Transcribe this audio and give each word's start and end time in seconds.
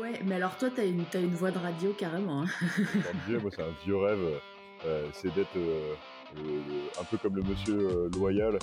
Ouais, 0.00 0.20
mais 0.24 0.36
alors 0.36 0.56
toi, 0.56 0.70
t'as 0.74 0.86
une, 0.86 1.04
as 1.12 1.18
une 1.18 1.34
voix 1.34 1.50
de 1.50 1.58
radio 1.58 1.92
carrément. 1.92 2.42
Hein. 2.42 2.46
moi, 3.28 3.50
c'est 3.54 3.62
un 3.62 3.74
vieux 3.84 3.96
rêve. 3.96 4.40
Euh, 4.84 5.08
c'est 5.12 5.32
d'être 5.34 5.56
euh, 5.56 5.94
un 7.00 7.04
peu 7.04 7.18
comme 7.18 7.36
le 7.36 7.42
monsieur 7.42 7.78
euh, 7.78 8.10
loyal 8.16 8.58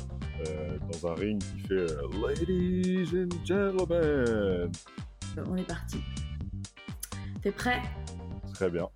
dans 0.92 1.08
un 1.08 1.14
ring 1.14 1.42
qui 1.42 1.68
fait 1.68 1.86
Ladies 2.22 3.10
and 3.16 3.46
gentlemen. 3.46 4.72
On 5.46 5.56
est 5.56 5.68
parti. 5.68 5.98
T'es 7.42 7.52
prêt? 7.52 7.82
Très 8.54 8.70
bien. 8.70 8.90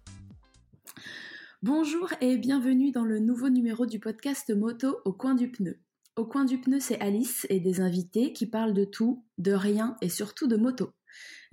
Bonjour 1.62 2.10
et 2.20 2.38
bienvenue 2.38 2.92
dans 2.92 3.06
le 3.06 3.20
nouveau 3.20 3.50
numéro 3.50 3.86
du 3.86 4.00
podcast 4.00 4.54
Moto 4.54 5.00
au 5.06 5.14
coin 5.14 5.36
du 5.36 5.50
pneu. 5.50 5.78
Au 6.16 6.26
coin 6.26 6.46
du 6.46 6.60
pneu, 6.60 6.80
c'est 6.80 7.00
Alice 7.00 7.46
et 7.50 7.60
des 7.60 7.80
invités 7.80 8.34
qui 8.34 8.48
parlent 8.48 8.74
de 8.74 8.86
tout, 8.86 9.24
de 9.38 9.54
rien 9.54 9.96
et 10.02 10.10
surtout 10.10 10.48
de 10.48 10.58
moto. 10.58 10.92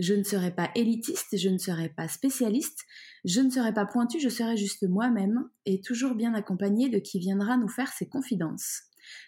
Je 0.00 0.14
ne 0.14 0.22
serai 0.22 0.50
pas 0.50 0.70
élitiste, 0.74 1.36
je 1.36 1.50
ne 1.50 1.58
serai 1.58 1.90
pas 1.90 2.08
spécialiste, 2.08 2.86
je 3.27 3.42
ne 3.42 3.50
serai 3.50 3.74
pas 3.74 3.84
pointu, 3.84 4.18
je 4.18 4.30
serai 4.30 4.56
juste 4.56 4.88
moi-même 4.88 5.46
et 5.66 5.82
toujours 5.82 6.14
bien 6.14 6.32
accompagné 6.32 6.88
de 6.88 6.98
qui 6.98 7.18
viendra 7.18 7.58
nous 7.58 7.68
faire 7.68 7.92
ses 7.92 8.08
confidences. 8.08 8.84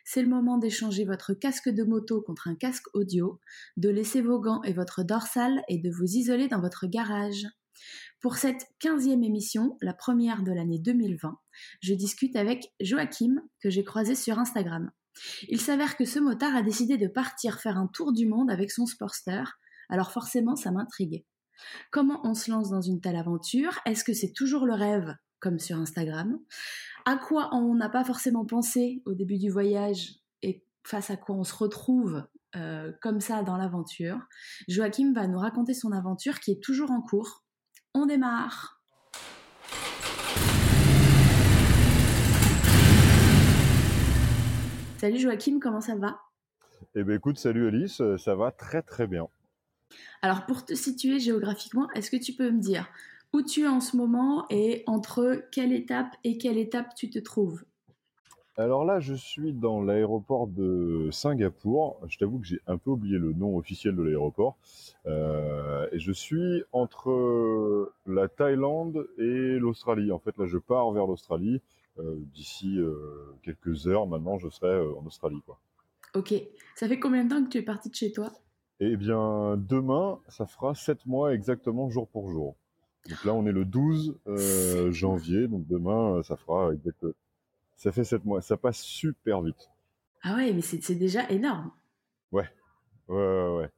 C'est 0.07 0.23
le 0.23 0.31
moment 0.31 0.57
d'échanger 0.57 1.05
votre 1.05 1.35
casque 1.35 1.69
de 1.69 1.85
moto 1.85 2.23
contre 2.23 2.49
un 2.49 2.55
casque 2.55 2.87
audio, 2.95 3.39
de 3.77 3.91
laisser 3.91 4.23
vos 4.23 4.41
gants 4.41 4.63
et 4.63 4.73
votre 4.73 5.03
dorsale 5.03 5.63
et 5.69 5.77
de 5.77 5.91
vous 5.91 6.17
isoler 6.17 6.49
dans 6.49 6.63
votre 6.63 6.87
garage. 6.87 7.47
Pour 8.23 8.37
cette 8.37 8.65
quinzième 8.79 9.25
émission, 9.25 9.77
la 9.83 9.93
première 9.93 10.43
de 10.43 10.53
l'année 10.53 10.79
2020, 10.79 11.37
je 11.83 11.93
discute 11.93 12.35
avec 12.35 12.73
Joachim, 12.81 13.43
que 13.61 13.69
j'ai 13.69 13.85
croisé 13.85 14.15
sur 14.15 14.39
Instagram. 14.39 14.91
Il 15.49 15.61
s'avère 15.61 15.99
que 15.99 16.07
ce 16.07 16.19
motard 16.19 16.57
a 16.57 16.63
décidé 16.63 16.97
de 16.97 17.09
partir 17.09 17.61
faire 17.61 17.77
un 17.77 17.89
tour 17.89 18.15
du 18.15 18.27
monde 18.27 18.51
avec 18.51 18.71
son 18.71 18.87
Sportster, 18.87 19.45
alors 19.93 20.11
forcément 20.11 20.57
ça 20.57 20.73
m'intriguait. 20.73 21.27
Comment 21.91 22.21
on 22.25 22.35
se 22.35 22.51
lance 22.51 22.71
dans 22.71 22.81
une 22.81 23.01
telle 23.01 23.15
aventure? 23.15 23.79
Est-ce 23.85 24.05
que 24.05 24.15
c'est 24.15 24.33
toujours 24.33 24.65
le 24.65 24.73
rêve, 24.73 25.15
comme 25.39 25.59
sur 25.59 25.77
Instagram? 25.77 26.41
À 27.05 27.17
quoi 27.17 27.51
on 27.53 27.75
n'a 27.75 27.91
pas 27.91 28.03
forcément 28.03 28.47
pensé 28.47 29.03
au 29.05 29.13
début 29.13 29.37
du 29.37 29.51
voyage 29.51 30.15
et 30.41 30.65
face 30.83 31.11
à 31.11 31.17
quoi 31.17 31.37
on 31.37 31.45
se 31.45 31.55
retrouve 31.55 32.27
euh, 32.57 32.91
comme 33.03 33.21
ça 33.21 33.43
dans 33.43 33.59
l'aventure? 33.59 34.19
Joachim 34.67 35.13
va 35.13 35.29
nous 35.29 35.39
raconter 35.39 35.75
son 35.75 35.93
aventure 35.93 36.41
qui 36.41 36.53
est 36.53 36.63
toujours 36.63 36.91
en 36.91 37.03
cours. 37.03 37.45
On 37.95 38.07
démarre 38.07 38.83
Salut 44.97 45.19
Joachim, 45.19 45.59
comment 45.61 45.83
ça 45.83 45.97
va? 45.97 46.19
Eh 46.95 47.05
bien 47.05 47.17
écoute, 47.17 47.39
salut 47.39 47.69
Alice, 47.69 48.01
ça 48.17 48.35
va 48.35 48.53
très 48.53 48.81
très 48.81 49.07
bien. 49.07 49.29
Alors 50.23 50.47
pour 50.47 50.65
te 50.65 50.75
situer 50.75 51.19
géographiquement, 51.21 51.91
est-ce 51.93 52.11
que 52.11 52.17
tu 52.17 52.33
peux 52.33 52.51
me 52.51 52.61
dire 52.61 52.89
où 53.33 53.43
tu 53.43 53.63
es 53.63 53.69
en 53.69 53.81
ce 53.81 53.97
moment 53.97 54.47
et 54.51 54.83
entre 54.87 55.43
quelle 55.51 55.73
étape 55.73 56.15
et 56.25 56.39
quelle 56.39 56.59
étape 56.59 56.95
tu 56.95 57.11
te 57.11 57.19
trouves? 57.19 57.65
Alors 58.59 58.85
là, 58.85 59.01
je 59.01 59.15
suis 59.15 59.55
dans 59.55 59.83
l'aéroport 59.83 60.47
de 60.47 61.09
Singapour. 61.11 61.99
Je 62.07 62.19
t'avoue 62.19 62.39
que 62.39 62.47
j'ai 62.47 62.61
un 62.67 62.77
peu 62.77 62.91
oublié 62.91 63.17
le 63.17 63.33
nom 63.33 63.57
officiel 63.57 63.97
de 63.97 64.03
l'aéroport. 64.03 64.59
Euh, 65.07 65.89
et 65.91 65.99
je 65.99 66.13
suis 66.13 66.63
entre 66.73 67.93
la 68.07 68.29
Thaïlande 68.29 69.09
et 69.17 69.59
l'Australie. 69.59 70.13
En 70.13 70.19
fait, 70.19 70.37
là, 70.37 70.47
je 70.47 70.59
pars 70.59 70.93
vers 70.93 71.07
l'Australie. 71.07 71.63
Euh, 71.99 72.17
d'ici 72.35 72.79
euh, 72.79 73.35
quelques 73.43 73.87
heures, 73.87 74.07
maintenant, 74.07 74.39
je 74.39 74.49
serai 74.51 74.81
en 74.81 75.05
Australie. 75.07 75.41
Quoi. 75.47 75.59
Ok. 76.15 76.35
Ça 76.75 76.89
fait 76.89 77.01
combien 77.01 77.25
de 77.25 77.31
temps 77.31 77.43
que 77.43 77.49
tu 77.49 77.59
es 77.59 77.63
parti 77.63 77.89
de 77.89 77.95
chez 77.95 78.13
toi? 78.13 78.33
Eh 78.85 78.97
bien, 78.97 79.57
demain, 79.57 80.19
ça 80.29 80.47
fera 80.47 80.75
7 80.75 81.07
mois 81.07 81.35
exactement 81.35 81.89
jour 81.91 82.09
pour 82.09 82.31
jour. 82.31 82.57
Donc 83.09 83.25
là, 83.25 83.35
on 83.35 83.47
est 83.47 83.53
le 83.53 83.65
12 83.65 84.19
euh, 84.27 84.93
janvier, 84.93 85.49
donc 85.49 85.67
demain, 85.67 86.23
ça 86.23 86.37
fera 86.37 86.73
exactement. 86.73 87.13
Ça 87.77 87.93
fait 87.93 88.05
7 88.05 88.25
mois. 88.25 88.41
Ça 88.41 88.57
passe 88.57 88.81
super 88.81 89.43
vite. 89.43 89.71
Ah 90.23 90.37
ouais, 90.37 90.53
mais 90.53 90.63
c'est 90.63 90.95
déjà 90.95 91.29
énorme. 91.31 91.71
Ouais, 92.31 92.49
ouais, 93.09 93.17
ouais. 93.17 93.57
ouais. 93.57 93.71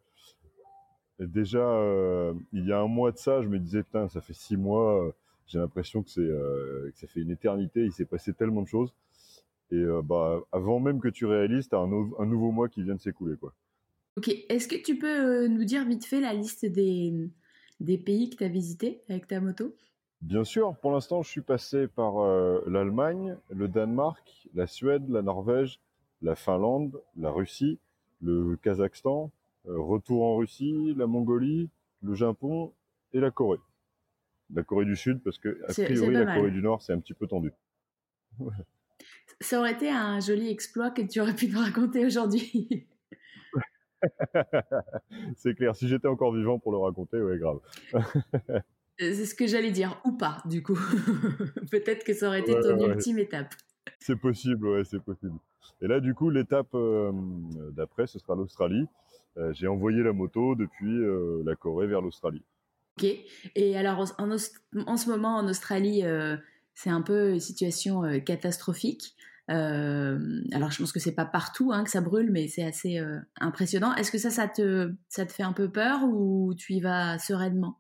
Et 1.21 1.27
déjà, 1.27 1.59
euh, 1.59 2.35
il 2.53 2.67
y 2.67 2.73
a 2.73 2.81
un 2.81 2.89
mois 2.89 3.13
de 3.13 3.19
ça, 3.19 3.43
je 3.43 3.49
me 3.49 3.59
disais, 3.59 3.83
putain, 3.83 4.09
ça 4.09 4.21
fait 4.21 4.35
6 4.35 4.57
mois, 4.57 5.05
euh, 5.05 5.13
j'ai 5.47 5.59
l'impression 5.59 6.03
que 6.03 6.11
ça 6.11 7.07
fait 7.07 7.21
une 7.21 7.31
éternité, 7.31 7.85
il 7.85 7.93
s'est 7.93 8.05
passé 8.05 8.33
tellement 8.33 8.63
de 8.63 8.69
choses. 8.69 8.93
Et 9.71 9.85
bah, 10.05 10.41
avant 10.53 10.79
même 10.79 11.01
que 11.01 11.09
tu 11.09 11.27
réalises, 11.27 11.69
tu 11.69 11.75
as 11.75 11.79
un, 11.79 11.91
un 12.19 12.27
nouveau 12.27 12.53
mois 12.53 12.69
qui 12.69 12.83
vient 12.83 12.95
de 12.95 13.01
s'écouler, 13.01 13.37
quoi. 13.37 13.53
Ok, 14.17 14.29
est-ce 14.49 14.69
que 14.69 14.77
tu 14.77 14.97
peux 14.97 15.45
euh, 15.45 15.49
nous 15.49 15.65
dire 15.65 15.85
vite 15.85 16.05
fait 16.05 16.21
la 16.21 16.33
liste 16.33 16.65
des, 16.65 17.13
des 17.81 17.99
pays 17.99 18.31
que 18.31 18.37
tu 18.37 18.45
as 18.45 18.49
visités 18.49 19.03
avec 19.09 19.27
ta 19.27 19.41
moto? 19.41 19.75
Bien 20.23 20.45
sûr, 20.45 20.77
pour 20.77 20.93
l'instant, 20.93 21.23
je 21.23 21.29
suis 21.29 21.41
passé 21.41 21.89
par 21.89 22.19
euh, 22.19 22.63
l'Allemagne, 22.67 23.37
le 23.51 23.69
Danemark, 23.69 24.49
la 24.55 24.67
Suède, 24.67 25.09
la 25.09 25.21
Norvège, 25.21 25.81
la 26.23 26.37
Finlande, 26.37 27.01
la 27.17 27.31
Russie, 27.31 27.79
le 28.23 28.57
Kazakhstan, 28.57 29.31
euh, 29.67 29.79
retour 29.79 30.23
en 30.23 30.37
Russie, 30.37 30.95
la 30.97 31.07
Mongolie, 31.07 31.69
le 32.03 32.15
Japon 32.15 32.73
et 33.13 33.21
la 33.21 33.31
Corée. 33.31 33.59
La 34.55 34.63
Corée 34.63 34.85
du 34.85 34.97
Sud, 34.97 35.21
parce 35.23 35.39
que, 35.39 35.61
a 35.69 35.73
priori, 35.73 36.15
la 36.15 36.35
Corée 36.35 36.53
du 36.53 36.63
Nord, 36.63 36.83
c'est 36.83 36.93
un 36.93 37.01
petit 37.01 37.15
peu 37.15 37.27
tendu. 37.27 37.53
Ça 39.41 39.59
aurait 39.59 39.73
été 39.73 39.91
un 39.91 40.21
joli 40.21 40.49
exploit 40.49 40.91
que 40.91 41.03
tu 41.03 41.21
aurais 41.21 41.35
pu 41.35 41.49
nous 41.49 41.59
raconter 41.59 42.07
aujourd'hui. 42.07 42.87
c'est 45.37 45.55
clair. 45.55 45.75
Si 45.77 45.89
j'étais 45.89 46.09
encore 46.09 46.35
vivant 46.35 46.59
pour 46.59 46.73
le 46.73 46.79
raconter, 46.79 47.21
ouais, 47.21 47.39
grave. 47.39 47.59
c'est 48.99 49.27
ce 49.27 49.35
que 49.35 49.47
j'allais 49.47 49.71
dire, 49.71 50.01
ou 50.05 50.13
pas, 50.13 50.43
du 50.45 50.63
coup. 50.63 50.79
Peut-être 51.71 52.05
que 52.05 52.15
ça 52.15 52.29
aurait 52.29 52.41
été 52.41 52.53
ton 52.53 52.79
ultime 52.91 53.19
étape. 53.19 53.55
C'est 53.99 54.17
possible, 54.17 54.67
ouais, 54.69 54.85
c'est 54.85 55.03
possible. 55.03 55.39
Et 55.81 55.87
là, 55.87 56.01
du 56.01 56.15
coup, 56.15 56.31
l'étape 56.31 56.75
euh, 56.75 57.13
d'après, 57.73 58.07
ce 58.07 58.19
sera 58.19 58.35
l'Australie. 58.35 58.87
Euh, 59.37 59.53
j'ai 59.53 59.67
envoyé 59.67 60.03
la 60.03 60.13
moto 60.13 60.55
depuis 60.55 60.99
euh, 60.99 61.43
la 61.45 61.55
Corée 61.57 61.87
vers 61.87 62.01
l'Australie. 62.01 62.43
Ok. 62.97 63.09
Et 63.57 63.77
alors, 63.77 64.05
en, 64.19 64.31
en, 64.31 64.97
ce 64.97 65.11
moment, 65.11 65.37
en 65.37 65.49
Australie, 65.49 66.05
c'est 66.75 66.91
un 66.91 67.03
peu 67.03 67.33
une 67.33 67.41
situation 67.41 68.03
catastrophique. 68.21 69.17
Euh, 69.51 70.43
alors 70.53 70.71
je 70.71 70.79
pense 70.79 70.93
que 70.93 71.01
c'est 71.01 71.15
pas 71.15 71.27
partout 71.27 71.71
hein, 71.73 71.85
que 71.85 71.91
ça 71.91 72.01
brûle, 72.01 72.31
mais 72.31 72.49
c'est 72.49 72.65
assez 72.65 72.99
euh, 72.99 73.19
impressionnant. 73.41 73.95
Est-ce 73.95 74.11
que 74.11 74.19
ça, 74.19 74.31
ça 74.31 74.49
te, 74.49 74.93
ça 75.09 75.27
te 75.27 75.33
fait 75.33 75.43
un 75.43 75.53
peu 75.53 75.71
peur 75.71 76.05
ou 76.05 76.55
tu 76.55 76.75
y 76.75 76.81
vas 76.81 77.19
sereinement? 77.19 77.79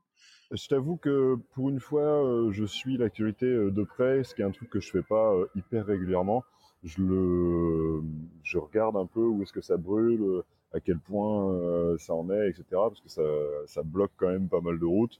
Je 0.50 0.68
t'avoue 0.68 0.96
que 0.96 1.36
pour 1.54 1.70
une 1.70 1.80
fois, 1.80 2.24
euh, 2.24 2.52
je 2.52 2.64
suis 2.64 2.96
l'actualité 2.96 3.46
de 3.46 3.82
près, 3.82 4.24
ce 4.24 4.34
qui 4.34 4.42
est 4.42 4.44
un 4.44 4.50
truc 4.50 4.70
que 4.70 4.80
je 4.80 4.90
fais 4.90 5.02
pas 5.02 5.34
hyper 5.54 5.86
régulièrement. 5.86 6.44
Je 6.82 7.02
le, 7.02 8.02
je 8.42 8.58
regarde 8.58 8.96
un 8.96 9.06
peu 9.06 9.20
où 9.20 9.42
est-ce 9.42 9.54
que 9.54 9.62
ça 9.62 9.78
brûle, 9.78 10.42
à 10.74 10.80
quel 10.80 10.98
point 10.98 11.96
ça 11.96 12.14
en 12.14 12.28
est, 12.30 12.50
etc. 12.50 12.64
Parce 12.72 13.00
que 13.00 13.08
ça, 13.08 13.22
ça 13.66 13.82
bloque 13.82 14.12
quand 14.18 14.28
même 14.28 14.48
pas 14.48 14.60
mal 14.60 14.78
de 14.78 14.84
routes. 14.84 15.18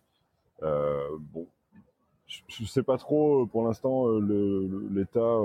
bon, 0.60 1.46
je, 2.26 2.64
sais 2.66 2.82
pas 2.82 2.98
trop 2.98 3.46
pour 3.46 3.64
l'instant 3.66 4.10
l'état 4.18 5.40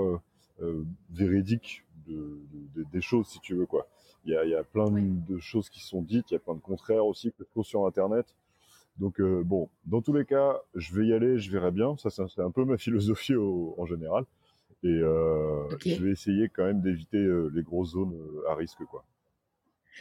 véridique 1.10 1.86
de, 2.08 2.84
des 2.92 3.02
choses, 3.02 3.28
si 3.28 3.40
tu 3.40 3.56
veux, 3.56 3.66
quoi. 3.66 3.88
Il 4.26 4.34
y 4.34 4.36
a, 4.36 4.46
y 4.46 4.56
a, 4.56 4.64
plein 4.64 4.92
de 4.92 5.40
choses 5.40 5.70
qui 5.70 5.82
sont 5.82 6.02
dites, 6.02 6.32
il 6.32 6.34
y 6.34 6.38
a 6.38 6.40
plein 6.40 6.56
de 6.56 6.60
contraires 6.60 7.06
aussi 7.06 7.32
que 7.32 7.38
je 7.40 7.50
trouve 7.50 7.66
sur 7.66 7.86
Internet. 7.86 8.36
Donc 9.00 9.22
euh, 9.22 9.44
bon, 9.46 9.70
dans 9.86 10.02
tous 10.02 10.14
les 10.14 10.26
cas, 10.26 10.60
je 10.76 10.94
vais 10.94 11.08
y 11.08 11.14
aller, 11.14 11.40
je 11.40 11.52
verrai 11.52 11.72
bien. 11.72 11.96
Ça, 11.98 12.10
c'est 12.10 12.42
un 12.42 12.52
peu 12.52 12.66
ma 12.66 12.78
philosophie 12.78 13.36
en 13.36 13.86
général. 13.86 14.26
Et 14.84 14.88
euh, 14.88 15.68
je 15.86 16.04
vais 16.04 16.12
essayer 16.12 16.48
quand 16.50 16.64
même 16.64 16.82
d'éviter 16.82 17.18
euh, 17.18 17.52
les 17.54 17.64
grosses 17.64 17.92
zones 17.92 18.16
à 18.48 18.56
risque, 18.56 18.84
quoi. 18.86 19.04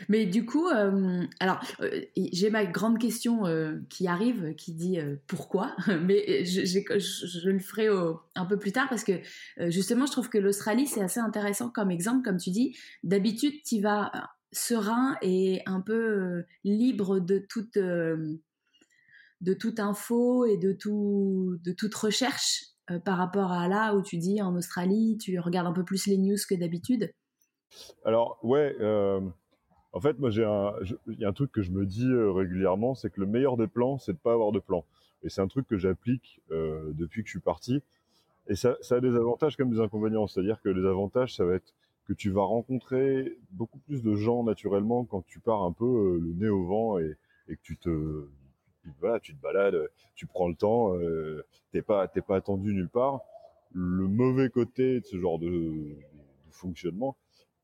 Mais 0.08 0.26
du 0.26 0.44
coup, 0.44 0.68
euh, 0.68 1.24
alors 1.40 1.60
euh, 1.80 2.02
j'ai 2.16 2.50
ma 2.50 2.64
grande 2.64 2.98
question 2.98 3.46
euh, 3.46 3.78
qui 3.88 4.06
arrive, 4.06 4.54
qui 4.54 4.72
dit 4.72 4.98
pourquoi, 5.26 5.74
mais 6.02 6.44
je, 6.44 7.48
le 7.48 7.58
ferai 7.58 7.88
un 8.34 8.46
peu 8.46 8.58
plus 8.58 8.72
tard 8.72 8.88
parce 8.88 9.04
que 9.04 9.12
justement, 9.68 10.06
je 10.06 10.12
trouve 10.12 10.28
que 10.28 10.38
l'Australie 10.38 10.86
c'est 10.86 11.02
assez 11.02 11.20
intéressant 11.20 11.70
comme 11.70 11.90
exemple, 11.90 12.24
comme 12.24 12.38
tu 12.38 12.50
dis. 12.50 12.76
D'habitude, 13.02 13.54
tu 13.64 13.80
vas 13.80 14.12
serein 14.52 15.16
et 15.20 15.62
un 15.66 15.80
peu 15.80 16.44
libre 16.64 17.18
de 17.20 17.38
toute 17.38 17.76
de 17.76 19.54
toute 19.54 19.78
info 19.78 20.46
et 20.46 20.56
de 20.56 20.72
tout 20.72 21.58
de 21.64 21.72
toute 21.72 21.94
recherche 21.94 22.64
par 23.04 23.18
rapport 23.18 23.52
à 23.52 23.68
là 23.68 23.94
où 23.94 24.02
tu 24.02 24.16
dis 24.16 24.40
en 24.40 24.56
Australie, 24.56 25.18
tu 25.18 25.38
regardes 25.38 25.66
un 25.66 25.72
peu 25.72 25.84
plus 25.84 26.06
les 26.06 26.16
news 26.16 26.38
que 26.48 26.54
d'habitude. 26.54 27.12
Alors 28.04 28.38
ouais. 28.42 28.74
En 29.92 30.00
fait, 30.00 30.18
moi, 30.18 30.30
j'ai 30.30 30.44
un, 30.44 30.74
il 31.06 31.18
y 31.18 31.24
a 31.24 31.28
un 31.28 31.32
truc 31.32 31.50
que 31.50 31.62
je 31.62 31.70
me 31.70 31.86
dis 31.86 32.06
euh, 32.06 32.30
régulièrement, 32.30 32.94
c'est 32.94 33.10
que 33.10 33.20
le 33.20 33.26
meilleur 33.26 33.56
des 33.56 33.66
plans, 33.66 33.98
c'est 33.98 34.12
de 34.12 34.18
pas 34.18 34.32
avoir 34.32 34.52
de 34.52 34.58
plan. 34.58 34.84
Et 35.22 35.28
c'est 35.30 35.40
un 35.40 35.48
truc 35.48 35.66
que 35.66 35.78
j'applique 35.78 36.40
euh, 36.50 36.92
depuis 36.92 37.22
que 37.22 37.28
je 37.28 37.32
suis 37.32 37.40
parti. 37.40 37.82
Et 38.48 38.54
ça, 38.54 38.76
ça 38.80 38.96
a 38.96 39.00
des 39.00 39.14
avantages 39.14 39.56
comme 39.56 39.70
des 39.70 39.80
inconvénients. 39.80 40.26
C'est-à-dire 40.26 40.60
que 40.62 40.68
les 40.68 40.86
avantages, 40.86 41.34
ça 41.34 41.44
va 41.44 41.54
être 41.54 41.74
que 42.06 42.12
tu 42.12 42.30
vas 42.30 42.42
rencontrer 42.42 43.36
beaucoup 43.52 43.78
plus 43.80 44.02
de 44.02 44.14
gens 44.14 44.42
naturellement 44.42 45.04
quand 45.04 45.24
tu 45.26 45.40
pars 45.40 45.62
un 45.62 45.72
peu 45.72 45.84
euh, 45.84 46.18
le 46.18 46.32
nez 46.34 46.48
au 46.48 46.64
vent 46.64 46.98
et, 46.98 47.16
et 47.48 47.56
que 47.56 47.62
tu 47.62 47.76
te, 47.76 48.26
voilà, 49.00 49.20
tu 49.20 49.34
te 49.34 49.42
balades, 49.42 49.88
tu 50.14 50.26
prends 50.26 50.48
le 50.48 50.54
temps, 50.54 50.96
euh, 50.96 51.44
t'es 51.72 51.82
pas, 51.82 52.08
t'es 52.08 52.22
pas 52.22 52.36
attendu 52.36 52.72
nulle 52.72 52.88
part. 52.88 53.20
Le 53.74 54.06
mauvais 54.08 54.48
côté 54.48 55.00
de 55.00 55.04
ce 55.04 55.18
genre 55.18 55.38
de, 55.38 55.48
de 55.48 56.52
fonctionnement, 56.52 57.16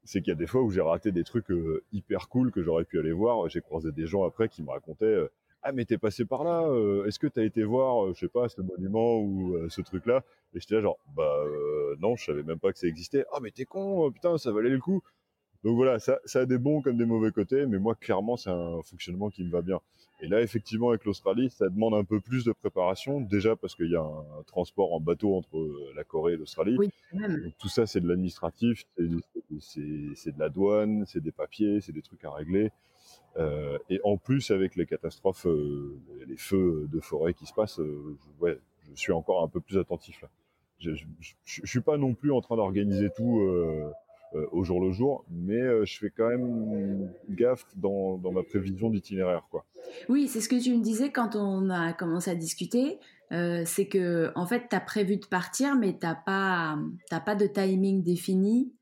c'est 0.04 0.20
qu'il 0.20 0.28
y 0.30 0.32
a 0.32 0.38
des 0.38 0.46
fois 0.46 0.62
où 0.62 0.70
j'ai 0.70 0.80
raté 0.80 1.12
des 1.12 1.24
trucs 1.24 1.50
euh, 1.50 1.82
hyper 1.92 2.28
cool 2.28 2.50
que 2.52 2.62
j'aurais 2.62 2.84
pu 2.84 2.98
aller 2.98 3.12
voir. 3.12 3.48
J'ai 3.48 3.60
croisé 3.60 3.92
des 3.92 4.06
gens 4.06 4.24
après 4.24 4.48
qui 4.48 4.62
me 4.62 4.70
racontaient 4.70 5.04
euh, 5.06 5.28
ah 5.62 5.72
mais 5.72 5.86
t'es 5.86 5.96
passé 5.96 6.26
par 6.26 6.44
là, 6.44 6.62
euh, 6.68 7.06
est-ce 7.06 7.18
que 7.18 7.26
t'as 7.26 7.42
été 7.42 7.64
voir, 7.64 8.12
je 8.12 8.18
sais 8.20 8.28
pas, 8.28 8.50
ce 8.50 8.60
monument 8.60 9.18
ou 9.18 9.56
ce 9.70 9.80
truc-là? 9.80 10.22
Et 10.54 10.60
j'étais 10.60 10.74
là 10.74 10.82
genre 10.82 10.98
bah 11.16 11.42
non, 12.00 12.16
je 12.16 12.24
savais 12.26 12.42
même 12.42 12.58
pas 12.58 12.70
que 12.72 12.78
ça 12.78 12.86
existait. 12.86 13.24
Ah 13.32 13.38
mais 13.40 13.50
t'es 13.50 13.64
con, 13.64 14.10
putain, 14.12 14.36
ça 14.36 14.52
valait 14.52 14.68
le 14.68 14.78
coup. 14.78 15.02
Donc 15.64 15.76
voilà, 15.76 15.98
ça, 15.98 16.18
ça 16.26 16.40
a 16.40 16.46
des 16.46 16.58
bons 16.58 16.82
comme 16.82 16.98
des 16.98 17.06
mauvais 17.06 17.32
côtés, 17.32 17.64
mais 17.64 17.78
moi 17.78 17.94
clairement 17.94 18.36
c'est 18.36 18.50
un 18.50 18.82
fonctionnement 18.82 19.30
qui 19.30 19.42
me 19.44 19.50
va 19.50 19.62
bien. 19.62 19.80
Et 20.20 20.28
là 20.28 20.42
effectivement 20.42 20.90
avec 20.90 21.06
l'Australie, 21.06 21.48
ça 21.50 21.70
demande 21.70 21.94
un 21.94 22.04
peu 22.04 22.20
plus 22.20 22.44
de 22.44 22.52
préparation, 22.52 23.22
déjà 23.22 23.56
parce 23.56 23.74
qu'il 23.74 23.90
y 23.90 23.96
a 23.96 24.02
un, 24.02 24.42
transport 24.46 24.92
en 24.92 25.00
bateau 25.00 25.34
entre 25.34 25.56
la 25.96 26.04
Corée 26.04 26.34
et 26.34 26.36
l'Australie. 26.36 26.76
Oui, 26.78 26.90
Donc 27.14 27.56
tout 27.58 27.70
ça 27.70 27.86
c'est 27.86 28.00
de 28.00 28.08
l'administratif, 28.08 28.84
c'est 29.58 30.34
de 30.34 30.38
la 30.38 30.50
douane, 30.50 31.04
c'est 31.06 31.22
des 31.22 31.32
papiers, 31.32 31.80
c'est 31.80 31.92
des 31.92 32.02
trucs 32.02 32.24
à 32.24 32.30
régler. 32.30 32.70
Euh, 33.36 33.78
et 33.88 34.00
en 34.04 34.18
plus 34.18 34.50
avec 34.50 34.76
les 34.76 34.86
catastrophes, 34.86 35.46
euh, 35.46 35.98
les 36.26 36.36
feux 36.36 36.88
de 36.92 37.00
forêt 37.00 37.32
qui 37.32 37.46
se 37.46 37.54
passent, 37.54 37.80
euh, 37.80 38.16
je, 38.20 38.44
ouais, 38.44 38.58
je 38.94 39.00
suis 39.00 39.12
encore 39.12 39.42
un 39.42 39.48
peu 39.48 39.60
plus 39.60 39.78
attentif 39.78 40.20
là. 40.20 40.28
Je, 40.78 40.94
je, 40.94 41.04
je, 41.20 41.34
je 41.44 41.66
suis 41.66 41.80
pas 41.80 41.96
non 41.96 42.14
plus 42.14 42.32
en 42.32 42.40
train 42.40 42.56
d'organiser 42.56 43.08
tout 43.16 43.40
euh, 43.40 43.84
euh, 43.84 43.90
au 44.52 44.64
jour 44.64 44.80
le 44.80 44.90
jour, 44.90 45.24
mais 45.30 45.60
euh, 45.60 45.84
je 45.84 45.98
fais 45.98 46.10
quand 46.10 46.28
même 46.28 47.10
gaffe 47.30 47.66
dans, 47.76 48.18
dans 48.18 48.32
ma 48.32 48.42
prévision 48.42 48.90
d'itinéraire. 48.90 49.46
quoi. 49.50 49.64
Oui, 50.08 50.28
c'est 50.28 50.40
ce 50.40 50.48
que 50.48 50.60
tu 50.62 50.74
me 50.74 50.82
disais 50.82 51.10
quand 51.10 51.36
on 51.36 51.70
a 51.70 51.92
commencé 51.92 52.30
à 52.30 52.34
discuter. 52.34 52.98
Euh, 53.32 53.62
c'est 53.64 53.86
que 53.86 54.30
en 54.34 54.46
fait, 54.46 54.68
tu 54.68 54.76
as 54.76 54.80
prévu 54.80 55.16
de 55.16 55.26
partir, 55.26 55.76
mais 55.76 55.92
tu 55.98 56.06
n'as 56.06 56.14
pas, 56.14 56.78
pas 57.24 57.34
de 57.34 57.46
timing 57.46 58.02
défini. 58.02 58.72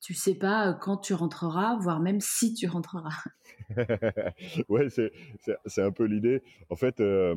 Tu 0.00 0.14
sais 0.14 0.34
pas 0.34 0.72
quand 0.72 0.96
tu 0.96 1.12
rentreras, 1.12 1.76
voire 1.78 2.00
même 2.00 2.20
si 2.20 2.54
tu 2.54 2.66
rentreras. 2.66 3.10
ouais, 4.68 4.88
c'est 4.88 5.82
un 5.82 5.92
peu 5.92 6.04
l'idée. 6.04 6.42
En 6.70 6.76
fait, 6.76 7.00
euh, 7.00 7.34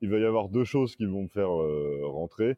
il 0.00 0.10
va 0.10 0.18
y 0.18 0.24
avoir 0.24 0.48
deux 0.48 0.64
choses 0.64 0.96
qui 0.96 1.06
vont 1.06 1.22
me 1.22 1.28
faire 1.28 1.50
euh, 1.50 2.02
rentrer. 2.04 2.56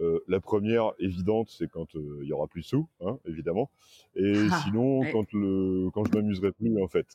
Euh, 0.00 0.20
la 0.28 0.40
première 0.40 0.92
évidente, 0.98 1.50
c'est 1.50 1.68
quand 1.68 1.94
euh, 1.96 2.18
il 2.22 2.28
y 2.28 2.32
aura 2.32 2.46
plus 2.48 2.62
de 2.62 2.66
sous, 2.66 2.88
hein, 3.00 3.18
évidemment. 3.26 3.70
Et 4.16 4.34
Ah, 4.50 4.60
sinon, 4.64 5.00
ouais. 5.00 5.12
quand 5.12 5.32
le 5.32 5.90
quand 5.92 6.04
je 6.04 6.12
m'amuserai 6.12 6.52
plus, 6.52 6.82
en 6.82 6.88
fait. 6.88 7.06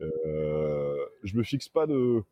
Euh, 0.00 1.04
je 1.24 1.36
me 1.36 1.42
fixe 1.42 1.68
pas 1.68 1.86
de 1.86 2.22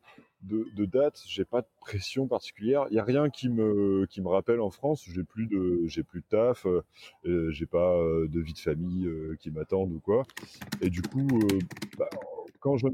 de, 0.41 0.65
de 0.75 0.85
date, 0.85 1.21
j'ai 1.27 1.45
pas 1.45 1.61
de 1.61 1.67
pression 1.81 2.27
particulière. 2.27 2.85
Il 2.89 2.95
y 2.95 2.99
a 2.99 3.03
rien 3.03 3.29
qui 3.29 3.49
me 3.49 4.05
qui 4.07 4.21
me 4.21 4.29
rappelle 4.29 4.61
en 4.61 4.71
France. 4.71 5.03
J'ai 5.07 5.23
plus 5.23 5.47
de 5.47 5.81
j'ai 5.85 6.03
plus 6.03 6.21
de 6.21 6.25
taf, 6.29 6.65
euh, 6.65 6.81
euh, 7.25 7.51
j'ai 7.51 7.65
pas 7.67 7.93
euh, 7.95 8.27
de 8.27 8.39
vie 8.39 8.53
de 8.53 8.59
famille 8.59 9.05
euh, 9.05 9.35
qui 9.39 9.51
m'attendent 9.51 9.91
ou 9.91 9.99
quoi. 9.99 10.25
Et 10.81 10.89
du 10.89 11.01
coup, 11.01 11.27
euh, 11.53 11.59
bah, 11.97 12.09
quand 12.59 12.77
je 12.77 12.87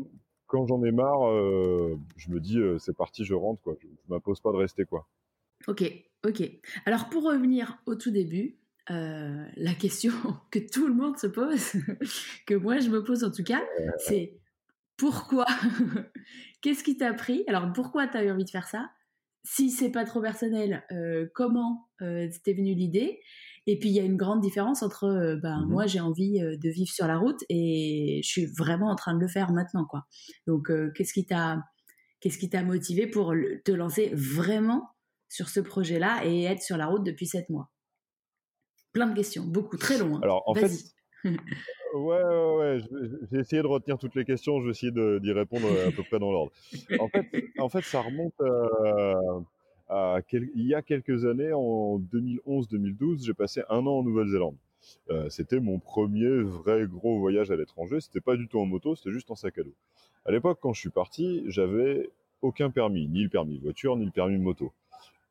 quand 0.47 0.65
j'en 0.67 0.83
ai 0.83 0.91
marre, 0.91 1.29
euh, 1.29 1.97
je 2.17 2.29
me 2.31 2.39
dis 2.39 2.59
euh, 2.59 2.77
c'est 2.79 2.95
parti, 2.97 3.23
je 3.25 3.33
rentre 3.33 3.61
quoi. 3.61 3.75
Je, 3.81 3.87
je 3.87 4.13
m'impose 4.13 4.41
pas 4.41 4.51
de 4.51 4.57
rester 4.57 4.85
quoi. 4.85 5.07
Ok, 5.67 5.83
ok. 6.25 6.43
Alors 6.85 7.09
pour 7.09 7.23
revenir 7.23 7.77
au 7.85 7.95
tout 7.95 8.11
début, 8.11 8.59
euh, 8.91 9.45
la 9.55 9.73
question 9.73 10.11
que 10.51 10.59
tout 10.59 10.87
le 10.87 10.93
monde 10.93 11.17
se 11.17 11.27
pose, 11.27 11.73
que 12.47 12.53
moi 12.55 12.79
je 12.79 12.89
me 12.89 13.03
pose 13.03 13.23
en 13.23 13.31
tout 13.31 13.43
cas, 13.43 13.63
c'est 13.97 14.39
pourquoi 14.97 15.45
Qu'est-ce 16.61 16.83
qui 16.83 16.97
t'a 16.97 17.13
pris? 17.13 17.43
Alors 17.47 17.71
pourquoi 17.73 18.07
t'as 18.07 18.23
eu 18.23 18.31
envie 18.31 18.45
de 18.45 18.49
faire 18.49 18.67
ça? 18.67 18.89
Si 19.43 19.69
c'est 19.69 19.91
pas 19.91 20.05
trop 20.05 20.21
personnel, 20.21 20.83
euh, 20.91 21.27
comment 21.35 21.89
euh, 22.01 22.27
t'es 22.43 22.53
venue 22.53 22.73
l'idée? 22.73 23.19
Et 23.67 23.79
puis 23.79 23.89
il 23.89 23.95
y 23.95 23.99
a 23.99 24.03
une 24.03 24.17
grande 24.17 24.41
différence 24.41 24.83
entre 24.83 25.39
ben 25.41 25.61
Mhm. 25.61 25.69
moi 25.69 25.87
j'ai 25.87 25.99
envie 25.99 26.39
de 26.39 26.69
vivre 26.69 26.91
sur 26.91 27.07
la 27.07 27.17
route 27.17 27.43
et 27.49 28.21
je 28.23 28.27
suis 28.27 28.45
vraiment 28.45 28.89
en 28.91 28.95
train 28.95 29.15
de 29.15 29.19
le 29.19 29.27
faire 29.27 29.51
maintenant 29.51 29.85
quoi. 29.85 30.05
Donc 30.47 30.71
qu'est-ce 30.93 31.13
qui 31.13 31.25
t'a 31.25 31.63
qu'est-ce 32.21 32.37
qui 32.39 32.49
t'a 32.49 32.63
motivé 32.63 33.07
pour 33.07 33.33
te 33.65 33.71
lancer 33.71 34.11
vraiment 34.13 34.94
sur 35.29 35.49
ce 35.49 35.59
projet-là 35.59 36.21
et 36.25 36.43
être 36.43 36.61
sur 36.61 36.77
la 36.77 36.87
route 36.87 37.03
depuis 37.03 37.25
sept 37.27 37.49
mois 37.49 37.69
Plein 38.93 39.07
de 39.07 39.15
questions, 39.15 39.43
beaucoup, 39.43 39.77
très 39.77 39.97
long. 39.97 40.15
hein. 40.15 40.21
Alors 40.23 40.43
en 40.47 40.53
fait, 40.55 40.71
ouais, 41.23 42.23
ouais, 42.23 42.55
ouais, 42.57 42.79
j'ai 43.31 43.39
essayé 43.39 43.61
de 43.61 43.67
retenir 43.67 43.97
toutes 43.97 44.15
les 44.15 44.23
questions, 44.25 44.59
je 44.61 44.65
vais 44.65 44.71
essayer 44.71 44.91
d'y 44.91 45.31
répondre 45.31 45.67
à 45.87 45.91
peu 45.91 46.03
près 46.03 46.19
dans 46.19 46.31
l'ordre. 46.31 46.51
En 46.99 47.09
fait, 47.09 47.25
en 47.59 47.69
fait, 47.69 47.81
ça 47.83 48.01
remonte 48.01 48.33
à, 49.89 50.15
à 50.15 50.21
quel- 50.27 50.49
il 50.55 50.65
y 50.65 50.73
a 50.75 50.81
quelques 50.81 51.25
années, 51.25 51.51
en 51.53 51.99
2011-2012, 51.99 53.25
j'ai 53.25 53.33
passé 53.33 53.61
un 53.69 53.79
an 53.85 53.99
en 53.99 54.03
Nouvelle-Zélande. 54.03 54.55
Euh, 55.09 55.29
c'était 55.29 55.59
mon 55.59 55.79
premier 55.79 56.41
vrai 56.43 56.85
gros 56.87 57.19
voyage 57.19 57.49
à 57.51 57.55
l'étranger. 57.55 57.99
C'était 57.99 58.21
pas 58.21 58.35
du 58.35 58.47
tout 58.47 58.59
en 58.59 58.65
moto, 58.65 58.95
c'était 58.95 59.11
juste 59.11 59.31
en 59.31 59.35
sac 59.35 59.57
à 59.57 59.63
dos. 59.63 59.73
À 60.25 60.31
l'époque, 60.31 60.59
quand 60.61 60.73
je 60.73 60.79
suis 60.79 60.89
parti, 60.89 61.43
j'avais 61.47 62.09
aucun 62.41 62.69
permis, 62.69 63.07
ni 63.07 63.23
le 63.23 63.29
permis 63.29 63.57
de 63.57 63.63
voiture, 63.63 63.95
ni 63.97 64.05
le 64.05 64.11
permis 64.11 64.37
de 64.37 64.43
moto. 64.43 64.71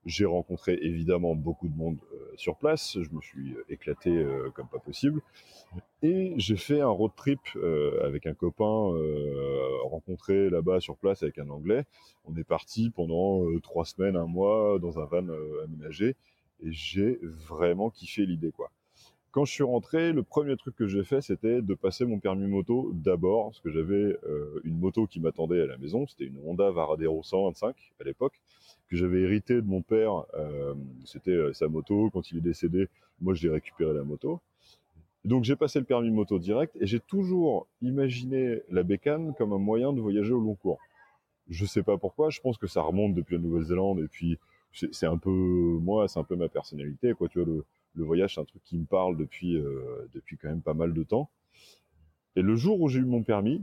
J'ai 0.07 0.25
rencontré 0.27 0.79
évidemment 0.83 1.35
beaucoup 1.35 1.69
de 1.69 1.77
monde 1.77 1.99
euh, 2.13 2.33
sur 2.37 2.57
place. 2.57 2.99
Je 3.01 3.09
me 3.11 3.21
suis 3.21 3.57
éclaté 3.69 4.11
euh, 4.11 4.51
comme 4.51 4.69
pas 4.69 4.79
possible. 4.79 5.23
Et 6.03 6.35
j'ai 6.37 6.57
fait 6.57 6.81
un 6.81 6.89
road 6.89 7.13
trip 7.17 7.41
euh, 7.57 8.05
avec 8.05 8.27
un 8.27 8.35
copain 8.35 8.93
euh, 8.95 9.79
rencontré 9.85 10.51
là-bas 10.51 10.81
sur 10.81 10.97
place 10.97 11.23
avec 11.23 11.39
un 11.39 11.49
Anglais. 11.49 11.85
On 12.27 12.37
est 12.37 12.45
parti 12.45 12.91
pendant 12.91 13.45
euh, 13.49 13.61
trois 13.61 13.85
semaines, 13.87 14.17
un 14.17 14.27
mois 14.27 14.79
dans 14.79 14.99
un 14.99 15.07
van 15.07 15.27
euh, 15.29 15.65
aménagé. 15.65 16.17
Et 16.63 16.73
j'ai 16.73 17.19
vraiment 17.23 17.91
kiffé 17.91 18.27
l'idée, 18.27 18.53
quoi. 18.53 18.71
Quand 19.35 19.45
je 19.45 19.53
suis 19.53 19.65
rentré, 19.65 20.13
le 20.13 20.23
premier 20.23 20.57
truc 20.57 20.77
que 20.77 20.87
j'ai 20.87 21.03
fait, 21.03 21.21
c'était 21.21 21.61
de 21.61 21.75
passer 21.75 22.05
mon 22.05 22.21
permis 22.21 22.47
moto 22.47 22.93
d'abord, 22.95 23.47
parce 23.47 23.59
que 23.59 23.69
j'avais 23.69 24.17
euh, 24.29 24.61
une 24.63 24.79
moto 24.79 25.09
qui 25.09 25.19
m'attendait 25.19 25.61
à 25.61 25.67
la 25.67 25.77
maison. 25.77 26.07
C'était 26.07 26.27
une 26.27 26.39
Honda 26.47 26.71
Varadero 26.71 27.21
125 27.21 27.75
à 28.01 28.05
l'époque, 28.05 28.41
que 28.89 28.97
j'avais 28.97 29.21
hérité 29.23 29.55
de 29.55 29.67
mon 29.67 29.83
père. 29.83 30.25
Euh, 30.35 30.75
c'était 31.05 31.31
euh, 31.31 31.53
sa 31.53 31.69
moto. 31.69 32.11
Quand 32.11 32.31
il 32.31 32.39
est 32.39 32.43
décédé, 32.43 32.89
moi, 33.21 33.35
je 33.35 33.47
l'ai 33.47 33.53
récupéré 33.53 33.95
la 33.95 34.05
moto. 34.05 34.41
Donc 35.25 35.45
j'ai 35.45 35.57
passé 35.57 35.79
le 35.79 35.87
permis 35.87 36.11
moto 36.11 36.39
direct 36.39 36.77
et 36.79 36.87
j'ai 36.87 37.01
toujours 37.01 37.67
imaginé 37.81 38.61
la 38.69 38.83
bécane 38.83 39.35
comme 39.35 39.55
un 39.55 39.59
moyen 39.59 39.93
de 39.95 40.01
voyager 40.01 40.33
au 40.33 40.41
long 40.41 40.55
cours. 40.55 40.79
Je 41.49 41.65
sais 41.65 41.83
pas 41.83 41.97
pourquoi, 41.97 42.29
je 42.29 42.41
pense 42.41 42.59
que 42.59 42.67
ça 42.67 42.83
remonte 42.83 43.15
depuis 43.15 43.37
la 43.37 43.43
Nouvelle-Zélande 43.43 44.01
et 44.01 44.09
puis 44.09 44.39
c'est 44.73 45.07
un 45.07 45.17
peu 45.17 45.31
moi, 45.31 46.09
c'est 46.09 46.19
un 46.19 46.25
peu 46.25 46.37
ma 46.37 46.49
personnalité 46.49 47.15
quoi. 47.15 47.29
Tu 47.29 47.39
vois, 47.39 47.49
le, 47.49 47.65
le 47.95 48.05
voyage 48.05 48.35
c'est 48.35 48.41
un 48.41 48.45
truc 48.45 48.63
qui 48.65 48.77
me 48.77 48.85
parle 48.85 49.17
depuis 49.17 49.57
euh, 49.57 50.07
depuis 50.13 50.37
quand 50.37 50.49
même 50.49 50.61
pas 50.61 50.75
mal 50.75 50.93
de 50.93 51.03
temps. 51.03 51.31
Et 52.37 52.43
le 52.43 52.55
jour 52.55 52.81
où 52.83 52.89
j'ai 52.89 52.99
eu 52.99 53.05
mon 53.05 53.23
permis, 53.23 53.63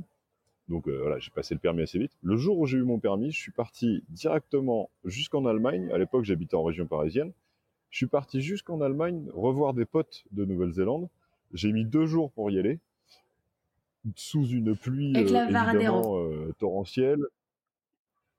donc 0.72 0.88
euh, 0.88 1.00
voilà, 1.02 1.20
j'ai 1.20 1.30
passé 1.30 1.54
le 1.54 1.60
permis 1.60 1.82
assez 1.82 2.00
vite. 2.00 2.18
Le 2.24 2.38
jour 2.38 2.58
où 2.58 2.66
j'ai 2.66 2.78
eu 2.78 2.84
mon 2.84 2.98
permis, 2.98 3.32
je 3.32 3.40
suis 3.40 3.52
parti 3.52 4.04
directement 4.10 4.90
jusqu'en 5.04 5.46
Allemagne. 5.46 5.92
À 5.92 5.98
l'époque, 5.98 6.24
j'habitais 6.24 6.56
en 6.56 6.64
région 6.64 6.88
parisienne. 6.88 7.34
Je 7.90 7.98
suis 7.98 8.08
parti 8.08 8.42
jusqu'en 8.42 8.80
Allemagne 8.80 9.28
revoir 9.34 9.74
des 9.74 9.86
potes 9.86 10.24
de 10.32 10.46
Nouvelle-Zélande. 10.46 11.10
J'ai 11.54 11.74
mis 11.74 11.84
deux 11.84 12.06
jours 12.06 12.32
pour 12.32 12.50
y 12.50 12.58
aller, 12.58 12.80
sous 14.16 14.48
une 14.48 14.76
pluie 14.76 15.16
Avec 15.16 15.30
la 15.30 15.44
euh, 15.44 15.74
évidemment 15.74 16.18
euh, 16.18 16.54
torrentielle, 16.58 17.20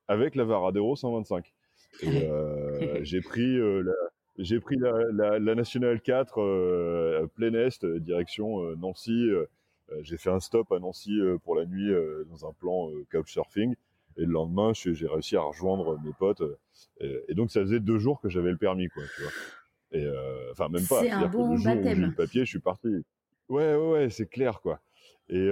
avec 0.08 0.34
la 0.34 0.44
Varadero 0.44 0.96
125. 0.96 1.52
Et 2.02 2.30
euh, 2.30 2.98
j'ai 3.04 3.20
pris 3.20 3.58
la, 3.58 3.92
j'ai 4.38 4.58
pris 4.58 4.76
la, 4.76 4.92
la, 5.12 5.38
la 5.38 5.54
Nationale 5.54 6.00
4 6.00 6.40
euh, 6.40 7.26
plein 7.34 7.52
est, 7.52 7.84
direction 7.84 8.74
Nancy. 8.76 9.28
Euh, 9.92 10.00
j'ai 10.02 10.16
fait 10.16 10.30
un 10.30 10.40
stop 10.40 10.70
à 10.72 10.78
Nancy 10.78 11.18
euh, 11.20 11.38
pour 11.38 11.54
la 11.54 11.66
nuit 11.66 11.92
euh, 11.92 12.24
dans 12.30 12.46
un 12.46 12.52
plan 12.52 12.90
couchsurfing. 13.10 13.74
Et 14.16 14.26
le 14.26 14.32
lendemain, 14.32 14.72
j'ai 14.74 15.06
réussi 15.06 15.36
à 15.36 15.40
rejoindre 15.40 15.98
mes 16.04 16.12
potes. 16.12 16.42
et, 17.00 17.18
et 17.28 17.34
donc, 17.34 17.50
ça 17.50 17.60
faisait 17.60 17.80
deux 17.80 17.98
jours 17.98 18.20
que 18.20 18.28
j'avais 18.28 18.50
le 18.50 18.58
permis, 18.58 18.88
quoi, 18.88 19.02
tu 19.16 19.22
vois. 19.22 19.32
Et 19.92 20.06
enfin, 20.50 20.68
même 20.68 20.86
pas. 20.86 21.00
C'est 21.00 21.10
un 21.10 21.22
que 21.28 21.32
bon 21.32 21.52
le 21.52 21.56
jour 21.56 21.56
où 21.56 21.56
j'ai 21.56 21.70
eu 21.70 21.74
baptême. 21.76 22.00
le 22.02 22.14
papier, 22.14 22.44
je 22.44 22.50
suis 22.50 22.58
parti. 22.58 22.88
Ouais, 23.48 23.74
ouais, 23.74 23.90
ouais, 23.90 24.10
c'est 24.10 24.26
clair, 24.26 24.60
quoi. 24.60 24.80
Et, 25.30 25.46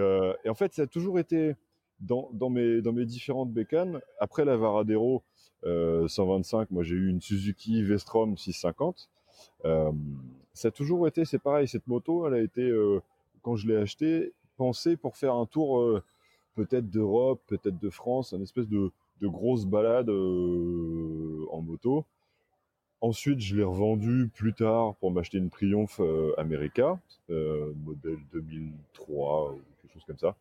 et 0.45 0.49
en 0.51 0.55
fait, 0.55 0.75
ça 0.75 0.83
a 0.83 0.87
toujours 0.87 1.19
été 1.19 1.55
dans, 2.01 2.31
dans, 2.33 2.51
mes, 2.51 2.83
dans 2.83 2.93
mes 2.93 3.05
différentes 3.05 3.53
bécanes. 3.53 4.01
Après 4.19 4.45
la 4.45 4.57
Varadero 4.57 5.23
euh, 5.65 6.09
125, 6.09 6.71
moi 6.71 6.83
j'ai 6.83 6.97
eu 6.97 7.09
une 7.09 7.21
Suzuki 7.21 7.83
Vestrom 7.83 8.37
650. 8.37 9.09
Euh, 9.65 9.93
ça 10.53 10.69
a 10.69 10.71
toujours 10.71 11.07
été, 11.07 11.25
c'est 11.25 11.39
pareil, 11.39 11.69
cette 11.69 11.87
moto, 11.87 12.27
elle 12.27 12.35
a 12.35 12.41
été, 12.41 12.63
euh, 12.63 13.01
quand 13.43 13.57
je 13.57 13.67
l'ai 13.69 13.77
achetée, 13.77 14.33
pensée 14.61 14.97
pour 14.97 15.17
faire 15.17 15.35
un 15.35 15.47
tour 15.47 15.81
euh, 15.81 16.03
peut-être 16.55 16.91
d'Europe, 16.91 17.41
peut-être 17.47 17.79
de 17.79 17.89
France, 17.89 18.33
une 18.33 18.43
espèce 18.43 18.69
de, 18.69 18.91
grosse 19.23 19.65
balade 19.65 20.11
euh, 20.11 21.47
en 21.51 21.63
moto. 21.63 22.05
Ensuite, 23.01 23.41
je 23.41 23.57
l'ai 23.57 23.63
revendu 23.63 24.31
plus 24.35 24.53
tard 24.53 24.95
pour 24.97 25.11
m'acheter 25.11 25.39
une 25.39 25.49
Triumph 25.49 26.01
euh, 26.01 26.35
America, 26.37 26.99
modèle 27.29 28.19
2003 28.33 29.53
ou 29.53 29.61
quelque 29.81 29.93
chose 29.95 30.05
comme 30.07 30.19
ça. 30.19 30.37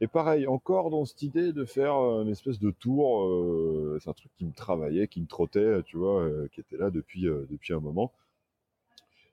Et 0.00 0.08
pareil, 0.08 0.48
encore 0.48 0.90
dans 0.90 1.04
cette 1.04 1.22
idée 1.22 1.52
de 1.52 1.64
faire 1.64 1.94
une 1.94 2.28
espèce 2.28 2.58
de 2.58 2.72
tour, 2.72 3.06
c'est 4.00 4.10
un 4.10 4.12
truc 4.14 4.32
qui 4.36 4.44
me 4.44 4.52
travaillait, 4.52 5.06
qui 5.06 5.20
me 5.20 5.26
trottait, 5.28 5.80
tu 5.84 5.96
vois, 5.96 6.28
qui 6.50 6.60
était 6.60 6.76
là 6.76 6.90
depuis, 6.90 7.22
depuis 7.22 7.72
un 7.72 7.78
moment. 7.78 8.10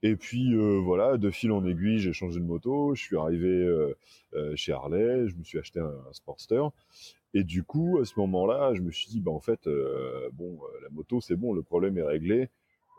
Et 0.02 0.16
puis 0.16 0.56
voilà, 0.82 1.18
de 1.18 1.30
fil 1.30 1.52
en 1.52 1.66
aiguille, 1.66 2.00
j'ai 2.00 2.14
changé 2.14 2.40
de 2.40 2.46
moto, 2.46 2.96
je 2.96 3.02
suis 3.02 3.18
arrivé 3.18 3.68
chez 4.56 4.72
Harley, 4.72 5.28
je 5.28 5.36
me 5.36 5.44
suis 5.44 5.60
acheté 5.60 5.80
un, 5.80 5.94
Sportster. 6.14 6.64
Et 7.34 7.44
du 7.44 7.64
coup, 7.64 8.00
à 8.02 8.06
ce 8.06 8.14
moment-là, 8.18 8.74
je 8.74 8.82
me 8.82 8.92
suis 8.92 9.08
dit, 9.08 9.20
bah 9.20 9.32
en 9.32 9.42
fait, 9.42 9.68
bon, 10.34 10.58
la 10.82 10.90
moto, 10.90 11.20
c'est 11.20 11.36
bon, 11.36 11.54
le 11.54 11.64
problème 11.64 11.98
est 11.98 12.04
réglé, 12.04 12.50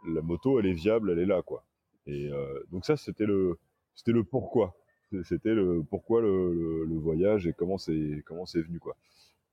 la 0.06 0.20
moto, 0.20 0.60
elle 0.60 0.66
est 0.66 0.74
viable, 0.74 1.10
elle 1.10 1.20
est 1.20 1.26
là, 1.26 1.40
quoi. 1.40 1.64
Et 2.06 2.28
donc 2.70 2.84
ça, 2.84 2.98
c'était 2.98 3.26
le, 3.26 3.58
c'était 3.94 4.12
le 4.12 4.24
pourquoi. 4.24 4.74
C'était 5.24 5.54
le 5.54 5.82
pourquoi 5.82 6.20
le, 6.20 6.98
voyage 6.98 7.46
et 7.46 7.52
comment 7.52 7.78
c'est 7.78 8.22
comment 8.24 8.46
c'est 8.46 8.62
venu 8.62 8.78
quoi. 8.78 8.96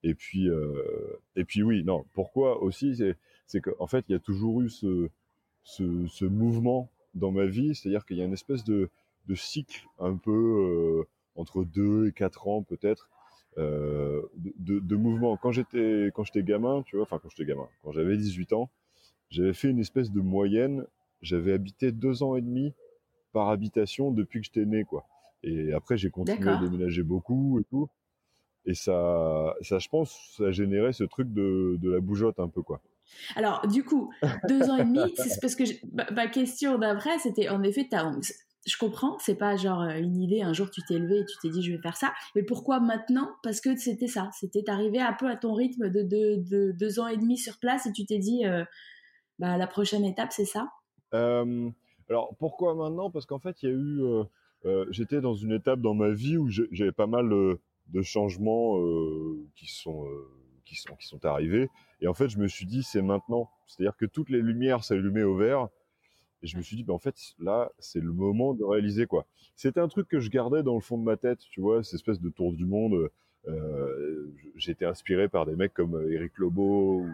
Et 0.04 0.14
puis 0.14 0.50
euh, 0.50 1.20
et 1.36 1.44
puis 1.46 1.64
oui 1.64 1.84
non 1.84 2.06
pourquoi 2.14 2.62
aussi 2.62 2.96
c'est 2.96 3.18
c'est 3.48 3.62
qu'en 3.62 3.88
fait 3.88 4.06
il 4.08 4.12
y 4.12 4.16
a 4.16 4.20
toujours 4.20 4.62
eu 4.62 4.70
ce, 4.70 5.10
ce, 5.64 6.26
mouvement 6.26 6.90
dans 7.18 7.32
ma 7.32 7.46
vie, 7.46 7.76
c'est-à-dire 7.76 8.06
qu'il 8.06 8.18
y 8.18 8.22
a 8.22 8.26
une 8.26 8.34
espèce 8.34 8.64
de, 8.64 8.90
de 9.28 9.36
cycle 9.36 9.86
un 10.00 10.16
peu 10.16 10.32
euh, 10.32 11.08
entre 11.36 11.64
deux 11.64 12.08
et 12.08 12.12
quatre 12.12 12.48
ans 12.48 12.64
peut-être 12.64 13.10
euh, 13.58 14.22
de, 14.36 14.80
de, 14.80 14.96
mouvement. 14.96 15.36
Quand 15.38 15.52
j'étais 15.52 16.12
quand 16.14 16.24
j'étais 16.24 16.44
gamin, 16.44 16.84
tu 16.84 16.96
vois, 16.96 17.04
enfin 17.04 17.20
quand 17.22 17.30
j'étais 17.30 17.46
gamin, 17.46 17.68
quand 17.84 17.92
j'avais 17.92 18.16
18 18.16 18.54
ans, 18.54 18.70
j'avais 19.30 19.54
fait 19.54 19.70
une 19.70 19.80
espèce 19.80 20.12
de 20.12 20.22
moyenne. 20.22 20.86
J'avais 21.22 21.54
habité 21.54 21.92
deux 21.92 22.22
ans 22.22 22.36
et 22.36 22.42
demi 22.42 22.74
par 23.34 23.50
habitation 23.50 24.12
depuis 24.12 24.40
que 24.40 24.46
j'étais 24.46 24.66
né, 24.66 24.84
quoi. 24.84 25.06
Et 25.44 25.74
après, 25.74 25.98
j'ai 25.98 26.12
continué 26.12 26.50
à 26.50 26.58
déménager 26.58 27.04
beaucoup 27.04 27.60
et 27.60 27.64
tout. 27.64 27.90
Et 28.66 28.74
ça, 28.74 29.56
ça, 29.62 29.80
je 29.80 29.88
pense, 29.88 30.36
ça 30.38 30.46
a 30.46 30.52
généré 30.52 30.94
ce 30.94 31.04
truc 31.06 31.32
de, 31.34 31.78
de 31.80 31.90
la 31.90 32.00
bougeotte 32.00 32.40
un 32.40 32.50
peu, 32.50 32.62
quoi. 32.62 32.82
Alors, 33.36 33.68
du 33.68 33.84
coup, 33.84 34.12
deux 34.48 34.70
ans 34.70 34.78
et 34.78 34.84
demi, 34.84 35.00
c'est 35.18 35.40
parce 35.42 35.56
que 35.56 35.64
ma, 36.14 36.28
question 36.28 36.78
d'après, 36.78 37.18
c'était 37.20 37.50
en 37.50 37.64
effet, 37.64 37.88
je 38.68 38.78
comprends, 38.78 39.18
c'est 39.20 39.36
pas 39.36 39.56
genre 39.56 39.82
euh, 39.82 39.98
une 39.98 40.22
idée, 40.22 40.42
un 40.42 40.54
jour 40.54 40.70
tu 40.70 40.82
t'es 40.88 41.00
levé 41.00 41.20
et 41.20 41.26
tu 41.26 41.38
t'es 41.42 41.50
dit 41.50 41.64
je 41.64 41.72
vais 41.72 41.82
faire 41.82 41.96
ça, 41.96 42.14
mais 42.36 42.44
pourquoi 42.44 42.80
maintenant? 42.80 43.30
Parce 43.42 43.62
que 43.62 43.76
c'était 43.78 44.08
ça, 44.08 44.30
c'était 44.38 44.70
arrivé 44.70 45.00
un 45.00 45.14
peu 45.14 45.28
à 45.28 45.38
ton 45.38 45.54
rythme 45.54 45.90
de, 45.90 46.04
de, 46.04 46.72
deux 46.74 47.00
ans 47.00 47.08
et 47.08 47.18
demi 47.18 47.38
sur 47.38 47.58
place 47.60 47.86
et 47.86 47.94
tu 47.94 48.06
t'es 48.06 48.20
dit, 48.20 48.46
euh, 48.46 48.66
bah, 49.40 49.58
la 49.58 49.68
prochaine 49.68 50.04
étape, 50.04 50.34
c'est 50.34 50.46
ça? 50.46 50.70
Euh, 51.14 51.70
Alors, 52.10 52.36
pourquoi 52.40 52.76
maintenant? 52.76 53.10
Parce 53.10 53.26
qu'en 53.26 53.40
fait, 53.40 53.64
il 53.64 53.70
y 53.70 53.72
a 53.72 53.76
eu 53.76 54.02
euh, 54.66 54.86
j'étais 54.92 55.22
dans 55.22 55.36
une 55.36 55.54
étape 55.54 55.80
dans 55.80 55.94
ma 55.94 56.10
vie 56.10 56.36
où 56.36 56.50
j'avais 56.50 56.92
pas 56.92 57.08
mal 57.08 57.30
de 57.30 58.02
changements 58.02 58.76
qui 59.56 59.68
sont 59.68 60.06
qui 60.66 60.76
sont 60.76 60.96
qui 60.96 61.08
sont 61.08 61.26
arrivés 61.26 61.70
et 62.02 62.08
en 62.08 62.14
fait 62.14 62.30
je 62.30 62.38
me 62.38 62.48
suis 62.48 62.66
dit 62.66 62.84
c'est 62.84 63.02
maintenant. 63.02 63.50
C'est-à-dire 63.68 63.98
que 63.98 64.06
toutes 64.06 64.30
les 64.30 64.42
lumières 64.42 64.84
s'allumaient 64.84 65.24
au 65.24 65.36
vert. 65.36 65.68
Et 66.44 66.48
je 66.48 66.56
me 66.56 66.62
suis 66.62 66.76
dit 66.76 66.84
ben 66.84 66.94
en 66.94 67.00
fait 67.00 67.16
là 67.40 67.72
c'est 67.80 68.00
le 68.00 68.14
moment 68.14 68.54
de 68.54 68.64
réaliser 68.64 69.08
quoi. 69.08 69.26
C'était 69.56 69.80
un 69.80 69.88
truc 69.88 70.08
que 70.08 70.20
je 70.20 70.30
gardais 70.30 70.64
dans 70.64 70.76
le 70.76 70.82
fond 70.82 70.98
de 70.98 71.04
ma 71.04 71.18
tête 71.18 71.40
tu 71.50 71.62
vois 71.62 71.84
cette 71.84 71.96
espèce 71.96 72.22
de 72.22 72.30
tour 72.30 72.54
du 72.54 72.66
monde 72.66 73.10
euh, 73.48 74.34
j'ai 74.56 74.76
inspiré 74.82 75.30
par 75.30 75.46
des 75.46 75.56
mecs 75.56 75.74
comme 75.74 76.12
Eric 76.12 76.38
Lobo 76.38 77.02
ou 77.02 77.10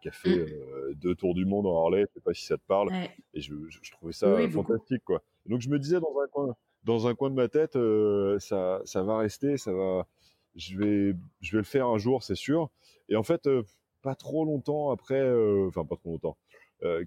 qui 0.00 0.08
a 0.08 0.12
fait 0.12 0.46
mmh. 0.46 0.94
deux 0.94 1.14
tours 1.16 1.34
du 1.34 1.44
monde 1.44 1.66
en 1.66 1.82
Harley 1.82 2.02
je 2.08 2.14
sais 2.14 2.20
pas 2.20 2.32
si 2.32 2.46
ça 2.46 2.56
te 2.56 2.62
parle. 2.66 2.90
Et 3.34 3.40
je, 3.40 3.54
je, 3.68 3.90
trouvais 3.90 4.12
ça 4.12 4.36
fantastique 4.50 5.02
quoi. 5.04 5.22
Donc 5.46 5.60
je 5.60 5.68
me 5.68 5.78
disais 5.78 5.98
dans 5.98 6.14
un 6.22 6.28
coin 6.28 6.54
dans 6.84 7.06
un 7.06 7.14
coin 7.14 7.30
de 7.30 7.34
ma 7.34 7.48
tête, 7.48 7.76
euh, 7.76 8.38
ça, 8.38 8.80
ça 8.84 9.02
va 9.02 9.18
rester, 9.18 9.56
ça 9.56 9.72
va, 9.72 10.06
je 10.54 10.76
vais, 10.76 11.16
je 11.40 11.52
vais 11.52 11.58
le 11.58 11.64
faire 11.64 11.88
un 11.88 11.98
jour, 11.98 12.22
c'est 12.22 12.34
sûr. 12.34 12.70
Et 13.08 13.16
en 13.16 13.22
fait, 13.22 13.46
euh, 13.46 13.62
pas 14.04 14.14
trop 14.14 14.44
longtemps 14.44 14.90
après, 14.90 15.20
euh, 15.20 15.66
enfin 15.68 15.84
pas 15.84 15.96
trop 15.96 16.10
longtemps, 16.10 16.36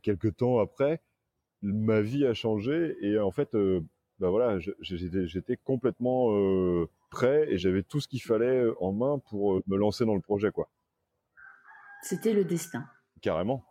quelques 0.02 0.36
temps 0.36 0.60
après, 0.60 1.02
ma 1.62 2.02
vie 2.02 2.26
a 2.26 2.34
changé 2.34 2.96
et 3.02 3.20
en 3.20 3.32
fait, 3.32 3.50
bah 4.20 4.30
voilà, 4.30 4.58
j'étais 4.82 5.58
complètement 5.58 6.30
prêt 7.12 7.48
et 7.50 7.58
j'avais 7.58 7.84
tout 7.84 8.00
ce 8.00 8.08
qu'il 8.08 8.22
fallait 8.22 8.66
en 8.80 8.92
main 8.92 9.20
pour 9.30 9.62
me 9.68 9.78
lancer 9.78 10.06
dans 10.06 10.16
le 10.16 10.22
projet, 10.22 10.52
quoi. 10.52 10.68
C'était 12.02 12.34
le 12.34 12.44
destin. 12.44 12.86
Carrément, 13.22 13.64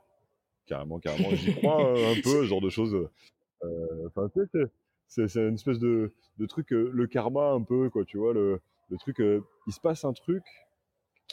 carrément, 0.66 0.98
carrément. 1.00 1.30
J'y 1.30 1.54
crois 1.54 1.80
un 1.90 2.14
peu, 2.22 2.42
ce 2.42 2.44
genre 2.44 2.60
de 2.60 2.70
choses. 2.70 3.08
Enfin, 4.06 4.30
c'est 5.08 5.34
une 5.36 5.54
espèce 5.54 5.78
de, 5.78 6.12
de 6.38 6.46
truc, 6.46 6.72
euh, 6.72 6.90
le 6.92 7.06
karma 7.06 7.50
un 7.50 7.62
peu, 7.62 7.90
quoi, 7.90 8.04
tu 8.04 8.18
vois, 8.18 8.32
le, 8.32 8.60
le 8.90 8.96
truc, 8.98 9.20
euh, 9.20 9.40
il 9.66 9.72
se 9.72 9.80
passe 9.80 10.04
un 10.04 10.12
truc 10.12 10.42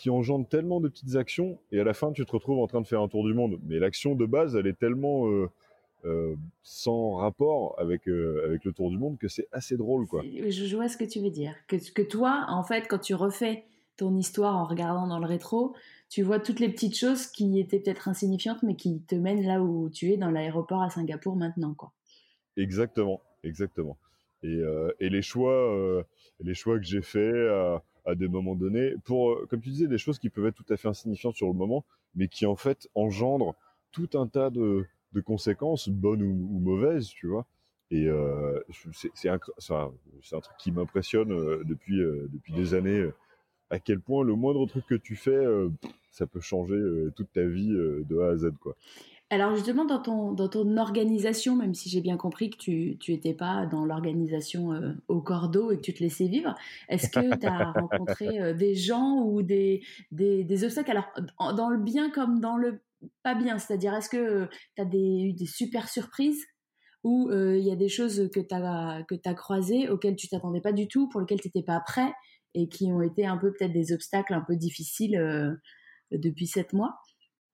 qui 0.03 0.09
engendre 0.09 0.47
tellement 0.47 0.81
de 0.81 0.89
petites 0.89 1.15
actions, 1.15 1.57
et 1.71 1.79
à 1.79 1.83
la 1.83 1.93
fin, 1.93 2.11
tu 2.11 2.25
te 2.25 2.31
retrouves 2.31 2.59
en 2.59 2.67
train 2.67 2.81
de 2.81 2.87
faire 2.87 3.01
un 3.01 3.07
tour 3.07 3.25
du 3.25 3.33
monde. 3.33 3.57
Mais 3.63 3.79
l'action 3.79 4.15
de 4.15 4.25
base, 4.25 4.55
elle 4.55 4.67
est 4.67 4.77
tellement 4.77 5.27
euh, 6.05 6.35
sans 6.61 7.15
rapport 7.15 7.75
avec, 7.79 8.07
avec 8.07 8.65
le 8.65 8.73
tour 8.73 8.91
du 8.91 8.97
monde 8.97 9.17
que 9.17 9.29
c'est 9.29 9.47
assez 9.53 9.77
drôle, 9.77 10.05
quoi. 10.05 10.21
Je 10.23 10.75
vois 10.75 10.89
ce 10.89 10.97
que 10.97 11.05
tu 11.05 11.21
veux 11.21 11.29
dire. 11.29 11.55
Que, 11.67 11.77
que 11.93 12.01
toi, 12.01 12.45
en 12.49 12.63
fait, 12.63 12.87
quand 12.89 12.99
tu 12.99 13.15
refais 13.15 13.63
ton 13.95 14.15
histoire 14.17 14.57
en 14.57 14.65
regardant 14.65 15.07
dans 15.07 15.19
le 15.19 15.25
rétro, 15.25 15.73
tu 16.09 16.21
vois 16.21 16.39
toutes 16.39 16.59
les 16.59 16.69
petites 16.69 16.97
choses 16.97 17.27
qui 17.27 17.59
étaient 17.59 17.79
peut-être 17.79 18.09
insignifiantes, 18.09 18.61
mais 18.61 18.75
qui 18.75 19.01
te 19.03 19.15
mènent 19.15 19.45
là 19.45 19.61
où 19.61 19.89
tu 19.89 20.11
es, 20.11 20.17
dans 20.17 20.31
l'aéroport 20.31 20.81
à 20.81 20.89
Singapour 20.89 21.35
maintenant, 21.35 21.73
quoi. 21.73 21.93
Exactement 22.57 23.21
exactement. 23.43 23.97
Et, 24.41 24.47
euh, 24.47 24.91
et 24.99 25.09
les 25.09 25.21
choix, 25.21 25.73
euh, 25.73 26.03
les 26.39 26.53
choix 26.53 26.77
que 26.77 26.85
j'ai 26.85 27.01
faits 27.01 27.33
à, 28.05 28.15
des 28.15 28.27
moments 28.27 28.55
donnés, 28.55 28.95
pour, 29.05 29.31
euh, 29.31 29.47
comme 29.49 29.61
tu 29.61 29.69
disais, 29.69 29.87
des 29.87 29.97
choses 29.97 30.19
qui 30.19 30.29
peuvent 30.29 30.45
être 30.47 30.55
tout 30.55 30.73
à 30.73 30.77
fait 30.77 30.87
insignifiantes 30.87 31.35
sur 31.35 31.47
le 31.47 31.53
moment, 31.53 31.85
mais 32.15 32.27
qui 32.27 32.45
en 32.45 32.55
fait 32.55 32.89
engendrent 32.95 33.55
tout 33.91 34.09
un 34.15 34.27
tas 34.27 34.49
de, 34.49 34.85
de 35.13 35.21
conséquences, 35.21 35.89
bonnes 35.89 36.23
ou, 36.23 36.59
mauvaises, 36.59 37.07
tu 37.07 37.27
vois. 37.27 37.45
Et 37.91 38.07
euh, 38.07 38.59
c'est 39.13 39.29
un, 39.29 39.35
un, 39.35 40.39
truc 40.39 40.57
qui 40.57 40.71
m'impressionne 40.71 41.29
depuis, 41.63 41.97
depuis 41.97 42.53
des 42.53 42.73
années, 42.73 43.07
à 43.69 43.79
quel 43.79 43.99
point 43.99 44.23
le 44.23 44.35
moindre 44.35 44.65
truc 44.65 44.85
que 44.87 44.95
tu 44.95 45.15
fais, 45.15 45.45
ça 46.09 46.25
peut 46.25 46.39
changer 46.39 46.79
toute 47.15 47.31
ta 47.33 47.45
vie 47.45 47.69
de 47.69 48.19
A 48.19 48.29
à 48.29 48.37
Z, 48.37 48.53
quoi. 48.59 48.75
Alors 49.33 49.55
justement, 49.55 49.83
dans 49.83 49.99
ton, 49.99 50.31
dans 50.31 50.47
ton 50.47 50.77
organisation, 50.77 51.55
même 51.55 51.73
si 51.73 51.89
j'ai 51.89 52.01
bien 52.01 52.17
compris 52.17 52.51
que 52.51 52.57
tu 52.57 53.11
n'étais 53.11 53.33
pas 53.33 53.65
dans 53.65 53.83
l'organisation 53.83 54.73
euh, 54.73 54.93
au 55.07 55.21
cordeau 55.21 55.71
et 55.71 55.77
que 55.77 55.81
tu 55.81 55.91
te 55.91 56.03
laissais 56.03 56.27
vivre, 56.27 56.53
est-ce 56.87 57.09
que 57.09 57.35
tu 57.39 57.47
as 57.47 57.71
rencontré 57.71 58.39
euh, 58.39 58.53
des 58.53 58.75
gens 58.75 59.23
ou 59.23 59.41
des, 59.41 59.81
des, 60.11 60.63
obstacles? 60.63 60.91
Alors, 60.91 61.55
dans 61.55 61.69
le 61.69 61.79
bien 61.79 62.11
comme 62.11 62.41
dans 62.41 62.57
le 62.57 62.83
pas 63.23 63.33
bien, 63.33 63.57
c'est-à-dire 63.57 63.95
est-ce 63.95 64.09
que 64.09 64.47
tu 64.75 64.81
as 64.83 64.85
eu 64.85 65.33
des 65.33 65.47
super 65.47 65.89
surprises 65.89 66.45
ou 67.03 67.29
euh, 67.31 67.57
il 67.57 67.65
y 67.65 67.71
a 67.71 67.75
des 67.75 67.89
choses 67.89 68.29
que 68.31 68.39
tu 68.39 68.53
as, 68.53 69.03
que 69.09 69.15
as 69.25 69.33
croisées 69.33 69.89
auxquelles 69.89 70.15
tu 70.15 70.27
t'attendais 70.27 70.61
pas 70.61 70.73
du 70.73 70.87
tout, 70.87 71.09
pour 71.09 71.19
lesquelles 71.21 71.41
tu 71.41 71.47
n'étais 71.47 71.63
pas 71.63 71.79
prêt 71.79 72.13
et 72.53 72.69
qui 72.69 72.91
ont 72.93 73.01
été 73.01 73.25
un 73.25 73.37
peu 73.37 73.51
peut-être 73.51 73.73
des 73.73 73.93
obstacles 73.93 74.35
un 74.35 74.41
peu 74.41 74.55
difficiles 74.55 75.57
depuis 76.11 76.45
sept 76.45 76.71
mois? 76.71 76.99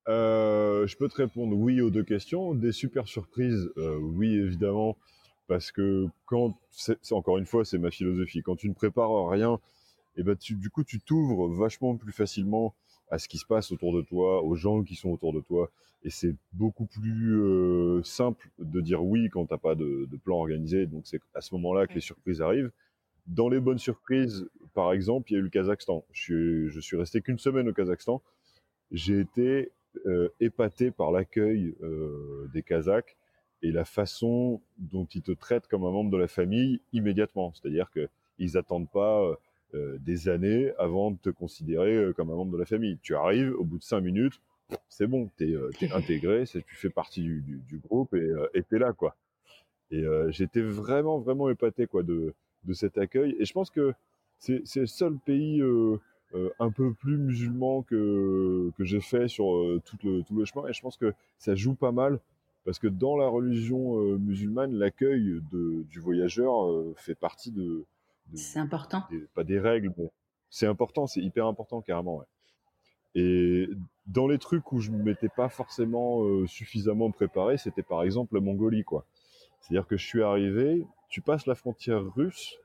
Euh, 0.10 0.88
je 0.88 0.98
peux 0.98 1.08
te 1.08 1.16
répondre 1.16 1.56
oui 1.56 1.82
aux 1.82 1.92
deux 1.92 2.04
questions. 2.04 2.56
Des 2.56 2.72
super 2.72 3.08
surprises, 3.08 3.70
euh, 3.78 3.98
oui 3.98 4.34
évidemment, 4.34 4.98
parce 5.48 5.72
que 5.72 6.08
quand 6.26 6.58
c'est 6.72 6.98
encore 7.12 7.38
une 7.38 7.46
fois 7.46 7.64
c'est 7.64 7.78
ma 7.78 7.92
philosophie. 7.92 8.42
Quand 8.42 8.56
tu 8.56 8.70
ne 8.70 8.74
prépares 8.74 9.28
rien, 9.28 9.60
et 10.16 10.22
eh 10.22 10.24
ben 10.24 10.36
tu, 10.36 10.56
du 10.56 10.70
coup 10.72 10.84
tu 10.84 11.00
t'ouvres 11.00 11.48
vachement 11.50 11.96
plus 11.96 12.12
facilement 12.12 12.74
à 13.12 13.20
ce 13.20 13.28
qui 13.28 13.38
se 13.38 13.46
passe 13.46 13.72
autour 13.72 13.96
de 13.96 14.02
toi, 14.02 14.44
aux 14.44 14.56
gens 14.56 14.84
qui 14.84 14.96
sont 14.96 15.10
autour 15.10 15.32
de 15.32 15.42
toi, 15.42 15.70
et 16.04 16.10
c'est 16.10 16.36
beaucoup 16.54 16.86
plus 16.86 17.40
euh, 17.42 18.02
simple 18.04 18.50
de 18.58 18.82
dire 18.82 19.04
oui 19.04 19.30
quand 19.30 19.46
t'as 19.46 19.58
pas 19.58 19.76
de, 19.76 20.08
de, 20.10 20.18
plan 20.18 20.38
organisé. 20.38 20.88
Donc 20.88 21.04
c'est 21.06 21.22
à 21.36 21.42
ce 21.42 21.54
moment-là 21.56 21.88
que 21.88 21.94
les 21.94 22.02
surprises 22.02 22.42
arrivent. 22.42 22.72
Dans 23.28 23.50
les 23.50 23.60
bonnes 23.60 23.78
surprises, 23.78 24.48
par 24.74 24.92
exemple, 24.92 25.32
il 25.32 25.34
y 25.34 25.38
a 25.38 25.40
eu 25.40 25.44
le 25.44 25.50
Kazakhstan. 25.50 26.04
Je 26.12 26.22
suis, 26.22 26.70
je 26.70 26.80
suis 26.80 26.98
resté 26.98 27.22
qu'une 27.22 27.38
semaine 27.38 27.70
au 27.70 27.74
Kazakhstan. 27.74 28.24
J'ai 28.92 29.20
été 29.20 29.72
épaté 30.40 30.92
par 30.92 31.12
l'accueil 31.12 31.76
euh, 31.82 32.48
des 32.54 32.64
Kazakhs 32.64 33.18
et 33.62 33.72
la 33.72 33.86
façon 33.86 34.62
dont 34.78 35.06
ils 35.06 35.22
te 35.22 35.32
traitent 35.32 35.68
comme 35.68 35.84
un 35.84 35.92
membre 35.92 36.12
de 36.12 36.18
la 36.18 36.28
famille 36.28 36.82
immédiatement. 36.94 37.54
C'est-à-dire 37.54 37.90
qu'ils 37.92 38.52
n'attendent 38.54 38.90
pas 38.90 39.38
euh, 39.74 39.98
des 40.00 40.30
années 40.30 40.72
avant 40.78 41.12
de 41.12 41.18
te 41.18 41.30
considérer 41.30 42.12
comme 42.16 42.30
un 42.30 42.36
membre 42.36 42.54
de 42.54 42.58
la 42.58 42.66
famille. 42.66 42.98
Tu 43.02 43.16
arrives, 43.16 43.54
au 43.58 43.66
bout 43.66 43.78
de 43.78 43.84
cinq 43.84 44.02
minutes, 44.02 44.40
c'est 44.88 45.08
bon, 45.08 45.30
tu 45.38 45.54
es, 45.54 45.92
intégré, 45.92 46.46
tu 46.46 46.64
fais 46.76 46.90
partie 46.90 47.22
du, 47.22 47.42
du, 47.42 47.78
groupe 47.80 48.14
et 48.14 48.64
tu 48.64 48.76
es 48.76 48.80
là. 48.80 48.94
quoi. 48.94 49.16
Et 49.92 50.04
j'étais 50.30 50.62
vraiment, 50.62 51.20
vraiment 51.20 51.50
épaté 51.50 51.88
quoi, 51.88 52.04
de, 52.04 52.34
de 52.64 52.74
cet 52.74 52.98
accueil. 52.98 53.36
Et 53.40 53.46
je 53.46 53.54
pense 53.54 53.70
que 53.70 53.94
c'est 54.38 54.64
le 54.76 54.86
seul 54.86 55.18
pays 55.18 55.62
euh, 56.36 56.52
un 56.60 56.70
peu 56.70 56.94
plus 56.94 57.18
musulman 57.18 57.82
que, 57.82 58.72
que 58.78 58.84
j'ai 58.84 59.02
fait 59.02 59.28
sur 59.28 59.52
euh, 59.52 59.82
tout, 59.84 59.98
le, 60.04 60.22
tout 60.22 60.36
le 60.36 60.46
chemin. 60.46 60.68
Et 60.68 60.74
je 60.74 60.82
pense 60.82 60.96
que 60.96 61.12
ça 61.40 61.56
joue 61.56 61.74
pas 61.74 61.92
mal 61.92 62.20
parce 62.66 62.78
que 62.78 62.86
dans 62.88 63.18
la 63.18 63.28
religion 63.28 64.00
euh, 64.00 64.18
musulmane, 64.20 64.74
l'accueil 64.74 65.42
du 65.52 66.00
voyageur 66.00 66.54
fait 66.96 67.16
partie 67.16 67.52
de. 67.52 67.84
c'est 68.36 68.60
important. 68.60 69.04
pas 69.34 69.44
des 69.44 69.60
règles, 69.60 69.92
mais 69.98 70.12
c'est 70.52 70.68
important, 70.68 71.08
c'est 71.08 71.22
hyper 71.22 71.48
important 71.48 71.82
carrément. 71.82 72.18
Ouais. 72.18 72.26
Et 73.16 73.68
dans 74.06 74.28
les 74.28 74.38
trucs 74.38 74.72
où 74.72 74.82
je 74.82 74.92
ne 74.92 75.02
m'étais 75.02 75.30
pas 75.30 75.50
forcément 75.50 76.46
suffisamment 76.46 77.10
préparé, 77.10 77.58
c'était 77.58 77.82
par 77.82 78.04
exemple 78.04 78.36
la 78.36 78.42
Mongolie, 78.42 78.84
quoi. 78.84 79.04
C'est-à-dire 79.62 79.88
que 79.88 79.98
je 79.98 80.06
suis 80.06 80.22
arrivé, 80.22 80.86
tu 81.10 81.22
passes 81.22 81.48
la 81.48 81.56
frontière 81.56 82.04
russe, 82.14 82.60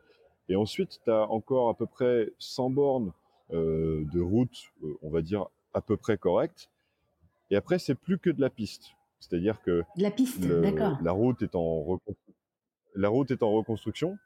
et 0.51 0.57
ensuite 0.57 1.01
tu 1.03 1.11
as 1.11 1.31
encore 1.31 1.71
à 1.71 1.75
peu 1.75 1.87
près 1.87 2.31
100 2.39 2.71
bornes 2.71 3.13
de 3.55 4.21
route, 4.21 4.57
on 5.03 5.11
va 5.11 5.23
dire 5.23 5.47
à 5.73 5.81
peu 5.81 5.97
près 5.97 6.19
correctes. 6.19 6.71
Et 7.51 7.57
après, 7.57 7.79
c'est 7.79 7.95
plus 7.95 8.19
que 8.19 8.31
de 8.31 8.41
la 8.41 8.51
piste. 8.51 8.95
C'est-à-dire 9.21 9.63
que 9.63 9.83
la 9.97 10.11
piste, 10.11 10.47
d'accord. 10.47 10.99
La 11.03 11.13
route 11.13 11.43
est 11.43 11.55
en 11.55 11.99
la 12.95 13.09
route 13.09 13.31
est 13.31 13.43
en 13.43 13.53
reconstruction. 13.53 14.19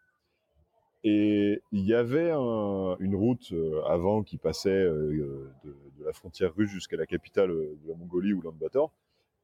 Et 1.04 1.62
il 1.70 1.84
y 1.84 1.94
avait 1.94 2.32
une 2.32 3.14
route 3.14 3.52
euh, 3.52 3.82
avant 3.84 4.22
qui 4.22 4.36
passait 4.36 4.70
euh, 4.70 5.52
de, 5.64 6.04
la 6.04 6.12
frontière 6.12 6.54
russe 6.54 6.70
jusqu'à 6.70 6.96
la 6.96 7.06
capitale 7.06 7.50
euh, 7.50 7.78
de 7.84 7.88
la 7.88 7.94
Mongolie, 7.94 8.32
ou 8.32 8.42
Bator. 8.52 8.92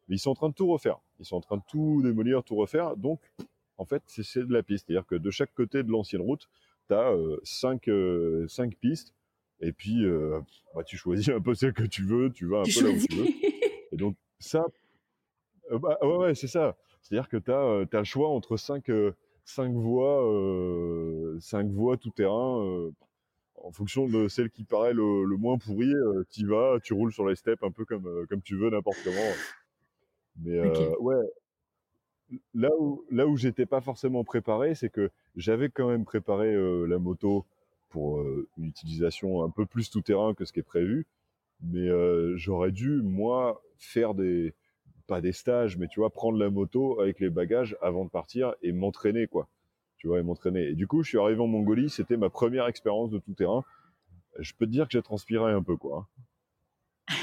Mais 0.09 0.17
ils 0.17 0.19
sont 0.19 0.31
en 0.31 0.35
train 0.35 0.49
de 0.49 0.55
tout 0.55 0.67
refaire. 0.67 0.99
Ils 1.21 1.25
sont 1.25 1.37
en 1.37 1.41
train 1.41 1.57
de 1.57 1.63
tout 1.69 2.03
démolir, 2.03 2.43
tout 2.43 2.57
refaire. 2.57 2.97
Donc, 2.97 3.21
en 3.79 3.85
fait, 3.85 4.03
c'est 4.07 4.47
de 4.47 4.53
la 4.53 4.63
piste. 4.63 4.87
C'est-à-dire 4.87 5.07
que 5.07 5.15
de 5.15 5.31
chaque 5.31 5.55
côté 5.55 5.83
de 5.83 5.91
l'ancienne 5.91 6.23
route, 6.23 6.49
tu 6.89 6.95
as 6.95 7.15
cinq, 7.45 7.89
cinq 8.49 8.75
pistes. 8.77 9.15
Et 9.61 9.73
puis, 9.73 10.05
bah, 10.75 10.83
tu 10.85 10.97
choisis 10.97 11.29
un 11.29 11.41
peu 11.41 11.55
celle 11.55 11.73
que 11.73 11.85
tu 11.85 12.05
veux. 12.05 12.31
Tu 12.31 12.47
vas 12.47 12.61
un 12.61 12.65
peu 12.65 12.83
là 12.83 12.91
où 12.91 12.99
tu 12.99 13.17
veux. 13.17 13.27
Et 13.93 13.97
donc, 13.97 14.17
ça, 14.39 14.67
bah, 15.71 15.99
ouais, 16.03 16.17
ouais 16.17 16.35
c'est 16.35 16.49
ça. 16.49 16.77
C'est-à-dire 17.01 17.29
que 17.29 17.37
tu 17.37 17.51
as, 17.53 17.87
as, 17.93 17.99
le 17.99 18.05
choix 18.05 18.29
entre 18.29 18.57
cinq 18.57 18.91
cinq 19.45 19.73
voies, 19.73 20.27
euh, 20.27 21.39
cinq 21.41 21.69
voies 21.71 21.97
tout 21.97 22.11
terrain. 22.11 22.65
Euh, 22.65 22.91
en 23.57 23.71
fonction 23.71 24.07
de 24.07 24.29
celle 24.29 24.51
qui 24.51 24.65
paraît 24.65 24.93
le, 24.93 25.25
moins 25.39 25.57
pourri, 25.57 25.91
euh, 25.95 26.25
tu 26.31 26.47
vas, 26.47 26.79
tu 26.83 26.93
roules 26.93 27.13
sur 27.13 27.27
les 27.27 27.35
steppes 27.35 27.63
un 27.63 27.71
peu 27.71 27.87
comme 27.87 28.27
comme 28.29 28.43
tu 28.43 28.57
veux, 28.57 28.69
n'importe 28.69 28.99
comment. 29.03 29.33
Mais 30.43 30.61
ouais, 30.99 31.15
là 32.53 32.69
où 32.79 33.05
là 33.11 33.27
où 33.27 33.37
j'étais 33.37 33.65
pas 33.65 33.81
forcément 33.81 34.23
préparé, 34.23 34.75
c'est 34.75 34.91
que 34.91 35.11
j'avais 35.37 35.71
quand 35.71 35.89
même 35.89 36.05
préparé 36.05 36.55
la 36.87 36.99
moto 36.99 37.47
pour 37.95 38.21
une 38.59 38.65
utilisation 38.65 39.45
un 39.45 39.51
peu 39.51 39.67
plus 39.67 39.89
tout 39.89 40.01
terrain 40.01 40.35
que 40.35 40.45
ce 40.45 40.53
qui 40.53 40.59
est 40.59 40.65
prévu, 40.65 41.07
mais 41.63 41.89
j'aurais 42.35 42.73
dû 42.73 43.01
moi 43.03 43.63
faire 43.79 44.15
des 44.15 44.53
pas 45.07 45.21
des 45.21 45.33
stages, 45.33 45.77
mais 45.77 45.87
tu 45.89 46.01
vois, 46.01 46.11
prendre 46.11 46.39
la 46.39 46.51
moto 46.51 47.01
avec 47.01 47.21
les 47.21 47.31
bagages 47.31 47.77
avant 47.83 48.05
de 48.05 48.11
partir 48.11 48.55
et 48.63 48.73
m'entraîner, 48.73 49.27
quoi. 49.27 49.49
Tu 49.97 50.09
vois, 50.09 50.19
et 50.21 50.23
m'entraîner. 50.23 50.69
Et 50.69 50.75
du 50.75 50.87
coup, 50.87 51.03
je 51.03 51.11
suis 51.11 51.19
arrivé 51.19 51.41
en 51.41 51.47
Mongolie, 51.47 51.91
c'était 51.91 52.17
ma 52.17 52.31
première 52.31 52.67
expérience 52.67 53.11
de 53.11 53.19
tout 53.19 53.35
terrain. 53.35 53.65
Je 54.39 54.53
peux 54.59 54.67
te 54.67 54.71
dire 54.71 54.87
que 54.87 54.93
j'ai 54.93 55.03
transpiré 55.03 55.53
un 55.53 55.63
peu, 55.63 55.77
quoi. 55.77 56.09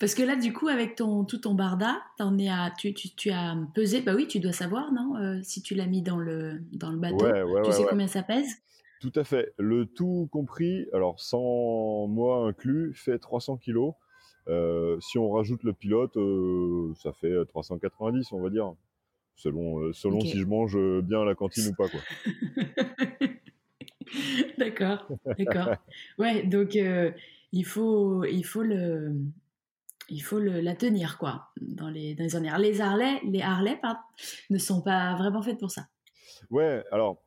Parce 0.00 0.14
que 0.14 0.22
là, 0.22 0.36
du 0.36 0.52
coup, 0.52 0.68
avec 0.68 0.96
ton 0.96 1.24
tout 1.24 1.38
ton 1.38 1.54
barda, 1.54 2.00
en 2.18 2.38
es 2.38 2.48
à, 2.48 2.72
tu, 2.76 2.92
tu, 2.94 3.30
as 3.30 3.56
pesé. 3.74 4.00
Bah 4.00 4.14
oui, 4.14 4.26
tu 4.26 4.40
dois 4.40 4.52
savoir, 4.52 4.92
non 4.92 5.16
euh, 5.16 5.40
Si 5.42 5.62
tu 5.62 5.74
l'as 5.74 5.86
mis 5.86 6.02
dans 6.02 6.18
le 6.18 6.60
dans 6.72 6.90
le 6.90 6.98
bateau, 6.98 7.26
tu 7.64 7.72
sais 7.72 7.84
combien 7.88 8.08
ça 8.08 8.22
pèse? 8.22 8.62
Tout 9.02 9.12
à 9.16 9.24
fait. 9.24 9.52
Le 9.58 9.84
tout 9.84 10.28
compris, 10.30 10.86
alors 10.92 11.18
sans 11.18 12.06
moi 12.06 12.46
inclus, 12.46 12.94
fait 12.94 13.18
300 13.18 13.56
kilos. 13.56 13.94
Euh, 14.46 14.96
si 15.00 15.18
on 15.18 15.32
rajoute 15.32 15.64
le 15.64 15.72
pilote, 15.72 16.16
euh, 16.16 16.92
ça 16.94 17.12
fait 17.12 17.34
390, 17.46 18.30
on 18.30 18.40
va 18.40 18.48
dire, 18.48 18.72
selon 19.34 19.80
euh, 19.80 19.92
selon 19.92 20.20
si 20.20 20.38
je 20.38 20.46
mange 20.46 20.78
bien 21.02 21.22
à 21.22 21.24
la 21.24 21.34
cantine 21.34 21.66
ou 21.66 21.74
pas 21.74 21.88
quoi. 21.88 21.98
d'accord, 24.58 25.08
d'accord. 25.36 25.74
Ouais, 26.18 26.44
donc 26.44 26.76
il 26.76 27.64
faut 27.64 28.24
il 28.24 28.44
faut 28.44 28.62
le 28.62 29.16
il 30.10 30.20
faut 30.20 30.38
le, 30.38 30.60
la 30.60 30.76
tenir 30.76 31.18
quoi 31.18 31.48
dans 31.60 31.88
les 31.88 32.14
dans 32.14 32.22
les 32.22 32.70
Les 32.70 32.80
Harley, 32.80 33.20
les 33.24 33.42
Harley 33.42 33.80
ne 34.48 34.58
sont 34.58 34.80
pas 34.80 35.16
vraiment 35.16 35.42
faites 35.42 35.58
pour 35.58 35.72
ça. 35.72 35.88
Ouais, 36.50 36.84
alors 36.92 37.20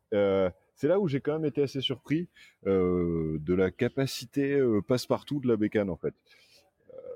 c'est 0.76 0.88
là 0.88 1.00
où 1.00 1.08
j'ai 1.08 1.22
quand 1.22 1.34
même 1.34 1.46
été 1.46 1.64
assez 1.64 1.82
surpris 1.82 2.28
de 2.66 3.54
la 3.54 3.72
capacité 3.72 4.62
passe-partout 4.88 5.40
de 5.40 5.48
la 5.48 5.56
bécane 5.56 5.90
en 5.90 5.96
fait 5.96 6.14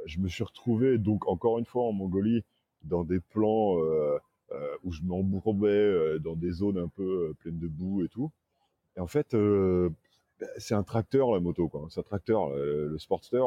je 0.06 0.20
me 0.20 0.28
suis 0.28 0.44
retrouvé 0.44 0.98
donc 0.98 1.28
encore 1.28 1.60
une 1.60 1.66
fois 1.66 1.84
en 1.84 1.92
Mongolie 1.92 2.44
dans 2.84 3.04
des 3.04 3.20
plans 3.20 3.80
euh, 3.80 4.18
euh, 4.52 4.78
où 4.84 4.92
je 4.92 5.02
m'embourbais 5.04 5.68
euh, 5.68 6.20
dans 6.20 6.36
des 6.36 6.52
zones 6.52 6.78
un 6.78 6.88
peu 6.88 7.34
pleines 7.40 7.60
de 7.60 7.68
boue 7.68 8.04
et 8.04 8.10
tout. 8.10 8.32
Et 8.98 9.00
en 9.00 9.08
fait, 9.08 9.36
bah, 9.36 10.48
c'est 10.58 10.74
un 10.74 10.84
tracteur 10.84 11.32
la 11.32 11.40
moto 11.40 11.68
quoi. 11.68 11.88
C'est 11.90 12.00
un 12.00 12.04
tracteur, 12.04 12.50
le 12.50 12.98
Sportster. 12.98 13.44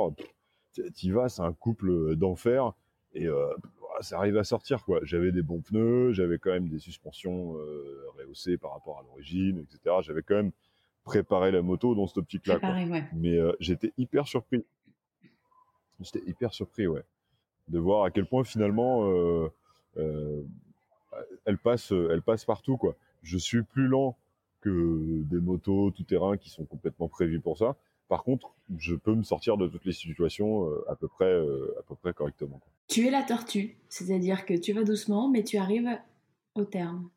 y 0.76 1.10
vas, 1.10 1.28
c'est 1.28 1.42
un 1.42 1.52
couple 1.52 2.16
d'enfer 2.16 2.72
et 3.14 3.26
ça 4.02 4.18
arrive 4.18 4.36
à 4.36 4.44
sortir 4.44 4.84
quoi. 4.84 5.00
J'avais 5.02 5.32
des 5.32 5.42
bons 5.42 5.60
pneus, 5.60 6.12
j'avais 6.12 6.38
quand 6.38 6.50
même 6.50 6.68
des 6.68 6.78
suspensions 6.78 7.52
rehaussées 8.18 8.56
par 8.58 8.72
rapport 8.72 8.98
à 8.98 9.02
l'origine, 9.02 9.58
etc. 9.58 9.96
J'avais 10.02 10.22
quand 10.22 10.34
même 10.34 10.52
préparé 11.04 11.50
la 11.50 11.62
moto 11.62 11.94
dans 11.94 12.06
cette 12.06 12.18
optique-là. 12.18 12.58
Mais 13.14 13.38
j'étais 13.60 13.92
hyper 13.98 14.26
surpris. 14.26 14.64
J'étais 16.02 16.22
hyper 16.28 16.52
surpris, 16.52 16.86
ouais, 16.86 17.02
de 17.68 17.78
voir 17.78 18.04
à 18.04 18.10
quel 18.10 18.26
point 18.26 18.44
finalement 18.44 19.08
euh, 19.08 19.48
euh, 19.96 20.42
elle 21.44 21.58
passe, 21.58 21.92
elle 21.92 22.22
passe 22.22 22.44
partout, 22.44 22.76
quoi. 22.76 22.96
Je 23.22 23.38
suis 23.38 23.62
plus 23.62 23.86
lent 23.86 24.16
que 24.60 25.22
des 25.24 25.40
motos 25.40 25.90
tout 25.90 26.02
terrain 26.04 26.36
qui 26.36 26.50
sont 26.50 26.64
complètement 26.64 27.08
prévues 27.08 27.40
pour 27.40 27.58
ça. 27.58 27.76
Par 28.12 28.24
contre, 28.24 28.54
je 28.76 28.94
peux 28.94 29.14
me 29.14 29.22
sortir 29.22 29.56
de 29.56 29.66
toutes 29.68 29.86
les 29.86 29.92
situations 29.92 30.68
euh, 30.68 30.84
à 30.86 30.96
peu 30.96 31.08
près, 31.08 31.32
à 31.32 31.82
peu 31.88 31.94
près 31.94 32.12
correctement. 32.12 32.60
Tu 32.88 33.06
es 33.06 33.10
la 33.10 33.22
tortue, 33.22 33.78
c'est-à-dire 33.88 34.44
que 34.44 34.52
tu 34.52 34.74
vas 34.74 34.84
doucement, 34.84 35.30
mais 35.30 35.44
tu 35.44 35.56
arrives 35.56 35.88
au 36.54 36.64
terme. 36.64 37.08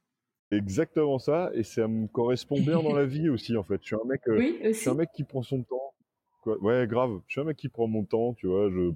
Exactement 0.51 1.19
ça, 1.19 1.51
et 1.53 1.63
ça 1.63 1.89
me 1.89 2.08
correspond 2.08 2.62
bien 2.62 2.81
dans 2.81 2.93
la 2.93 3.05
vie 3.17 3.27
aussi 3.27 3.58
en 3.58 3.63
fait. 3.63 3.81
Je 3.81 3.88
suis 3.88 3.95
un 3.95 4.08
mec, 4.08 4.21
oui, 4.27 4.58
je 4.63 4.71
suis 4.71 4.89
un 4.89 4.93
mec 4.93 5.10
qui 5.13 5.25
prend 5.25 5.43
son 5.43 5.63
temps 5.63 5.86
Ouais, 6.45 6.86
grave. 6.88 7.21
Je 7.27 7.34
suis 7.34 7.41
un 7.41 7.45
mec 7.45 7.58
qui 7.58 7.69
prend 7.69 7.88
mon 7.88 8.03
temps, 8.03 8.34
tu 8.34 8.47
vois. 8.47 8.69
Je 8.69 8.91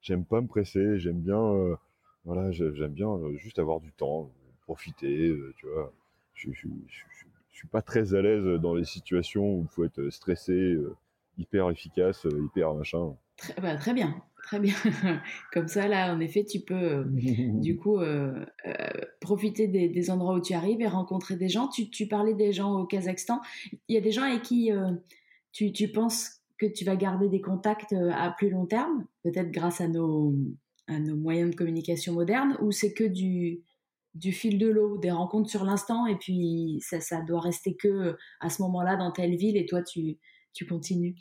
j'aime 0.00 0.24
pas 0.24 0.40
me 0.40 0.46
presser. 0.46 0.98
J'aime 0.98 1.20
bien, 1.20 1.40
euh, 1.40 1.76
voilà, 2.24 2.50
j'aime 2.50 2.92
bien 2.92 3.08
euh, 3.08 3.36
juste 3.36 3.58
avoir 3.58 3.80
du 3.80 3.92
temps, 3.92 4.30
profiter, 4.62 5.28
euh, 5.28 5.54
tu 5.56 5.66
vois. 5.66 5.92
Je, 6.34 6.50
je, 6.52 6.68
suis 7.52 7.68
pas 7.68 7.82
très 7.82 8.14
à 8.14 8.22
l'aise 8.22 8.60
dans 8.60 8.74
les 8.74 8.84
situations 8.84 9.56
où 9.56 9.62
il 9.62 9.68
faut 9.68 9.84
être 9.84 10.10
stressé, 10.10 10.76
hyper 11.38 11.70
efficace, 11.70 12.26
hyper 12.26 12.74
machin. 12.74 13.14
Très, 13.36 13.54
bah, 13.60 13.76
très 13.76 13.94
bien, 13.94 14.20
très 14.42 14.60
bien. 14.60 14.74
Comme 15.52 15.68
ça, 15.68 15.88
là, 15.88 16.12
en 16.14 16.20
effet, 16.20 16.44
tu 16.44 16.60
peux 16.60 17.04
du 17.08 17.76
coup 17.76 18.00
profiter 19.20 19.68
des, 19.68 19.88
des, 19.88 20.10
endroits 20.10 20.34
où 20.34 20.40
tu 20.40 20.54
arrives 20.54 20.80
et 20.80 20.88
rencontrer 20.88 21.36
des 21.36 21.48
gens. 21.48 21.68
Tu, 21.68 21.88
tu 21.90 22.06
parlais 22.06 22.34
des 22.34 22.52
gens 22.52 22.74
au 22.74 22.84
Kazakhstan. 22.84 23.40
Il 23.88 23.94
y 23.94 23.98
a 23.98 24.00
des 24.00 24.12
gens 24.12 24.22
avec 24.22 24.42
qui 24.42 24.70
tu, 25.52 25.72
tu 25.72 25.88
penses 25.88 26.38
que 26.58 26.66
tu 26.66 26.84
vas 26.84 26.96
garder 26.96 27.28
des 27.28 27.40
contacts 27.40 27.92
euh, 27.92 28.10
à 28.12 28.30
plus 28.30 28.50
long 28.50 28.66
terme, 28.66 29.06
peut-être 29.22 29.50
grâce 29.50 29.80
à 29.80 29.88
nos, 29.88 30.34
à 30.88 30.98
nos 30.98 31.16
moyens 31.16 31.50
de 31.50 31.56
communication 31.56 32.12
modernes, 32.12 32.56
ou 32.60 32.72
c'est 32.72 32.92
que 32.92 33.04
du, 33.04 33.62
du 34.14 34.32
fil 34.32 34.58
de 34.58 34.68
l'eau, 34.68 34.98
des 34.98 35.12
rencontres 35.12 35.48
sur 35.48 35.64
l'instant, 35.64 36.06
et 36.06 36.16
puis 36.16 36.80
ça, 36.82 37.00
ça 37.00 37.22
doit 37.22 37.40
rester 37.40 37.76
que 37.76 37.88
euh, 37.88 38.12
à 38.40 38.50
ce 38.50 38.60
moment-là 38.62 38.96
dans 38.96 39.12
telle 39.12 39.36
ville, 39.36 39.56
et 39.56 39.66
toi, 39.66 39.82
tu, 39.82 40.18
tu 40.52 40.66
continues 40.66 41.16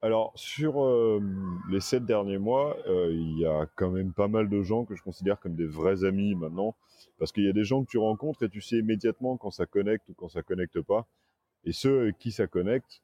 alors 0.00 0.32
sur 0.36 0.84
euh, 0.84 1.20
les 1.68 1.80
sept 1.80 2.04
derniers 2.06 2.38
mois, 2.38 2.76
il 2.86 3.36
y 3.36 3.44
a 3.44 3.66
quand 3.74 3.90
même 3.90 4.12
pas 4.12 4.28
mal 4.28 4.48
de 4.48 4.62
gens 4.62 4.84
que 4.84 4.94
je 4.94 5.02
considère 5.02 5.40
comme 5.40 5.56
des 5.56 5.66
vrais 5.66 6.04
amis 6.04 6.36
maintenant, 6.36 6.76
parce 7.18 7.32
qu'il 7.32 7.42
y 7.42 7.48
a 7.48 7.52
des 7.52 7.64
gens 7.64 7.82
que 7.82 7.90
tu 7.90 7.98
rencontres 7.98 8.44
et 8.44 8.48
tu 8.48 8.60
sais 8.60 8.76
immédiatement 8.76 9.36
quand 9.36 9.50
ça 9.50 9.66
connecte 9.66 10.08
ou 10.08 10.14
quand 10.14 10.28
ça 10.28 10.44
connecte 10.44 10.80
pas, 10.82 11.08
et 11.64 11.72
ceux 11.72 12.02
avec 12.02 12.18
qui 12.18 12.30
ça 12.30 12.46
connecte, 12.46 13.02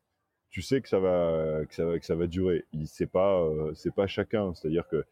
tu 0.50 0.62
sais 0.62 0.80
que 0.80 0.88
ça 0.88 1.00
va 1.00 1.64
que 1.66 1.74
ça 1.74 1.84
va 1.84 1.98
que 1.98 2.06
ça 2.06 2.14
va 2.14 2.26
durer. 2.28 2.64
C'est 2.86 3.10
pas 3.10 3.40
euh, 3.42 3.74
c'est 3.74 3.92
pas 3.92 4.06
chacun, 4.06 4.54
c'est-à-dire 4.54 4.86
que 4.88 5.04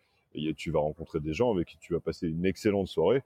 tu 0.57 0.71
vas 0.71 0.79
rencontrer 0.79 1.21
des 1.21 1.35
gens 1.35 1.53
avec 1.53 1.69
qui 1.69 1.79
tu 1.79 1.93
vas 1.95 2.01
passer 2.01 2.29
une 2.29 2.47
excellente 2.47 2.87
soirée, 2.87 3.23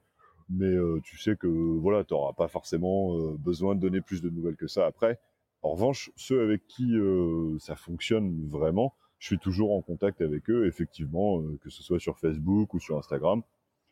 mais 0.49 0.65
euh, 0.65 0.99
tu 1.03 1.17
sais 1.17 1.35
que 1.35 1.47
voilà, 1.47 2.03
tu 2.03 2.13
n'auras 2.13 2.33
pas 2.33 2.47
forcément 2.47 3.15
euh, 3.15 3.37
besoin 3.37 3.75
de 3.75 3.81
donner 3.81 4.01
plus 4.01 4.21
de 4.21 4.29
nouvelles 4.29 4.55
que 4.55 4.67
ça 4.67 4.87
après. 4.87 5.19
En 5.67 5.71
revanche, 5.73 6.11
ceux 6.15 6.41
avec 6.41 6.65
qui 6.67 6.95
ça 7.59 7.75
fonctionne 7.75 8.47
vraiment, 8.47 8.93
je 9.19 9.27
suis 9.27 9.37
toujours 9.37 9.73
en 9.73 9.81
contact 9.81 10.21
avec 10.21 10.49
eux, 10.49 10.65
effectivement, 10.65 11.41
que 11.61 11.69
ce 11.69 11.83
soit 11.83 11.99
sur 11.99 12.17
Facebook 12.17 12.73
ou 12.73 12.79
sur 12.79 12.97
Instagram. 12.97 13.41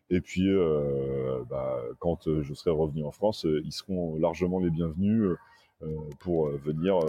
Et 0.09 0.21
puis, 0.21 0.47
bah, 1.49 1.81
quand 1.99 2.29
je 2.41 2.53
serai 2.53 2.71
revenu 2.71 3.03
en 3.03 3.11
France, 3.11 3.45
ils 3.45 3.71
seront 3.71 4.15
largement 4.17 4.59
les 4.59 4.69
bienvenus 4.69 5.35
pour 6.19 6.49
venir 6.49 6.99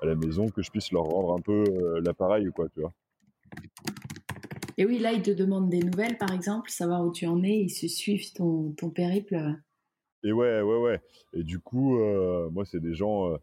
à 0.00 0.06
la 0.06 0.14
maison, 0.14 0.48
que 0.48 0.62
je 0.62 0.70
puisse 0.70 0.92
leur 0.92 1.04
rendre 1.04 1.34
un 1.34 1.40
peu 1.40 1.64
euh, 1.68 2.00
l'appareil, 2.04 2.48
quoi, 2.54 2.68
tu 2.68 2.80
vois. 2.80 2.92
Et 4.78 4.84
oui, 4.84 4.98
là, 4.98 5.12
ils 5.12 5.22
te 5.22 5.30
demandent 5.30 5.70
des 5.70 5.80
nouvelles, 5.80 6.18
par 6.18 6.32
exemple, 6.32 6.70
savoir 6.70 7.04
où 7.04 7.10
tu 7.10 7.26
en 7.26 7.42
es, 7.42 7.60
ils 7.60 7.70
se 7.70 7.88
suivent 7.88 8.32
ton, 8.34 8.72
ton 8.72 8.90
périple. 8.90 9.36
Et 10.22 10.32
ouais, 10.32 10.60
ouais, 10.60 10.78
ouais. 10.78 11.00
Et 11.32 11.44
du 11.44 11.58
coup, 11.60 11.98
euh, 11.98 12.50
moi, 12.50 12.64
c'est 12.66 12.80
des 12.80 12.94
gens, 12.94 13.38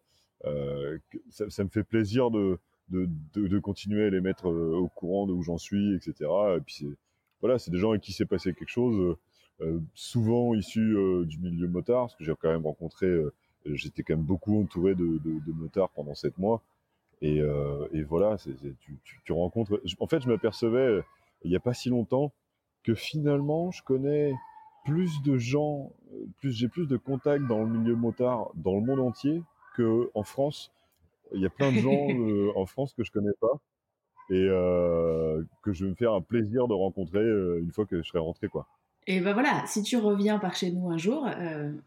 euh, 0.45 0.97
ça, 1.29 1.63
me 1.63 1.69
fait 1.69 1.83
plaisir 1.83 2.31
de, 2.31 2.59
continuer 3.59 4.05
à 4.05 4.09
les 4.09 4.21
mettre 4.21 4.47
au 4.47 4.87
courant 4.89 5.27
de 5.27 5.33
où 5.33 5.41
j'en 5.41 5.57
suis, 5.57 5.95
etc. 5.95 6.29
Et 6.57 6.61
puis 6.61 6.75
c'est 6.79 6.97
voilà, 7.41 7.59
c'est 7.59 7.71
des 7.71 7.77
gens 7.77 7.89
avec 7.89 8.01
qui 8.01 8.13
s'est 8.13 8.25
passé 8.25 8.53
quelque 8.53 8.69
chose, 8.69 9.17
souvent 9.93 10.53
issus 10.53 10.95
du 11.25 11.39
milieu 11.39 11.67
motard, 11.67 12.03
parce 12.03 12.15
que 12.15 12.23
j'ai 12.23 12.33
quand 12.39 12.49
même 12.49 12.65
rencontré, 12.65 13.13
j'étais 13.65 14.01
quand 14.01 14.15
même 14.15 14.25
beaucoup 14.25 14.61
entouré 14.61 14.95
de, 14.95 15.19
motards 15.53 15.89
pendant 15.89 16.15
sept 16.15 16.37
mois. 16.37 16.61
Et, 17.21 17.41
voilà, 18.07 18.37
tu, 19.25 19.33
rencontres. 19.33 19.81
En 19.99 20.07
fait, 20.07 20.21
je 20.21 20.29
m'apercevais 20.29 21.03
il 21.43 21.49
n'y 21.49 21.55
a 21.55 21.59
pas 21.59 21.73
si 21.73 21.89
longtemps 21.89 22.31
que 22.83 22.93
finalement, 22.93 23.71
je 23.71 23.83
connais 23.83 24.33
plus 24.85 25.21
de 25.21 25.37
gens, 25.37 25.91
j'ai 26.43 26.67
plus 26.67 26.87
de 26.87 26.97
contacts 26.97 27.45
dans 27.47 27.63
le 27.63 27.69
milieu 27.69 27.95
motard 27.95 28.51
dans 28.55 28.75
le 28.75 28.81
monde 28.81 28.99
entier 28.99 29.41
que 29.73 30.09
en 30.13 30.23
France. 30.23 30.71
Il 31.33 31.41
y 31.41 31.45
a 31.45 31.49
plein 31.49 31.71
de 31.71 31.77
gens 31.77 32.07
euh, 32.09 32.51
en 32.55 32.65
France 32.65 32.93
que 32.93 33.03
je 33.03 33.11
connais 33.11 33.33
pas 33.39 33.59
et 34.29 34.47
euh, 34.49 35.43
que 35.63 35.73
je 35.73 35.83
vais 35.83 35.91
me 35.91 35.95
faire 35.95 36.13
un 36.13 36.21
plaisir 36.21 36.67
de 36.67 36.73
rencontrer 36.73 37.19
euh, 37.19 37.59
une 37.61 37.71
fois 37.71 37.85
que 37.85 38.01
je 38.01 38.07
serai 38.07 38.19
rentré 38.19 38.47
quoi. 38.47 38.67
Et 39.05 39.19
ben 39.19 39.33
voilà, 39.33 39.65
si 39.67 39.83
tu 39.83 39.97
reviens 39.97 40.39
par 40.39 40.55
chez 40.55 40.71
nous 40.71 40.89
un 40.89 40.97
jour, 40.97 41.27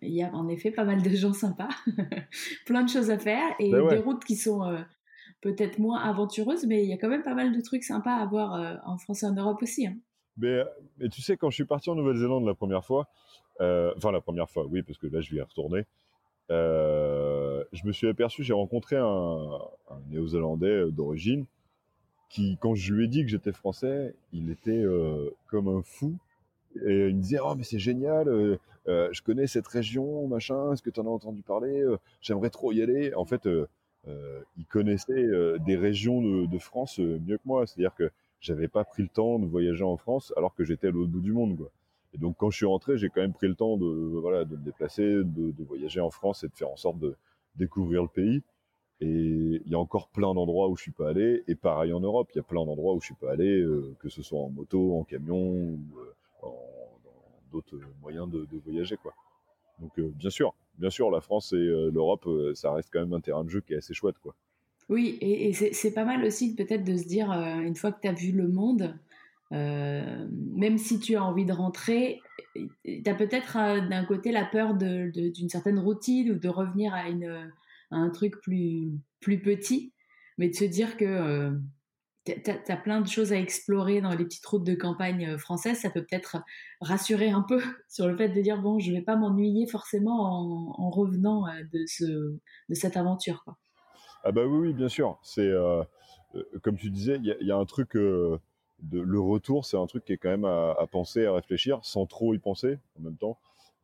il 0.03 0.13
y 0.13 0.23
a 0.23 0.31
en 0.35 0.49
effet 0.49 0.71
pas 0.71 0.85
mal 0.85 1.03
de 1.03 1.09
gens 1.09 1.33
sympas, 1.33 1.71
plein 2.67 2.85
de 2.85 2.91
choses 2.91 3.11
à 3.11 3.19
faire 3.19 3.55
et 3.59 3.71
ben 3.71 3.89
des 3.89 3.97
routes 3.97 4.23
qui 4.23 4.37
sont 4.37 4.85
peut-être 5.41 5.79
moins 5.79 5.99
aventureuses, 5.99 6.67
mais 6.67 6.85
il 6.85 6.91
y 6.91 6.93
a 6.93 6.99
quand 6.99 7.09
même 7.09 7.23
pas 7.23 7.33
mal 7.33 7.57
de 7.57 7.61
trucs 7.63 7.85
sympas 7.85 8.17
à 8.17 8.27
voir 8.27 8.83
en 8.85 8.99
France 8.99 9.23
et 9.23 9.27
en 9.27 9.33
Europe 9.33 9.63
aussi. 9.63 9.87
Hein. 9.87 9.97
Mais, 10.37 10.63
mais, 10.99 11.09
tu 11.09 11.23
sais, 11.23 11.39
quand 11.39 11.49
je 11.49 11.55
suis 11.55 11.65
parti 11.65 11.89
en 11.89 11.95
Nouvelle-Zélande 11.95 12.45
la 12.45 12.55
première 12.55 12.85
fois, 12.85 13.09
enfin 13.61 14.13
la 14.13 14.21
première 14.21 14.51
fois, 14.51 14.67
oui, 14.67 14.83
parce 14.83 14.99
que 14.99 15.07
là 15.07 15.23
je 15.23 15.31
vais 15.31 15.39
y 15.39 15.41
retourner, 15.41 15.87
euh, 16.51 17.65
je 17.73 17.87
me 17.87 17.93
suis 17.93 18.09
aperçu, 18.09 18.45
j'ai 18.45 18.53
rencontré 18.53 18.97
un, 18.97 19.59
néo-zélandais 20.11 20.91
d'origine 20.91 21.47
qui, 22.29 22.59
quand 22.61 22.75
je 22.75 22.93
lui 22.93 23.05
ai 23.05 23.09
dit 23.09 23.23
que 23.23 23.31
j'étais 23.31 23.53
français, 23.53 24.15
il 24.33 24.51
était 24.51 24.71
euh, 24.71 25.31
comme 25.49 25.69
un 25.69 25.83
fou. 25.83 26.17
Et 26.85 27.09
il 27.09 27.17
me 27.17 27.23
disait, 27.23 27.39
oh, 27.43 27.55
mais 27.57 27.65
c'est 27.65 27.79
génial, 27.79 28.29
euh, 28.29 28.59
euh 28.89 29.09
je 29.13 29.23
connais 29.23 29.47
cette 29.47 29.67
région, 29.67 30.27
machin, 30.29 30.73
est-ce 30.73 30.83
que 30.83 30.91
tu 30.91 31.01
en 31.01 31.07
as 31.07 31.11
entendu 31.11 31.43
parler 31.43 31.81
euh, 31.81 31.97
J'aimerais 32.21 32.51
trop 32.51 32.73
y 32.73 32.83
aller. 32.83 33.15
En 33.15 33.25
fait, 33.25 33.47
euh, 33.47 33.67
il 34.57 34.67
connaissait 34.67 35.27
des 35.67 35.77
régions 35.77 36.23
de, 36.23 36.47
de 36.47 36.59
France 36.59 36.99
mieux 36.99 37.39
que 37.39 37.43
moi. 37.45 37.67
C'est-à-dire 37.67 37.95
que 37.95 38.11
j'avais 38.41 38.69
pas 38.69 38.85
pris 38.85 39.03
le 39.03 39.09
temps 39.09 39.39
de 39.39 39.47
voyager 39.47 39.85
en 39.85 39.97
France 39.97 40.33
alors 40.37 40.55
que 40.55 40.65
j'étais 40.65 40.89
à 40.89 40.91
l'autre 40.91 41.11
bout 41.11 41.21
du 41.21 41.33
monde. 41.33 41.57
Quoi. 41.57 41.71
Et 42.17 42.19
donc 42.19 42.37
quand 42.39 42.51
je 42.51 42.57
suis 42.57 42.67
rentré, 42.67 42.97
j'ai 42.97 43.11
quand 43.11 43.21
même 43.21 43.35
pris 43.35 43.47
le 43.47 43.55
temps 43.55 43.77
de 43.77 43.87
voilà 43.87 44.45
de 44.45 44.57
me 44.57 44.65
déplacer, 44.65 45.03
de, 45.03 45.63
voyager 45.65 46.01
en 46.01 46.11
France 46.11 46.45
et 46.45 46.49
de 46.49 46.55
faire 46.55 46.71
en 46.71 46.77
sorte 46.77 46.99
de 46.99 47.15
découvrir 47.57 48.03
le 48.03 48.09
pays. 48.09 48.43
Et 49.03 49.61
il 49.65 49.71
y 49.71 49.75
a 49.75 49.79
encore 49.79 50.09
plein 50.09 50.33
d'endroits 50.33 50.71
où 50.71 50.77
je 50.77 50.83
suis 50.83 50.93
pas 50.93 51.11
allé. 51.11 51.45
Et 51.47 51.55
pareil 51.55 51.93
en 51.93 52.01
Europe, 52.01 52.31
il 52.33 52.37
y 52.37 52.41
a 52.41 52.43
plein 52.43 52.65
d'endroits 52.65 52.95
où 52.95 53.01
je 53.01 53.07
suis 53.07 53.15
pas 53.15 53.33
allé, 53.33 53.61
euh, 53.61 53.95
que 54.01 54.09
ce 54.09 54.23
soit 54.23 54.41
en 54.41 54.49
moto, 54.49 54.99
en 54.99 55.05
camion 55.05 55.37
ou 55.37 55.79
euh, 55.99 56.15
en, 56.43 56.55
d'autres 57.53 57.79
moyens 58.01 58.31
de, 58.31 58.47
voyager 58.65 58.97
quoi. 58.97 59.13
Donc 59.79 59.99
euh, 59.99 60.11
bien 60.15 60.31
sûr, 60.31 60.55
bien 60.79 60.89
sûr, 60.89 61.11
la 61.11 61.21
France 61.21 61.53
et 61.53 61.91
l'Europe, 61.93 62.27
ça 62.55 62.73
reste 62.73 62.89
quand 62.91 63.01
même 63.01 63.13
un 63.13 63.21
terrain 63.21 63.45
de 63.45 63.51
jeu 63.51 63.61
qui 63.61 63.75
est 63.75 63.77
assez 63.77 63.93
chouette 63.93 64.17
quoi. 64.23 64.35
Oui, 64.89 65.19
et, 65.21 65.49
et 65.49 65.53
c'est 65.53 65.93
pas 65.93 66.05
mal 66.05 66.25
aussi 66.25 66.55
peut-être 66.55 66.85
de 66.85 66.97
se 66.97 67.07
dire, 67.07 67.31
une 67.31 67.75
fois 67.75 67.93
que 67.93 68.01
tu 68.01 68.09
as 68.09 68.13
vu 68.13 68.31
le 68.31 68.49
monde, 68.49 68.97
euh, 69.53 70.27
même 70.55 70.79
si 70.79 70.99
tu 70.99 71.17
as 71.17 71.25
envie 71.25 71.45
de 71.45 71.53
rentrer, 71.53 72.21
tu 72.85 73.03
as 73.07 73.15
peut-être 73.15 73.57
euh, 73.57 73.81
d'un 73.81 74.05
côté 74.05 74.33
la 74.33 74.45
peur 74.45 74.75
d'une 74.75 75.49
certaine 75.49 75.79
routine 75.79 76.33
ou 76.33 76.39
de 76.39 76.49
revenir 76.49 76.95
à, 76.95 77.05
un 77.91 78.11
truc 78.11 78.41
plus, 78.41 78.91
plus 79.21 79.41
petit, 79.41 79.93
mais 80.39 80.49
de 80.49 80.55
se 80.55 80.65
dire 80.65 80.97
que 80.97 81.05
euh, 81.05 81.53
tu 82.25 82.33
as, 82.51 82.77
plein 82.77 83.01
de 83.01 83.07
choses 83.07 83.33
à 83.33 83.39
explorer 83.39 84.01
dans 84.01 84.11
les 84.11 84.25
petites 84.25 84.47
routes 84.47 84.65
de 84.65 84.75
campagne 84.75 85.27
euh, 85.27 85.39
françaises, 85.39 85.79
ça 85.79 85.91
peut 85.91 86.05
peut-être 86.05 86.39
rassurer 86.81 87.31
un 87.31 87.43
peu 87.43 87.61
sur 87.89 88.09
le 88.09 88.17
fait 88.17 88.29
de 88.29 88.41
dire 88.41 88.61
bon, 88.61 88.79
je 88.79 88.93
vais 88.93 89.03
pas 89.03 89.17
m'ennuyer 89.17 89.67
forcément 89.67 90.23
en, 90.23 90.75
en, 90.85 90.91
revenant 90.91 91.45
de, 91.73 91.85
ce, 91.87 92.05
de 92.05 92.75
cette 92.75 92.97
aventure. 92.97 93.45
Ah 94.25 94.33
bah 94.33 94.45
oui, 94.45 94.69
oui 94.69 94.73
bien 94.73 94.89
sûr. 94.89 95.19
C'est 95.23 95.53
comme 96.63 96.77
tu 96.77 96.91
disais, 96.91 97.19
il 97.23 97.47
y, 97.47 97.53
a 97.53 97.57
un 97.57 97.65
truc 97.65 97.97
le 98.93 99.21
retour, 99.21 99.65
c'est 99.65 99.77
un 99.77 99.87
truc 99.87 100.05
qui 100.05 100.13
est 100.13 100.17
quand 100.17 100.29
même 100.29 100.45
à, 100.45 100.87
penser, 100.91 101.27
à 101.27 101.33
réfléchir, 101.33 101.81
sans 101.83 102.07
trop 102.07 102.35
y 102.35 102.39
penser 102.39 102.79
en 102.99 103.03
même 103.03 103.17
temps, 103.17 103.39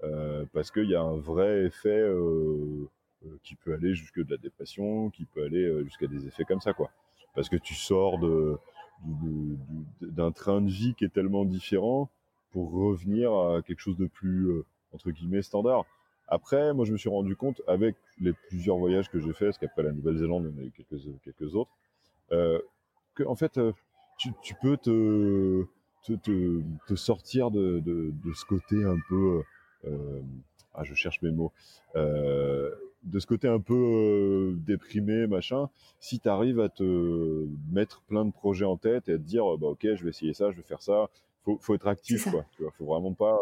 euh, 0.04 0.44
parce 0.52 0.70
qu'il 0.70 0.88
y 0.88 0.94
a 0.94 1.00
un 1.00 1.16
vrai 1.16 1.64
effet 1.64 1.88
euh, 1.88 2.88
euh, 3.24 3.38
qui 3.42 3.54
peut 3.54 3.72
aller 3.74 3.94
jusque 3.94 4.20
de 4.22 4.30
la 4.30 4.36
dépression, 4.36 5.10
qui 5.10 5.24
peut 5.24 5.44
aller 5.44 5.64
euh, 5.64 5.84
jusqu'à 5.84 6.06
des 6.06 6.26
effets 6.26 6.44
comme 6.44 6.60
ça, 6.60 6.72
quoi. 6.72 6.90
Parce 7.34 7.48
que 7.48 7.56
tu 7.56 7.74
sors 7.74 8.18
d'un 10.02 10.32
train 10.32 10.60
de 10.60 10.70
vie 10.70 10.94
qui 10.94 11.04
est 11.04 11.12
tellement 11.12 11.44
différent 11.44 12.10
pour 12.50 12.72
revenir 12.72 13.32
à 13.32 13.62
quelque 13.62 13.80
chose 13.80 13.96
de 13.96 14.06
plus 14.06 14.62
entre 14.92 15.10
guillemets 15.10 15.40
standard. 15.40 15.86
Après, 16.28 16.74
moi, 16.74 16.84
je 16.84 16.92
me 16.92 16.98
suis 16.98 17.08
rendu 17.08 17.34
compte 17.34 17.62
avec 17.66 17.96
les 18.20 18.34
plusieurs 18.34 18.76
voyages 18.76 19.08
que 19.08 19.18
j'ai 19.18 19.32
fait, 19.32 19.46
parce 19.46 19.56
qu'après 19.56 19.82
la 19.82 19.92
Nouvelle-Zélande, 19.92 20.52
il 20.54 20.62
a 20.62 20.66
eu 20.66 20.70
quelques 20.72 21.00
quelques 21.24 21.54
autres, 21.54 21.70
que 22.28 23.24
en 23.24 23.34
fait 23.34 23.58
tu, 24.18 24.30
tu 24.42 24.54
peux 24.60 24.76
te, 24.76 25.64
te, 26.04 26.12
te, 26.14 26.62
te 26.86 26.94
sortir 26.94 27.50
de, 27.50 27.80
de, 27.80 28.12
de, 28.24 28.32
ce 28.32 28.44
côté 28.44 28.84
un 28.84 28.98
peu, 29.08 29.42
euh, 29.86 30.20
ah, 30.74 30.84
je 30.84 30.94
cherche 30.94 31.20
mes 31.22 31.30
mots, 31.30 31.52
euh, 31.96 32.70
de 33.02 33.18
ce 33.18 33.26
côté 33.26 33.48
un 33.48 33.60
peu 33.60 33.74
euh, 33.74 34.54
déprimé, 34.66 35.26
machin, 35.26 35.68
si 35.98 36.20
tu 36.20 36.28
arrives 36.28 36.60
à 36.60 36.68
te 36.68 37.46
mettre 37.70 38.02
plein 38.02 38.24
de 38.24 38.32
projets 38.32 38.64
en 38.64 38.76
tête 38.76 39.08
et 39.08 39.14
à 39.14 39.18
te 39.18 39.22
dire, 39.22 39.44
bah, 39.58 39.68
ok, 39.68 39.80
je 39.94 40.04
vais 40.04 40.10
essayer 40.10 40.34
ça, 40.34 40.50
je 40.52 40.56
vais 40.56 40.62
faire 40.62 40.82
ça, 40.82 41.08
faut, 41.44 41.58
faut 41.60 41.74
être 41.74 41.88
actif, 41.88 42.30
quoi. 42.30 42.44
Tu 42.52 42.62
vois, 42.62 42.72
faut 42.72 42.86
vraiment 42.86 43.12
pas, 43.12 43.38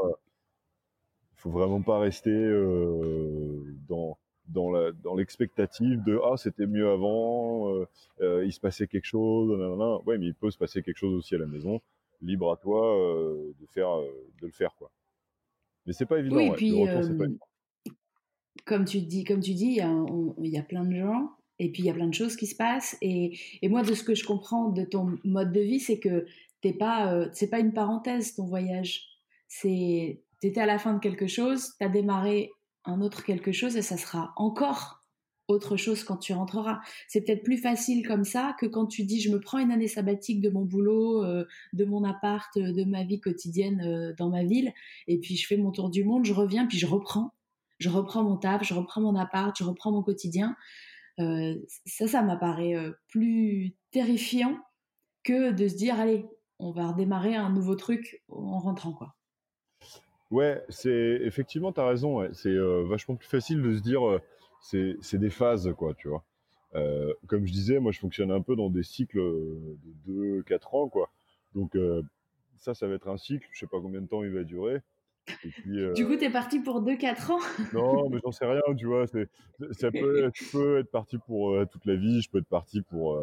faut 1.36 1.50
vraiment 1.50 1.82
pas 1.82 1.98
rester 1.98 2.30
euh, 2.30 3.62
dans 3.88 4.18
dans 4.52 4.70
la 4.70 4.92
dans 4.92 5.14
l'expectative 5.14 6.02
de 6.04 6.20
ah 6.24 6.36
c'était 6.36 6.66
mieux 6.66 6.88
avant 6.88 7.74
euh, 7.74 7.86
euh, 8.20 8.44
il 8.44 8.52
se 8.52 8.60
passait 8.60 8.86
quelque 8.86 9.04
chose 9.06 9.50
nanana. 9.58 9.98
ouais 10.06 10.18
mais 10.18 10.26
il 10.26 10.34
peut 10.34 10.50
se 10.50 10.58
passer 10.58 10.82
quelque 10.82 10.98
chose 10.98 11.14
aussi 11.14 11.34
à 11.34 11.38
la 11.38 11.46
maison 11.46 11.80
libre 12.20 12.52
à 12.52 12.56
toi 12.56 12.96
euh, 12.98 13.54
de 13.60 13.66
faire 13.66 13.88
de 13.98 14.46
le 14.46 14.52
faire 14.52 14.74
quoi 14.76 14.90
mais 15.86 15.92
c'est 15.92 16.06
pas 16.06 16.18
évident 16.18 16.36
oui, 16.36 16.50
ouais. 16.50 16.56
puis, 16.56 16.72
retour, 16.72 17.18
pas 17.18 17.24
évident. 17.24 17.46
comme 18.64 18.84
tu 18.84 19.00
dis 19.00 19.24
comme 19.24 19.40
tu 19.40 19.54
dis 19.54 19.66
il 19.66 19.76
y, 19.76 19.80
a, 19.80 19.90
on, 19.90 20.34
il 20.42 20.50
y 20.50 20.58
a 20.58 20.62
plein 20.62 20.84
de 20.84 20.94
gens 20.94 21.30
et 21.58 21.70
puis 21.70 21.82
il 21.82 21.86
y 21.86 21.90
a 21.90 21.94
plein 21.94 22.08
de 22.08 22.14
choses 22.14 22.36
qui 22.36 22.46
se 22.46 22.56
passent 22.56 22.96
et, 23.00 23.38
et 23.62 23.68
moi 23.68 23.82
de 23.82 23.94
ce 23.94 24.02
que 24.02 24.14
je 24.14 24.24
comprends 24.26 24.68
de 24.68 24.84
ton 24.84 25.18
mode 25.24 25.52
de 25.52 25.60
vie 25.60 25.80
c'est 25.80 26.00
que 26.00 26.26
t'es 26.60 26.72
pas 26.72 27.28
c'est 27.32 27.48
pas 27.48 27.60
une 27.60 27.72
parenthèse 27.72 28.34
ton 28.34 28.46
voyage 28.46 29.06
c'est 29.48 30.22
t'étais 30.40 30.60
à 30.60 30.66
la 30.66 30.78
fin 30.78 30.94
de 30.94 31.00
quelque 31.00 31.26
chose 31.26 31.74
t'as 31.78 31.88
démarré 31.88 32.50
un 32.84 33.00
autre 33.00 33.24
quelque 33.24 33.52
chose 33.52 33.76
et 33.76 33.82
ça 33.82 33.96
sera 33.96 34.32
encore 34.36 35.00
autre 35.50 35.76
chose 35.76 36.04
quand 36.04 36.16
tu 36.16 36.32
rentreras. 36.32 36.80
C'est 37.08 37.22
peut-être 37.22 37.42
plus 37.42 37.58
facile 37.58 38.06
comme 38.06 38.24
ça 38.24 38.54
que 38.58 38.66
quand 38.66 38.86
tu 38.86 39.04
dis 39.04 39.20
je 39.20 39.30
me 39.30 39.40
prends 39.40 39.58
une 39.58 39.72
année 39.72 39.88
sabbatique 39.88 40.40
de 40.40 40.50
mon 40.50 40.64
boulot, 40.64 41.24
euh, 41.24 41.44
de 41.72 41.84
mon 41.84 42.04
appart, 42.04 42.56
euh, 42.56 42.72
de 42.72 42.84
ma 42.84 43.04
vie 43.04 43.20
quotidienne 43.20 43.80
euh, 43.84 44.14
dans 44.16 44.30
ma 44.30 44.44
ville, 44.44 44.72
et 45.06 45.18
puis 45.18 45.36
je 45.36 45.46
fais 45.46 45.56
mon 45.56 45.72
tour 45.72 45.90
du 45.90 46.04
monde, 46.04 46.24
je 46.24 46.32
reviens, 46.32 46.66
puis 46.66 46.78
je 46.78 46.86
reprends. 46.86 47.32
Je 47.78 47.88
reprends 47.88 48.22
mon 48.22 48.36
taf, 48.36 48.62
je 48.62 48.74
reprends 48.74 49.00
mon 49.00 49.16
appart, 49.16 49.56
je 49.56 49.64
reprends 49.64 49.90
mon 49.90 50.02
quotidien. 50.02 50.54
Ça, 51.86 52.06
ça 52.06 52.22
m'apparaît 52.22 52.74
plus 53.08 53.74
terrifiant 53.90 54.58
que 55.22 55.52
de 55.52 55.68
se 55.68 55.76
dire 55.76 55.98
allez, 56.00 56.26
on 56.58 56.72
va 56.72 56.88
redémarrer 56.88 57.36
un 57.36 57.50
nouveau 57.50 57.74
truc 57.74 58.22
en 58.28 58.58
rentrant 58.58 58.92
quoi. 58.92 59.16
Ouais, 60.30 60.62
c'est 60.68 61.20
effectivement, 61.22 61.72
tu 61.72 61.80
as 61.80 61.86
raison. 61.86 62.20
Ouais. 62.20 62.30
C'est 62.32 62.48
euh, 62.50 62.84
vachement 62.84 63.16
plus 63.16 63.28
facile 63.28 63.62
de 63.62 63.76
se 63.76 63.82
dire, 63.82 64.06
euh, 64.06 64.20
c'est 64.60 65.18
des 65.18 65.30
phases, 65.30 65.72
quoi, 65.76 65.94
tu 65.94 66.08
vois. 66.08 66.24
Euh, 66.74 67.12
comme 67.26 67.46
je 67.46 67.52
disais, 67.52 67.80
moi, 67.80 67.92
je 67.92 67.98
fonctionne 67.98 68.30
un 68.30 68.40
peu 68.40 68.54
dans 68.56 68.70
des 68.70 68.82
cycles 68.82 69.18
de 69.18 70.42
2-4 70.42 70.76
ans, 70.76 70.88
quoi. 70.88 71.10
Donc, 71.54 71.74
euh, 71.74 72.02
ça, 72.58 72.74
ça 72.74 72.86
va 72.86 72.94
être 72.94 73.08
un 73.08 73.16
cycle. 73.16 73.46
Je 73.52 73.60
sais 73.60 73.66
pas 73.66 73.80
combien 73.80 74.00
de 74.00 74.06
temps 74.06 74.22
il 74.22 74.30
va 74.30 74.44
durer. 74.44 74.80
Et 75.44 75.48
puis, 75.48 75.80
euh... 75.80 75.92
Du 75.94 76.06
coup, 76.06 76.16
tu 76.16 76.24
es 76.24 76.30
parti 76.30 76.60
pour 76.60 76.82
2-4 76.82 77.32
ans? 77.32 77.38
Non, 77.74 78.08
mais 78.08 78.18
j'en 78.22 78.32
sais 78.32 78.46
rien, 78.46 78.62
tu 78.76 78.86
vois. 78.86 79.06
Ça 79.06 79.90
peut, 79.90 80.30
tu 80.32 80.44
peux 80.52 80.78
être 80.78 80.90
parti 80.90 81.18
pour 81.18 81.50
euh, 81.50 81.66
toute 81.66 81.84
la 81.86 81.96
vie. 81.96 82.20
Je 82.20 82.30
peux 82.30 82.38
être 82.38 82.48
parti 82.48 82.82
pour 82.82 83.20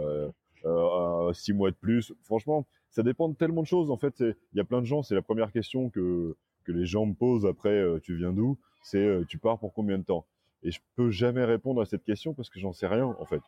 6 1.34 1.54
mois 1.54 1.72
de 1.72 1.76
plus. 1.76 2.14
Franchement, 2.24 2.66
ça 2.90 3.04
dépend 3.04 3.30
de 3.30 3.36
tellement 3.36 3.62
de 3.62 3.68
choses. 3.68 3.92
En 3.92 3.98
fait, 3.98 4.20
il 4.20 4.36
y 4.56 4.60
a 4.60 4.66
plein 4.66 4.82
de 4.82 4.86
gens, 4.86 5.04
c'est 5.04 5.16
la 5.16 5.22
première 5.22 5.52
question 5.52 5.90
que 5.90 6.36
que 6.68 6.74
les 6.74 6.86
gens 6.86 7.06
me 7.06 7.14
posent 7.14 7.46
après 7.46 7.70
euh, 7.70 8.00
tu 8.00 8.16
viens 8.18 8.34
d'où 8.34 8.58
c'est 8.84 9.04
euh, 9.04 9.24
tu 9.28 9.38
pars 9.38 9.58
pour 9.58 9.74
combien 9.74 9.98
de 9.98 10.04
temps? 10.04 10.26
Et 10.64 10.72
je 10.72 10.80
peux 10.96 11.10
jamais 11.10 11.46
répondre 11.46 11.82
à 11.82 11.86
cette 11.86 12.04
question 12.04 12.34
parce 12.34 12.50
que 12.50 12.60
j'en 12.60 12.74
sais 12.74 12.88
rien 12.88 13.06
en 13.06 13.26
fait. 13.26 13.42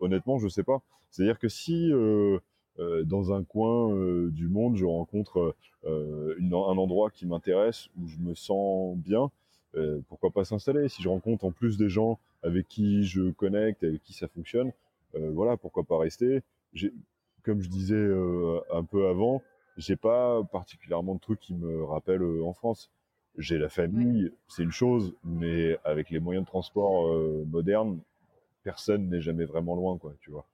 Honnêtement 0.00 0.38
je 0.38 0.48
sais 0.48 0.62
pas. 0.62 0.82
C'est 1.10 1.22
à 1.22 1.26
dire 1.26 1.38
que 1.38 1.48
si 1.48 1.90
euh, 1.92 2.38
dans 3.04 3.32
un 3.32 3.42
coin 3.42 3.94
du 4.30 4.48
monde 4.48 4.76
je 4.76 4.84
rencontre 4.84 5.54
un 5.86 6.78
endroit 6.78 7.10
qui 7.10 7.26
m'intéresse 7.26 7.88
où 7.98 8.06
je 8.06 8.18
me 8.18 8.34
sens 8.34 8.96
bien 8.96 9.30
pourquoi 10.08 10.30
pas 10.30 10.44
s'installer? 10.44 10.88
Si 10.88 11.02
je 11.02 11.08
rencontre 11.08 11.44
en 11.44 11.52
plus 11.52 11.76
des 11.76 11.88
gens 11.88 12.18
avec 12.42 12.68
qui 12.68 13.04
je 13.04 13.30
connecte 13.30 13.84
avec 13.84 14.02
qui 14.02 14.12
ça 14.14 14.26
fonctionne 14.28 14.72
voilà, 15.14 15.56
pourquoi 15.56 15.84
pas 15.84 15.98
rester? 15.98 16.42
Comme 17.44 17.60
je 17.60 17.68
disais 17.68 18.10
un 18.72 18.84
peu 18.84 19.06
avant, 19.06 19.42
j'ai 19.76 19.96
pas 19.96 20.42
particulièrement 20.44 21.14
de 21.14 21.20
trucs 21.20 21.40
qui 21.40 21.54
me 21.54 21.84
rappellent 21.84 22.42
en 22.42 22.52
France. 22.52 22.90
J'ai 23.38 23.58
la 23.58 23.68
famille, 23.68 24.30
c'est 24.48 24.62
une 24.62 24.72
chose, 24.72 25.14
mais 25.24 25.78
avec 25.84 26.10
les 26.10 26.20
moyens 26.20 26.44
de 26.44 26.48
transport 26.48 27.08
modernes, 27.46 27.98
personne 28.62 29.08
n'est 29.08 29.22
jamais 29.22 29.46
vraiment 29.46 29.74
loin, 29.74 29.96
quoi, 29.96 30.14
tu 30.20 30.30
vois. 30.30 30.46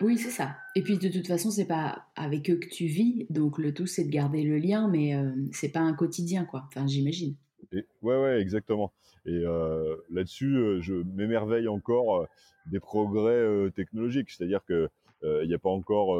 Oui, 0.00 0.16
c'est 0.16 0.30
ça. 0.30 0.56
Et 0.74 0.82
puis 0.82 0.96
de 0.96 1.08
toute 1.08 1.26
façon, 1.26 1.50
c'est 1.50 1.66
pas 1.66 2.06
avec 2.16 2.48
eux 2.48 2.56
que 2.56 2.68
tu 2.68 2.86
vis, 2.86 3.26
donc 3.28 3.58
le 3.58 3.74
tout 3.74 3.86
c'est 3.86 4.04
de 4.04 4.10
garder 4.10 4.42
le 4.42 4.56
lien, 4.56 4.88
mais 4.88 5.14
euh, 5.14 5.30
c'est 5.52 5.68
pas 5.68 5.80
un 5.80 5.92
quotidien, 5.92 6.46
quoi. 6.46 6.64
Enfin, 6.68 6.86
j'imagine. 6.86 7.36
Et, 7.72 7.84
ouais, 8.00 8.16
ouais, 8.16 8.40
exactement. 8.40 8.92
Et 9.26 9.42
euh, 9.44 9.96
là-dessus, 10.10 10.56
euh, 10.56 10.80
je 10.80 10.94
m'émerveille 10.94 11.68
encore 11.68 12.26
des 12.66 12.80
progrès 12.80 13.70
technologiques. 13.74 14.30
C'est-à-dire 14.30 14.64
que 14.64 14.88
il 15.22 15.48
n'y 15.48 15.54
a 15.54 15.58
pas 15.58 15.70
encore 15.70 16.18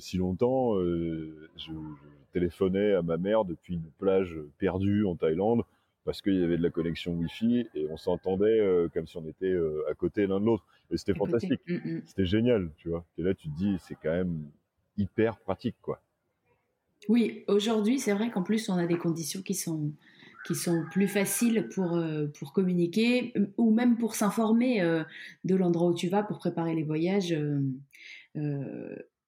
si 0.00 0.16
longtemps, 0.16 0.78
je, 0.78 1.48
je, 1.56 1.72
téléphonais 2.32 2.94
à 2.94 3.02
ma 3.02 3.18
mère 3.18 3.44
depuis 3.44 3.74
une 3.74 3.90
plage 3.98 4.38
perdue 4.58 5.04
en 5.04 5.14
Thaïlande 5.14 5.62
parce 6.04 6.20
qu'il 6.20 6.34
y 6.34 6.42
avait 6.42 6.56
de 6.56 6.62
la 6.62 6.70
connexion 6.70 7.12
Wi-Fi 7.12 7.68
et 7.74 7.86
on 7.88 7.96
s'entendait 7.96 8.58
euh, 8.58 8.88
comme 8.92 9.06
si 9.06 9.16
on 9.16 9.26
était 9.26 9.46
euh, 9.46 9.84
à 9.88 9.94
côté 9.94 10.26
l'un 10.26 10.40
de 10.40 10.46
l'autre. 10.46 10.66
Et 10.90 10.96
c'était 10.96 11.14
fantastique. 11.14 11.60
Mm, 11.68 11.74
mm. 11.74 12.02
C'était 12.06 12.26
génial, 12.26 12.70
tu 12.76 12.88
vois. 12.88 13.04
Et 13.18 13.22
là, 13.22 13.34
tu 13.34 13.48
te 13.48 13.56
dis, 13.56 13.76
c'est 13.80 13.96
quand 14.02 14.10
même 14.10 14.50
hyper 14.98 15.38
pratique, 15.38 15.76
quoi. 15.80 16.02
Oui, 17.08 17.44
aujourd'hui, 17.48 17.98
c'est 17.98 18.12
vrai 18.12 18.30
qu'en 18.30 18.42
plus, 18.42 18.68
on 18.68 18.74
a 18.74 18.86
des 18.86 18.98
conditions 18.98 19.42
qui 19.42 19.54
sont 19.54 19.92
qui 20.44 20.56
sont 20.56 20.84
plus 20.90 21.06
faciles 21.06 21.68
pour, 21.72 21.96
euh, 21.96 22.26
pour 22.36 22.52
communiquer 22.52 23.32
ou 23.56 23.72
même 23.72 23.96
pour 23.96 24.16
s'informer 24.16 24.82
de 25.44 25.54
l'endroit 25.54 25.86
où 25.86 25.94
tu 25.94 26.08
vas 26.08 26.24
pour 26.24 26.40
préparer 26.40 26.74
les 26.74 26.82
voyages 26.82 27.32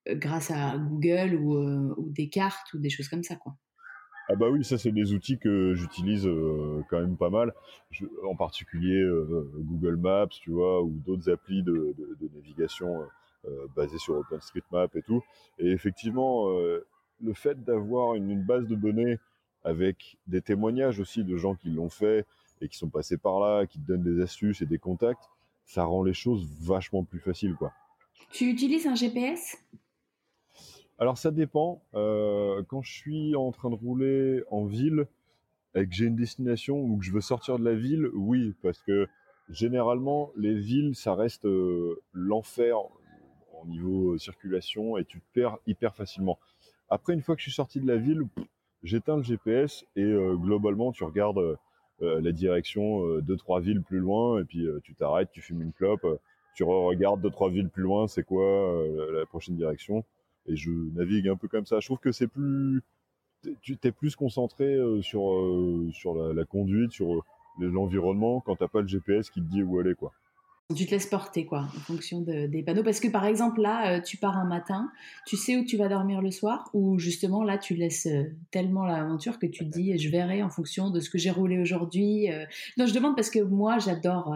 grâce 0.07 0.51
à 0.51 0.77
Google 0.79 1.35
ou, 1.37 1.57
ou, 1.97 2.11
des 2.11 2.29
cartes 2.29 2.73
ou 2.75 2.79
des 2.79 2.91
choses 2.91 3.09
comme 3.09 3.23
ça, 3.23 3.37
quoi. 3.37 3.55
Ah 4.29 4.37
bah 4.37 4.49
oui, 4.49 4.65
ça 4.65 4.79
c'est 4.79 4.91
des 4.91 5.13
outils 5.13 5.39
que 5.39 5.75
j'utilise 5.75 6.27
euh, 6.27 6.83
quand 6.89 6.99
même 6.99 7.17
pas 7.17 7.29
mal, 7.29 7.53
en 8.27 8.35
particulier 8.35 8.99
euh, 9.03 9.51
Google 9.57 9.97
Maps, 9.97 10.29
tu 10.29 10.51
vois, 10.51 10.83
ou 10.83 10.93
d'autres 11.05 11.31
applis 11.31 11.63
de, 11.63 11.95
navigation 12.35 13.03
euh, 13.47 13.67
basées 13.77 13.99
sur 13.99 14.17
OpenStreetMap 14.17 14.97
et 14.97 15.03
tout. 15.03 15.23
Et 15.59 15.71
effectivement, 15.71 16.49
le 16.49 17.35
fait 17.35 17.63
d'avoir 17.65 18.15
une, 18.15 18.43
base 18.43 18.67
de 18.67 18.75
données 18.75 19.19
avec 19.63 20.17
des 20.27 20.41
témoignages 20.41 21.01
aussi 21.01 21.23
de 21.23 21.37
gens 21.37 21.55
qui 21.55 21.69
l'ont 21.69 21.91
fait 21.91 22.27
et 22.63 22.69
qui 22.69 22.79
sont 22.79 22.89
passés 22.89 23.19
par 23.19 23.41
là, 23.41 23.67
qui 23.67 23.79
te 23.79 23.87
donnent 23.87 24.03
des 24.03 24.23
astuces 24.23 24.63
et 24.63 24.67
des 24.67 24.79
contacts, 24.79 25.29
ça 25.67 25.85
rend 25.85 26.03
les 26.03 26.15
choses 26.15 26.49
vachement 26.63 27.05
plus 27.05 27.21
faciles, 27.21 27.57
quoi. 27.57 27.73
Tu 28.31 28.51
utilises 28.51 28.87
un 28.87 28.95
GPS 28.95 29.57
alors 30.99 31.19
ça 31.19 31.31
dépend. 31.31 31.83
Euh, 31.95 32.63
quand 32.69 32.83
je 32.83 32.93
suis 32.93 33.35
en 33.37 33.51
train 33.53 33.71
de 33.71 33.75
rouler 33.75 34.43
en 34.51 34.65
ville 34.65 35.07
et 35.75 35.87
que 35.87 35.93
j'ai 35.93 36.07
une 36.07 36.17
destination 36.17 36.79
ou 36.79 36.99
que 36.99 37.05
je 37.05 37.13
veux 37.13 37.21
sortir 37.21 37.59
de 37.59 37.65
la 37.65 37.75
ville, 37.75 38.09
oui, 38.15 38.55
parce 38.63 38.81
que 38.83 39.09
généralement 39.51 40.31
les 40.37 40.55
villes 40.55 40.95
ça 40.95 41.15
reste 41.15 41.47
euh, 41.47 42.01
l'enfer 42.13 42.79
au 43.61 43.67
niveau 43.67 44.13
euh, 44.13 44.19
circulation 44.19 44.97
et 44.97 45.05
tu 45.05 45.21
te 45.21 45.27
perds 45.33 45.59
hyper 45.67 45.97
facilement. 45.97 46.39
Après 46.89 47.13
une 47.13 47.23
fois 47.23 47.35
que 47.35 47.41
je 47.41 47.47
suis 47.47 47.57
sorti 47.57 47.81
de 47.81 47.87
la 47.89 47.97
ville, 47.97 48.23
j'éteins 48.85 49.17
le 49.17 49.23
GPS 49.23 49.85
et 49.97 50.13
globalement 50.35 50.93
tu 50.93 51.03
regardes 51.03 51.59
la 52.01 52.33
direction 52.33 53.19
deux 53.21 53.37
trois 53.37 53.61
villes 53.61 53.83
plus 53.83 53.99
loin 53.99 54.41
et 54.41 54.45
puis 54.45 54.67
tu 54.83 54.95
t'arrêtes, 54.95 55.31
tu 55.33 55.41
fumes 55.41 55.63
une 55.63 55.73
clope, 55.73 56.07
tu 56.55 56.65
regardes 56.65 57.21
deux 57.21 57.31
trois 57.31 57.51
villes 57.51 57.69
plus 57.69 57.83
loin, 57.83 58.07
c'est 58.07 58.25
quoi 58.25 58.83
la 59.13 59.27
prochaine 59.27 59.57
direction? 59.57 60.05
Et 60.47 60.57
je 60.57 60.71
navigue 60.95 61.29
un 61.29 61.37
peu 61.37 61.49
comme 61.49 61.67
ça. 61.67 61.81
Je 61.81 61.87
trouve 61.87 61.99
que 61.99 62.13
c'est 62.13 62.27
plus, 62.27 62.83
tu 63.63 63.77
t'es 63.77 63.93
plus 63.93 64.17
concentré 64.17 64.65
euh, 64.65 65.03
sur 65.03 65.31
euh, 65.31 65.89
sur 65.93 66.15
la, 66.15 66.45
conduite, 66.45 66.93
sur 66.93 67.15
euh, 67.15 67.23
l'environnement 67.59 68.41
quand 68.41 68.57
t'as 68.57 68.69
pas 68.69 68.81
le 68.81 68.87
GPS 68.87 69.31
qui 69.31 69.41
te 69.41 69.47
dit 69.47 69.63
où 69.63 69.79
aller 69.79 69.95
quoi. 69.95 70.13
Tu 70.75 70.87
te 70.87 70.93
laisses 70.93 71.07
porter 71.07 71.45
quoi, 71.45 71.61
en 71.61 71.81
fonction 71.81 72.23
des 72.23 72.63
panneaux. 72.65 72.83
Parce 72.83 72.99
que 72.99 73.09
par 73.09 73.27
exemple 73.27 73.61
là, 73.61 74.01
tu 74.01 74.17
pars 74.17 74.39
un 74.39 74.47
matin, 74.47 74.91
tu 75.27 75.37
sais 75.37 75.59
où 75.59 75.65
tu 75.67 75.77
vas 75.77 75.89
dormir 75.89 76.23
le 76.23 76.31
soir, 76.31 76.71
ou 76.73 76.99
justement 76.99 77.45
là 77.45 77.59
tu 77.59 77.75
laisses 77.75 78.09
tellement 78.51 78.87
l'aventure 78.87 79.39
que 79.39 79.45
tu 79.45 79.67
te 79.67 79.71
dis 79.71 79.99
je 79.99 80.09
verrai 80.09 80.43
en 80.43 80.49
fonction 80.49 80.89
de 80.89 81.01
ce 81.01 81.11
que 81.11 81.19
j'ai 81.19 81.31
roulé 81.31 81.59
aujourd'hui. 81.59 82.29
Non, 82.79 82.87
je 82.87 82.95
demande 82.95 83.15
parce 83.15 83.29
que 83.29 83.41
moi 83.41 83.79
j'adore 83.79 84.35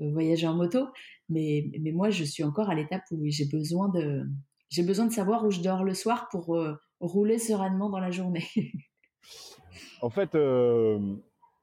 voyager 0.00 0.46
en 0.46 0.54
moto, 0.54 0.86
mais 1.28 1.70
mais 1.80 1.92
moi 1.92 2.10
je 2.10 2.24
suis 2.24 2.42
encore 2.42 2.70
à 2.70 2.74
l'étape 2.74 3.02
où 3.10 3.22
j'ai 3.26 3.46
besoin 3.46 3.88
de 3.88 4.24
besoin 4.82 5.06
de 5.06 5.12
savoir 5.12 5.44
où 5.44 5.50
je 5.50 5.60
dors 5.60 5.84
le 5.84 5.94
soir 5.94 6.28
pour 6.30 6.56
euh, 6.56 6.74
rouler 7.00 7.38
sereinement 7.38 7.90
dans 7.90 7.98
la 7.98 8.10
journée. 8.10 8.44
en 10.02 10.10
fait, 10.10 10.34
euh, 10.34 10.98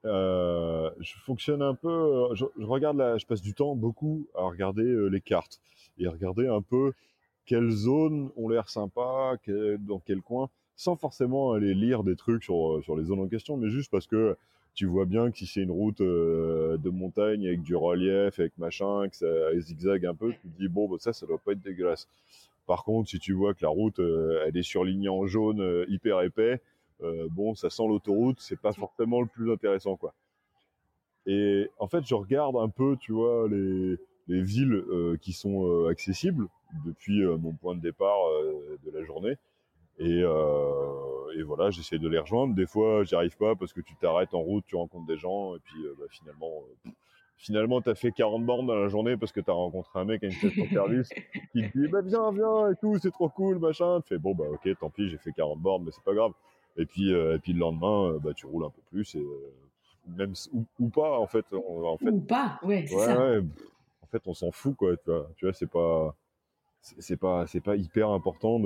euh, 0.04 0.90
je 1.00 1.14
fonctionne 1.24 1.62
un 1.62 1.74
peu. 1.74 2.34
Je, 2.34 2.44
regarde 2.58 2.98
là, 2.98 3.18
je 3.18 3.26
passe 3.26 3.42
du 3.42 3.54
temps 3.54 3.74
beaucoup 3.74 4.28
à 4.34 4.42
regarder 4.42 5.08
les 5.10 5.20
cartes 5.20 5.60
et 5.98 6.06
à 6.06 6.10
regarder 6.10 6.46
un 6.46 6.62
peu 6.62 6.92
quelles 7.46 7.70
zones 7.70 8.30
ont 8.36 8.48
l'air 8.48 8.68
sympas, 8.68 9.36
dans 9.80 10.00
quel 10.00 10.20
coin, 10.20 10.50
sans 10.76 10.96
forcément 10.96 11.52
aller 11.52 11.74
lire 11.74 12.04
des 12.04 12.14
trucs 12.14 12.44
sur 12.44 12.80
sur 12.84 12.94
les 12.94 13.04
zones 13.04 13.20
en 13.20 13.28
question, 13.28 13.56
mais 13.56 13.70
juste 13.70 13.90
parce 13.90 14.06
que 14.06 14.36
tu 14.74 14.86
vois 14.86 15.06
bien 15.06 15.30
que 15.30 15.38
si 15.38 15.46
c'est 15.46 15.62
une 15.62 15.70
route 15.70 16.00
de 16.00 16.90
montagne 16.90 17.46
avec 17.46 17.62
du 17.62 17.74
relief, 17.74 18.38
avec 18.38 18.56
machin, 18.58 19.08
que 19.08 19.16
ça 19.16 19.26
zigzag 19.58 20.06
un 20.06 20.14
peu, 20.14 20.32
tu 20.32 20.48
te 20.48 20.58
dis 20.58 20.68
bon, 20.68 20.88
bah, 20.88 20.96
ça, 21.00 21.12
ça 21.12 21.26
doit 21.26 21.38
pas 21.38 21.52
être 21.52 21.62
dégueulasse. 21.62 22.08
Par 22.68 22.84
contre, 22.84 23.08
si 23.08 23.18
tu 23.18 23.32
vois 23.32 23.54
que 23.54 23.62
la 23.62 23.70
route, 23.70 23.98
euh, 23.98 24.44
elle 24.46 24.54
est 24.54 24.62
surlignée 24.62 25.08
en 25.08 25.26
jaune, 25.26 25.62
euh, 25.62 25.86
hyper 25.88 26.20
épais, 26.20 26.60
euh, 27.02 27.26
bon, 27.30 27.54
ça 27.54 27.70
sent 27.70 27.84
l'autoroute, 27.88 28.40
c'est 28.40 28.60
pas 28.60 28.74
forcément 28.74 29.22
le 29.22 29.26
plus 29.26 29.50
intéressant, 29.50 29.96
quoi. 29.96 30.12
Et 31.24 31.70
en 31.78 31.88
fait, 31.88 32.06
je 32.06 32.14
regarde 32.14 32.56
un 32.56 32.68
peu, 32.68 32.96
tu 33.00 33.12
vois, 33.12 33.48
les, 33.48 33.96
villes 34.28 34.84
qui 35.22 35.32
sont 35.32 35.86
accessibles 35.86 36.46
depuis 36.84 37.24
mon 37.24 37.54
point 37.54 37.74
de 37.74 37.80
départ 37.80 38.18
de 38.84 38.90
la 38.90 39.02
journée. 39.02 39.36
Et, 39.98 40.22
voilà, 41.44 41.70
j'essaie 41.70 41.98
de 41.98 42.08
les 42.08 42.18
rejoindre. 42.18 42.54
Des 42.54 42.66
fois, 42.66 43.04
j'y 43.04 43.14
arrive 43.14 43.36
pas 43.36 43.54
parce 43.54 43.72
que 43.72 43.80
tu 43.80 43.94
t'arrêtes 43.96 44.34
en 44.34 44.40
route, 44.40 44.64
tu 44.66 44.76
rencontres 44.76 45.06
des 45.06 45.18
gens, 45.18 45.54
et 45.56 45.58
puis 45.60 45.78
bah, 45.98 46.06
finalement, 46.10 46.64
finalement, 47.38 47.80
tu 47.80 47.88
as 47.88 47.94
fait 47.94 48.12
40 48.12 48.44
bornes 48.44 48.66
dans 48.66 48.74
la 48.74 48.88
journée 48.88 49.16
parce 49.16 49.32
que 49.32 49.40
tu 49.40 49.50
as 49.50 49.54
rencontré 49.54 49.98
un 49.98 50.04
mec 50.04 50.22
à 50.22 50.26
une 50.26 50.32
station 50.32 50.64
de 50.64 50.70
service 50.70 51.08
qui 51.52 51.62
te 51.62 51.78
dit 51.78 51.88
bah, 51.88 52.00
Viens, 52.02 52.30
viens 52.32 52.70
et 52.70 52.76
tout, 52.76 52.98
c'est 52.98 53.10
trop 53.10 53.28
cool, 53.28 53.58
machin. 53.58 54.00
Tu 54.02 54.08
fais 54.08 54.18
Bon, 54.18 54.34
bah 54.34 54.44
ok, 54.50 54.68
tant 54.78 54.90
pis, 54.90 55.08
j'ai 55.08 55.18
fait 55.18 55.32
40 55.32 55.60
bornes, 55.60 55.84
mais 55.84 55.92
c'est 55.92 56.04
pas 56.04 56.14
grave. 56.14 56.32
Et 56.76 56.86
puis, 56.86 57.12
euh, 57.12 57.36
et 57.36 57.38
puis 57.38 57.52
le 57.52 57.60
lendemain, 57.60 58.12
euh, 58.12 58.18
bah, 58.18 58.34
tu 58.34 58.46
roules 58.46 58.64
un 58.64 58.70
peu 58.70 58.82
plus, 58.90 59.14
et, 59.14 59.20
euh, 59.20 59.52
même, 60.16 60.32
ou, 60.78 60.88
pas, 60.88 61.18
en 61.18 61.26
fait, 61.26 61.44
en 61.52 61.96
fait. 61.96 62.08
Ou 62.08 62.20
pas, 62.20 62.58
ouais, 62.62 62.86
c'est 62.86 62.96
ça. 62.96 63.18
Ouais, 63.18 63.40
en 64.02 64.06
fait, 64.06 64.22
on 64.26 64.34
s'en 64.34 64.50
fout, 64.50 64.76
quoi. 64.76 64.96
Tu 64.96 65.10
vois, 65.10 65.28
tu 65.36 65.44
vois 65.46 65.52
c'est 65.52 65.70
pas. 65.70 66.14
C'est 66.80 67.16
pas, 67.16 67.46
c'est 67.46 67.60
pas 67.60 67.74
hyper 67.74 68.10
important 68.10 68.60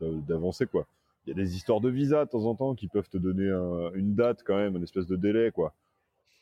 d'avancer, 0.00 0.66
quoi. 0.66 0.86
Il 1.26 1.30
y 1.30 1.32
a 1.32 1.34
des 1.34 1.56
histoires 1.56 1.80
de 1.80 1.90
visa 1.90 2.24
de 2.24 2.30
temps 2.30 2.44
en 2.44 2.54
temps 2.54 2.74
qui 2.74 2.88
peuvent 2.88 3.08
te 3.08 3.18
donner 3.18 3.48
une 3.94 4.14
date 4.14 4.42
quand 4.44 4.56
même, 4.56 4.76
une 4.76 4.84
espèce 4.84 5.06
de 5.06 5.16
délai, 5.16 5.50
quoi. 5.50 5.74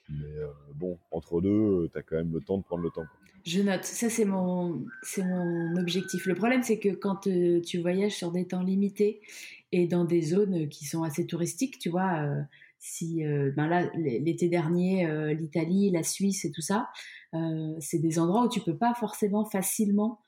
Mais 0.09 0.27
euh, 0.27 0.47
bon, 0.75 0.99
entre 1.11 1.41
deux, 1.41 1.49
euh, 1.49 1.91
tu 1.91 1.99
as 1.99 2.03
quand 2.03 2.17
même 2.17 2.33
le 2.33 2.41
temps 2.41 2.59
de 2.59 2.63
prendre 2.63 2.83
le 2.83 2.91
temps. 2.91 3.05
Je 3.45 3.61
note, 3.61 3.85
ça 3.85 4.09
c'est 4.09 4.25
mon, 4.25 4.85
objectif. 5.79 6.27
Le 6.27 6.35
problème 6.35 6.63
c'est 6.63 6.79
que 6.79 6.91
quand 6.91 7.27
euh, 7.27 7.61
tu 7.61 7.79
voyages 7.79 8.13
sur 8.13 8.31
des 8.31 8.47
temps 8.47 8.63
limités 8.63 9.21
et 9.73 9.87
dans 9.87 10.05
des 10.05 10.23
zones 10.23 10.69
qui 10.69 10.85
sont 10.85 11.03
assez 11.03 11.27
touristiques, 11.27 11.79
tu 11.79 11.89
vois, 11.89 12.27
si 12.79 13.25
ben 13.25 13.67
là 13.67 13.91
l'été 13.97 14.49
dernier, 14.49 15.35
l'Italie, 15.35 15.91
la 15.91 16.05
Suisse 16.05 16.45
et 16.45 16.53
tout 16.53 16.61
ça, 16.61 16.91
c'est 17.81 17.99
des 17.99 18.21
endroits 18.21 18.45
où 18.45 18.49
tu 18.49 18.61
peux 18.61 18.77
pas 18.77 18.95
forcément 18.95 19.45
facilement 19.45 20.21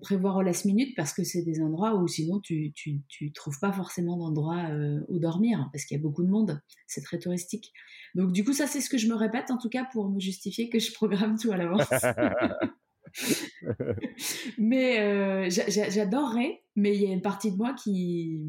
prévoir 0.00 0.36
au 0.36 0.42
last 0.42 0.64
minute 0.64 0.94
parce 0.96 1.12
que 1.12 1.24
c'est 1.24 1.42
des 1.42 1.60
endroits 1.60 1.96
où 1.96 2.06
sinon 2.06 2.40
tu, 2.40 2.72
tu, 2.74 3.02
tu 3.08 3.32
trouves 3.32 3.58
pas 3.60 3.72
forcément 3.72 4.16
d'endroit 4.16 4.68
euh, 4.70 5.00
où 5.08 5.18
dormir 5.18 5.60
hein, 5.60 5.68
parce 5.72 5.84
qu'il 5.84 5.96
y 5.96 6.00
a 6.00 6.02
beaucoup 6.02 6.22
de 6.22 6.30
monde, 6.30 6.60
c'est 6.86 7.02
très 7.02 7.18
touristique. 7.18 7.72
Donc 8.14 8.32
du 8.32 8.44
coup 8.44 8.52
ça 8.52 8.66
c'est 8.66 8.80
ce 8.80 8.90
que 8.90 8.98
je 8.98 9.08
me 9.08 9.14
répète 9.14 9.50
en 9.50 9.58
tout 9.58 9.68
cas 9.68 9.86
pour 9.92 10.10
me 10.10 10.20
justifier 10.20 10.68
que 10.68 10.78
je 10.78 10.92
programme 10.92 11.36
tout 11.38 11.50
à 11.50 11.56
l'avance. 11.56 11.88
mais 14.58 15.00
euh, 15.00 15.48
j'adorerais, 15.48 16.62
mais 16.76 16.94
il 16.94 17.02
y 17.02 17.06
a 17.06 17.12
une 17.12 17.22
partie 17.22 17.52
de 17.52 17.56
moi 17.56 17.74
qui 17.74 18.40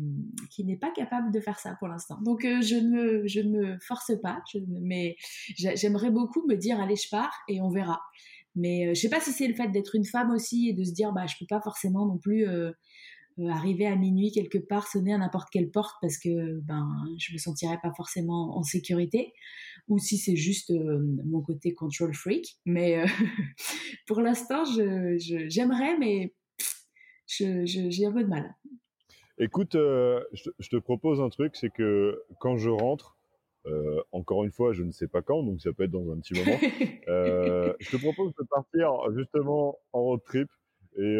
qui 0.50 0.66
n'est 0.66 0.78
pas 0.78 0.92
capable 0.92 1.32
de 1.32 1.40
faire 1.40 1.60
ça 1.60 1.76
pour 1.80 1.88
l'instant. 1.88 2.20
Donc 2.24 2.46
euh, 2.46 2.62
je 2.62 2.76
ne 2.76 2.90
me 2.90 3.28
je 3.28 3.42
ne 3.42 3.50
me 3.50 3.80
force 3.80 4.12
pas, 4.22 4.42
je, 4.52 4.60
mais 4.82 5.16
j'aimerais 5.56 6.12
beaucoup 6.12 6.46
me 6.48 6.56
dire 6.56 6.80
allez 6.80 6.96
je 6.96 7.10
pars 7.10 7.34
et 7.48 7.62
on 7.62 7.70
verra. 7.70 8.02
Mais 8.56 8.88
euh, 8.88 8.94
je 8.94 9.02
sais 9.02 9.10
pas 9.10 9.20
si 9.20 9.32
c'est 9.32 9.48
le 9.48 9.54
fait 9.54 9.70
d'être 9.70 9.96
une 9.96 10.06
femme 10.06 10.32
aussi 10.32 10.70
et 10.70 10.74
de 10.74 10.84
se 10.84 10.94
dire 10.94 11.12
bah 11.12 11.26
je 11.28 11.36
peux 11.40 11.46
pas 11.48 11.62
forcément 11.62 12.06
non 12.06 12.18
plus 12.18 12.48
euh, 12.48 12.72
arriver 13.50 13.86
à 13.86 13.96
minuit 13.96 14.32
quelque 14.32 14.58
part, 14.58 14.88
sonner 14.88 15.14
à 15.14 15.18
n'importe 15.18 15.50
quelle 15.52 15.70
porte 15.70 15.96
parce 16.02 16.18
que 16.18 16.60
ben 16.62 16.88
je 17.18 17.34
me 17.34 17.38
sentirais 17.38 17.80
pas 17.82 17.92
forcément 17.96 18.58
en 18.58 18.64
sécurité, 18.64 19.34
ou 19.88 20.00
si 20.00 20.18
c'est 20.18 20.38
juste 20.38 20.74
mon 21.26 21.42
côté 21.42 21.74
control 21.74 22.14
freak. 22.14 22.58
Mais 22.66 23.04
pour 24.08 24.22
l'instant, 24.22 24.64
j'aimerais, 24.66 25.98
mais 25.98 26.34
j'ai 27.28 28.06
un 28.06 28.14
peu 28.14 28.24
de 28.24 28.30
mal. 28.30 28.56
Écoute, 29.38 29.74
je, 29.74 30.70
te 30.70 30.78
propose 30.78 31.20
un 31.20 31.28
truc, 31.28 31.58
c'est 31.58 31.70
que 31.70 32.24
quand 32.40 32.56
je 32.56 32.70
rentre, 32.70 33.15
encore 34.12 34.44
une 34.44 34.52
fois, 34.52 34.74
je 34.74 34.84
ne 34.84 34.92
sais 34.92 35.08
pas 35.08 35.22
quand, 35.22 35.44
donc 35.44 35.62
ça 35.62 35.72
peut 35.74 35.84
être 35.84 35.92
dans 35.92 36.12
un 36.12 36.20
petit 36.20 36.34
moment. 36.34 36.58
je 37.80 37.90
te 37.90 37.98
propose 37.98 38.34
de 38.36 38.46
partir 38.50 38.92
justement 39.16 39.78
en 39.94 40.02
road 40.02 40.22
trip 40.24 40.48
et 40.98 41.20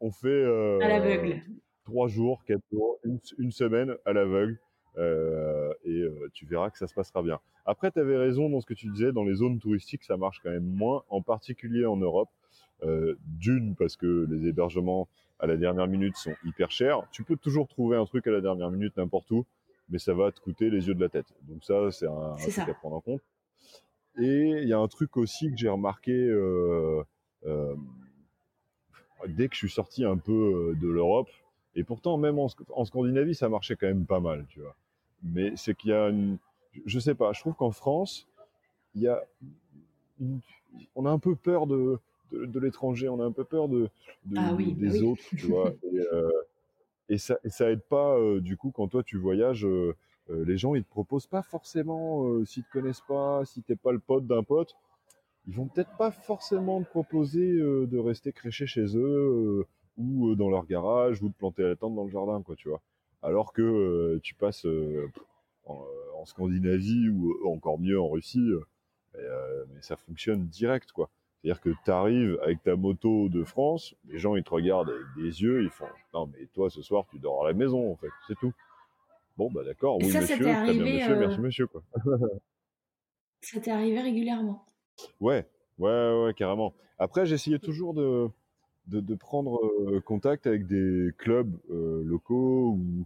on 0.00 0.10
fait 0.10 0.44
à 0.82 0.88
l'aveugle. 0.88 1.42
Trois 1.84 2.08
jours, 2.08 2.44
quatre 2.46 2.62
jours, 2.72 2.98
une, 3.38 3.50
semaine 3.50 3.96
à 4.04 4.12
l'aveugle. 4.12 4.58
et 4.96 6.04
tu 6.32 6.46
verras 6.46 6.70
que 6.70 6.78
ça 6.78 6.86
se 6.86 6.94
passera 6.94 7.22
bien. 7.22 7.38
Après, 7.64 7.90
tu 7.90 8.00
avais 8.00 8.16
raison 8.16 8.48
dans 8.48 8.60
ce 8.60 8.66
que 8.66 8.74
tu 8.74 8.88
disais, 8.88 9.12
dans 9.12 9.24
les 9.24 9.34
zones 9.34 9.58
touristiques, 9.58 10.04
ça 10.04 10.16
marche 10.16 10.40
quand 10.42 10.50
même 10.50 10.64
moins, 10.64 11.04
en 11.10 11.22
particulier 11.22 11.84
en 11.84 11.96
Europe. 11.96 12.30
D'une, 13.26 13.76
parce 13.76 13.96
que 13.96 14.26
les 14.28 14.48
hébergements 14.48 15.08
à 15.42 15.46
la 15.46 15.56
dernière 15.56 15.88
minute 15.88 16.16
sont 16.16 16.34
hyper 16.44 16.70
chers. 16.70 17.02
Tu 17.10 17.24
peux 17.24 17.36
toujours 17.36 17.66
trouver 17.66 17.96
un 17.96 18.04
truc 18.04 18.26
à 18.28 18.30
la 18.30 18.40
dernière 18.40 18.70
minute 18.70 18.96
n'importe 18.96 19.30
où, 19.32 19.44
mais 19.88 19.98
ça 19.98 20.14
va 20.14 20.32
te 20.32 20.40
coûter 20.40 20.70
les 20.70 20.88
yeux 20.88 20.94
de 20.94 21.00
la 21.00 21.08
tête. 21.08 21.26
Donc 21.42 21.64
ça, 21.64 21.90
c'est 21.90 22.06
un, 22.06 22.36
truc 22.36 22.58
à 22.58 22.74
prendre 22.74 22.96
en 22.96 23.00
compte. 23.00 23.22
Et 24.18 24.50
il 24.62 24.68
y 24.68 24.72
a 24.72 24.78
un 24.78 24.88
truc 24.88 25.16
aussi 25.16 25.50
que 25.50 25.56
j'ai 25.56 25.68
remarqué 25.68 26.12
euh, 26.12 27.02
euh, 27.46 27.74
dès 29.26 29.48
que 29.48 29.54
je 29.54 29.60
suis 29.60 29.70
sorti 29.70 30.04
un 30.04 30.18
peu 30.18 30.32
euh, 30.72 30.74
de 30.80 30.88
l'Europe, 30.88 31.30
et 31.74 31.84
pourtant 31.84 32.18
même 32.18 32.38
en, 32.38 32.84
Scandinavie, 32.84 33.34
ça 33.34 33.48
marchait 33.48 33.76
quand 33.76 33.86
même 33.86 34.04
pas 34.04 34.20
mal, 34.20 34.46
tu 34.48 34.60
vois. 34.60 34.76
Mais 35.22 35.52
c'est 35.56 35.74
qu'il 35.74 35.90
y 35.90 35.94
a 35.94 36.08
une, 36.08 36.36
je 36.84 36.98
sais 36.98 37.14
pas, 37.14 37.32
je 37.32 37.40
trouve 37.40 37.54
qu'en 37.54 37.70
France, 37.70 38.28
il 38.94 39.02
y 39.02 39.08
a, 39.08 39.22
on 40.94 41.06
a 41.06 41.10
un 41.10 41.18
peu 41.18 41.34
peur 41.34 41.66
de, 41.66 41.98
de, 42.32 42.60
l'étranger, 42.60 43.08
on 43.08 43.20
a 43.20 43.24
un 43.24 43.32
peu 43.32 43.44
peur 43.44 43.68
de, 43.68 43.88
ah 44.36 44.52
des 44.54 45.02
autres, 45.02 45.22
tu 45.30 45.46
vois. 45.46 45.72
Et, 45.84 46.00
et 47.08 47.18
ça 47.18 47.36
aide 47.70 47.82
pas, 47.82 48.18
du 48.40 48.56
coup, 48.56 48.70
quand 48.70 48.88
toi 48.88 49.02
tu 49.02 49.18
voyages, 49.18 49.66
les 50.28 50.56
gens 50.56 50.74
ils 50.74 50.84
te 50.84 50.88
proposent 50.88 51.26
pas 51.26 51.42
forcément, 51.42 52.44
s'ils 52.44 52.64
te 52.64 52.72
connaissent 52.72 53.04
pas, 53.06 53.44
si 53.44 53.62
t'es 53.62 53.76
pas 53.76 53.92
le 53.92 53.98
pote 53.98 54.26
d'un 54.26 54.42
pote, 54.42 54.76
ils 55.46 55.54
vont 55.54 55.66
peut-être 55.66 55.96
pas 55.96 56.10
forcément 56.10 56.82
te 56.82 56.88
proposer 56.88 57.52
de 57.52 57.98
rester 57.98 58.32
créché 58.32 58.66
chez 58.66 58.96
eux 58.96 59.66
ou 59.98 60.34
dans 60.36 60.48
leur 60.48 60.64
garage 60.66 61.22
ou 61.22 61.28
de 61.28 61.34
planter 61.34 61.62
la 61.64 61.76
tente 61.76 61.94
dans 61.94 62.04
le 62.04 62.10
jardin, 62.10 62.40
quoi, 62.42 62.56
tu 62.56 62.68
vois. 62.68 62.80
Alors 63.22 63.52
que 63.52 64.18
tu 64.22 64.34
passes 64.34 64.66
en, 65.66 65.84
Scandinavie 66.24 67.08
ou 67.08 67.48
encore 67.48 67.80
mieux 67.80 68.00
en 68.00 68.08
Russie, 68.08 68.52
mais 69.14 69.82
ça 69.82 69.96
fonctionne 69.96 70.46
direct, 70.46 70.92
quoi. 70.92 71.10
C'est-à-dire 71.42 71.60
que 71.60 71.70
tu 71.84 71.90
arrives 71.90 72.38
avec 72.44 72.62
ta 72.62 72.76
moto 72.76 73.28
de 73.28 73.42
France, 73.42 73.96
les 74.06 74.18
gens 74.18 74.36
ils 74.36 74.44
te 74.44 74.50
regardent 74.50 74.90
avec 74.90 75.06
des 75.16 75.42
yeux, 75.42 75.64
ils 75.64 75.70
font 75.70 75.86
non 76.14 76.30
mais 76.32 76.46
toi 76.54 76.70
ce 76.70 76.82
soir 76.82 77.04
tu 77.10 77.18
dors 77.18 77.44
à 77.44 77.48
la 77.48 77.52
maison 77.52 77.90
en 77.90 77.96
fait, 77.96 78.10
c'est 78.28 78.38
tout. 78.38 78.52
Bon 79.36 79.50
bah 79.50 79.64
d'accord, 79.64 79.98
oui 79.98 80.06
monsieur, 80.06 80.38
très 80.38 80.72
bien 80.72 80.84
monsieur, 80.84 81.16
merci 81.16 81.38
euh, 81.38 81.42
monsieur 81.42 81.66
quoi. 81.66 81.82
ça 83.40 83.58
t'est 83.58 83.72
arrivé 83.72 84.00
régulièrement? 84.00 84.64
Ouais, 85.18 85.48
ouais, 85.78 86.24
ouais, 86.24 86.34
carrément. 86.34 86.74
Après 86.98 87.26
j'essayais 87.26 87.58
toujours 87.58 87.92
de, 87.94 88.30
de, 88.86 89.14
prendre 89.16 89.58
euh, 89.90 90.00
contact 90.00 90.46
avec 90.46 90.68
des 90.68 91.10
clubs 91.18 91.58
euh, 91.70 92.04
locaux 92.04 92.78
ou, 92.78 93.04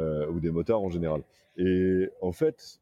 ou 0.00 0.40
des 0.40 0.50
motards 0.50 0.80
en 0.80 0.88
général. 0.88 1.22
Et 1.58 2.08
en 2.22 2.32
fait, 2.32 2.80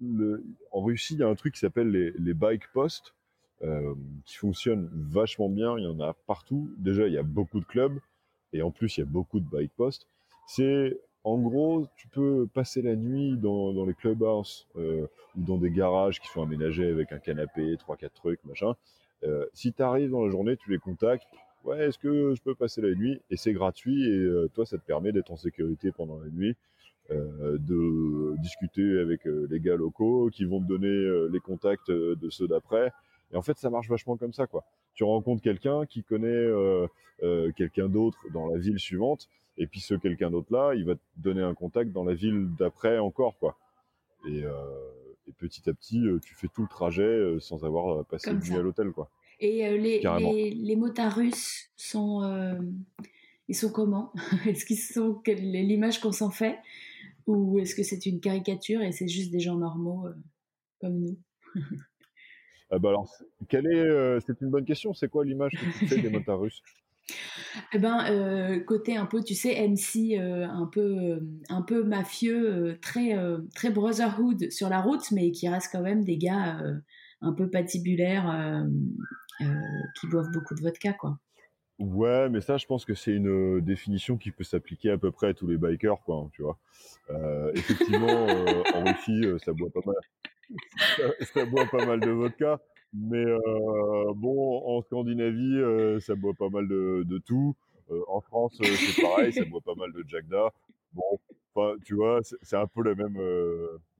le, 0.00 0.44
en 0.72 0.82
Russie 0.82 1.14
il 1.14 1.20
y 1.20 1.22
a 1.22 1.28
un 1.28 1.36
truc 1.36 1.54
qui 1.54 1.60
s'appelle 1.60 1.90
les, 1.92 2.12
les 2.18 2.34
bike 2.34 2.72
posts 2.72 3.14
euh, 3.64 3.92
qui 4.24 4.36
fonctionne 4.36 4.88
vachement 4.92 5.48
bien. 5.48 5.76
Il 5.78 5.82
y 5.82 5.86
en 5.88 5.98
a 5.98 6.14
partout. 6.28 6.70
Déjà, 6.78 7.08
il 7.08 7.12
y 7.12 7.18
a 7.18 7.24
beaucoup 7.24 7.58
de 7.58 7.64
clubs 7.64 7.98
et 8.52 8.62
en 8.62 8.70
plus, 8.70 8.96
il 8.96 9.00
y 9.00 9.02
a 9.02 9.06
beaucoup 9.06 9.40
de 9.40 9.48
bike 9.50 9.72
posts. 9.76 10.06
C'est 10.46 10.96
en 11.24 11.38
gros, 11.38 11.88
tu 11.96 12.06
peux 12.06 12.46
passer 12.54 12.82
la 12.82 12.94
nuit 12.94 13.36
dans, 13.36 13.84
les 13.84 13.94
clubhouses 13.94 14.68
euh, 14.76 15.08
ou 15.36 15.42
dans 15.42 15.58
des 15.58 15.70
garages 15.72 16.20
qui 16.20 16.28
sont 16.28 16.40
aménagés 16.40 16.88
avec 16.88 17.10
un 17.10 17.18
canapé, 17.18 17.76
trois 17.78 17.96
quatre 17.96 18.14
trucs, 18.14 18.42
machin. 18.44 18.74
Euh, 19.24 19.44
si 19.54 19.72
tu 19.72 19.82
arrives 19.82 20.10
dans 20.10 20.24
la 20.24 20.30
journée, 20.30 20.56
tu 20.56 20.70
les 20.70 20.78
contactes. 20.78 21.26
Ouais, 21.64 21.88
est-ce 21.88 21.98
que 21.98 22.34
je 22.36 22.40
peux 22.40 22.54
passer 22.54 22.80
la 22.80 22.94
nuit? 22.94 23.20
Et 23.30 23.36
c'est 23.36 23.52
gratuit 23.52 24.08
et 24.08 24.48
toi, 24.54 24.66
ça 24.66 24.78
te 24.78 24.86
permet 24.86 25.10
d'être 25.10 25.32
en 25.32 25.36
sécurité 25.36 25.90
pendant 25.90 26.20
la 26.20 26.28
nuit. 26.28 26.54
De 27.10 28.36
discuter 28.36 29.00
avec 29.00 29.22
les 29.24 29.60
gars 29.60 29.76
locaux 29.76 30.30
qui 30.30 30.44
vont 30.44 30.60
te 30.60 30.68
donner 30.68 31.28
les 31.32 31.40
contacts 31.40 31.90
de 31.90 32.30
ceux 32.30 32.46
d'après 32.46 32.92
et 33.32 33.36
en 33.36 33.42
fait, 33.42 33.58
ça 33.58 33.70
marche 33.70 33.88
vachement 33.88 34.16
comme 34.16 34.32
ça, 34.32 34.46
quoi. 34.46 34.64
Tu 34.94 35.04
rencontres 35.04 35.42
quelqu'un 35.42 35.86
qui 35.86 36.02
connaît 36.02 36.28
euh, 36.28 36.86
euh, 37.22 37.52
quelqu'un 37.52 37.88
d'autre 37.88 38.18
dans 38.32 38.48
la 38.48 38.58
ville 38.58 38.78
suivante, 38.78 39.28
et 39.56 39.66
puis 39.66 39.80
ce 39.80 39.94
quelqu'un 39.94 40.30
d'autre 40.30 40.52
là, 40.52 40.74
il 40.74 40.84
va 40.84 40.94
te 40.94 41.00
donner 41.16 41.42
un 41.42 41.54
contact 41.54 41.92
dans 41.92 42.04
la 42.04 42.14
ville 42.14 42.48
d'après 42.58 42.98
encore, 42.98 43.38
quoi. 43.38 43.58
Et, 44.26 44.44
euh, 44.44 44.52
et, 45.26 45.32
petit 45.32 45.68
à 45.68 45.74
petit, 45.74 46.02
tu 46.22 46.34
fais 46.34 46.48
tout 46.48 46.62
le 46.62 46.68
trajet 46.68 47.36
sans 47.40 47.64
avoir 47.64 48.04
passé 48.06 48.30
une 48.30 48.38
nuit 48.38 48.56
à 48.56 48.62
l'hôtel, 48.62 48.90
quoi. 48.92 49.10
Et 49.40 49.70
les, 49.78 50.00
les, 50.00 50.50
les, 50.50 50.76
motards 50.76 51.14
russes 51.14 51.70
sont, 51.76 52.58
ils 53.46 53.54
sont 53.54 53.70
comment? 53.70 54.12
Est-ce 54.46 54.64
qu'ils 54.64 54.78
sont 54.78 55.20
l'image 55.26 56.00
qu'on 56.00 56.12
s'en 56.12 56.30
fait, 56.30 56.58
ou 57.26 57.58
est-ce 57.58 57.74
que 57.74 57.82
c'est 57.82 58.06
une 58.06 58.20
caricature 58.20 58.80
et 58.80 58.90
c'est 58.90 59.06
juste 59.06 59.30
des 59.30 59.38
gens 59.38 59.56
normaux 59.56 60.06
comme 60.80 60.98
nous? 60.98 61.18
bah 62.70 62.90
alors, 62.90 63.10
quelle 63.48 63.66
est, 63.66 63.78
euh, 63.78 64.20
c'est 64.26 64.40
une 64.40 64.50
bonne 64.50 64.64
question. 64.64 64.92
C'est 64.92 65.08
quoi 65.08 65.24
l'image 65.24 65.52
que 65.52 65.78
tu 65.78 65.86
fais 65.86 66.00
des 66.00 66.10
motards 66.10 66.40
russes? 66.40 66.62
Eh 67.72 67.78
ben, 67.78 68.04
euh, 68.10 68.60
côté 68.60 68.98
un 68.98 69.06
peu, 69.06 69.24
tu 69.24 69.34
sais, 69.34 69.66
MC, 69.66 70.18
euh, 70.18 70.46
un 70.46 70.66
peu, 70.66 71.20
un 71.48 71.62
peu 71.62 71.82
mafieux, 71.82 72.78
très, 72.82 73.16
très 73.54 73.70
brotherhood 73.70 74.50
sur 74.50 74.68
la 74.68 74.82
route, 74.82 75.10
mais 75.12 75.30
qui 75.30 75.48
reste 75.48 75.70
quand 75.72 75.80
même 75.80 76.04
des 76.04 76.18
gars 76.18 76.60
un 77.22 77.32
peu 77.32 77.48
patibulaires, 77.48 78.62
qui 79.98 80.06
boivent 80.06 80.30
beaucoup 80.34 80.54
de 80.54 80.60
vodka, 80.60 80.92
quoi. 80.92 81.18
Ouais, 81.78 82.28
mais 82.28 82.42
ça, 82.42 82.58
je 82.58 82.66
pense 82.66 82.84
que 82.84 82.92
c'est 82.92 83.12
une 83.12 83.62
définition 83.62 84.18
qui 84.18 84.30
peut 84.30 84.44
s'appliquer 84.44 84.90
à 84.90 84.98
peu 84.98 85.10
près 85.10 85.28
à 85.28 85.34
tous 85.34 85.46
les 85.46 85.56
bikers, 85.56 86.02
quoi. 86.04 86.16
Hein, 86.16 86.30
tu 86.34 86.42
vois. 86.42 86.58
effectivement, 87.54 88.26
en 88.74 88.84
Russie, 88.84 89.24
ça 89.42 89.54
boit 89.54 89.70
pas 89.70 89.80
mal 89.86 89.96
ça, 91.34 91.44
boit 91.46 91.66
pas 91.66 91.84
mal 91.84 92.00
de 92.00 92.10
vodka. 92.10 92.60
Mais 92.94 93.24
euh, 93.24 94.12
bon, 94.14 94.62
en 94.66 94.80
Scandinavie, 94.82 95.58
euh, 95.58 96.00
ça 96.00 96.14
boit 96.14 96.32
pas 96.34 96.48
mal 96.48 96.66
de, 96.68 97.04
de 97.04 97.18
tout. 97.18 97.54
Euh, 97.90 98.02
en 98.08 98.20
France, 98.20 98.58
c'est 98.60 99.02
pareil, 99.02 99.32
ça 99.32 99.44
boit 99.44 99.60
pas 99.60 99.74
mal 99.74 99.92
de 99.92 100.04
Jackda. 100.06 100.52
Bon, 100.92 101.20
tu 101.84 101.94
vois, 101.94 102.20
c'est 102.22 102.56
un 102.56 102.66
peu 102.66 102.82
la 102.82 102.94
même, 102.94 103.18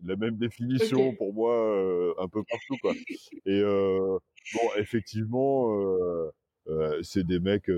la 0.05 0.17
même 0.17 0.37
définition 0.37 1.15
pour 1.17 1.35
moi, 1.35 2.15
un 2.19 2.29
peu 2.29 2.43
partout, 2.45 2.77
quoi. 2.81 2.93
Et 3.47 3.63
bon, 3.63 4.69
effectivement, 4.77 5.77
c'est 7.03 7.27
des 7.27 7.41
mecs. 7.41 7.71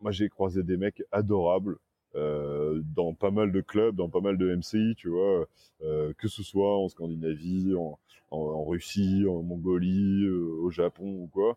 moi, 0.00 0.12
j'ai 0.12 0.28
croisé 0.28 0.62
des 0.62 0.76
mecs 0.76 1.02
adorables. 1.10 1.78
Euh, 2.16 2.82
dans 2.96 3.14
pas 3.14 3.30
mal 3.30 3.52
de 3.52 3.60
clubs, 3.60 3.94
dans 3.94 4.08
pas 4.08 4.20
mal 4.20 4.36
de 4.36 4.56
MCI, 4.56 4.94
tu 4.96 5.08
vois, 5.08 5.46
euh, 5.82 6.12
que 6.18 6.26
ce 6.26 6.42
soit 6.42 6.76
en 6.76 6.88
Scandinavie, 6.88 7.72
en, 7.76 8.00
en, 8.32 8.38
en 8.38 8.64
Russie, 8.64 9.24
en 9.28 9.42
Mongolie, 9.42 10.24
euh, 10.24 10.58
au 10.60 10.70
Japon 10.70 11.06
ou 11.06 11.28
quoi, 11.32 11.56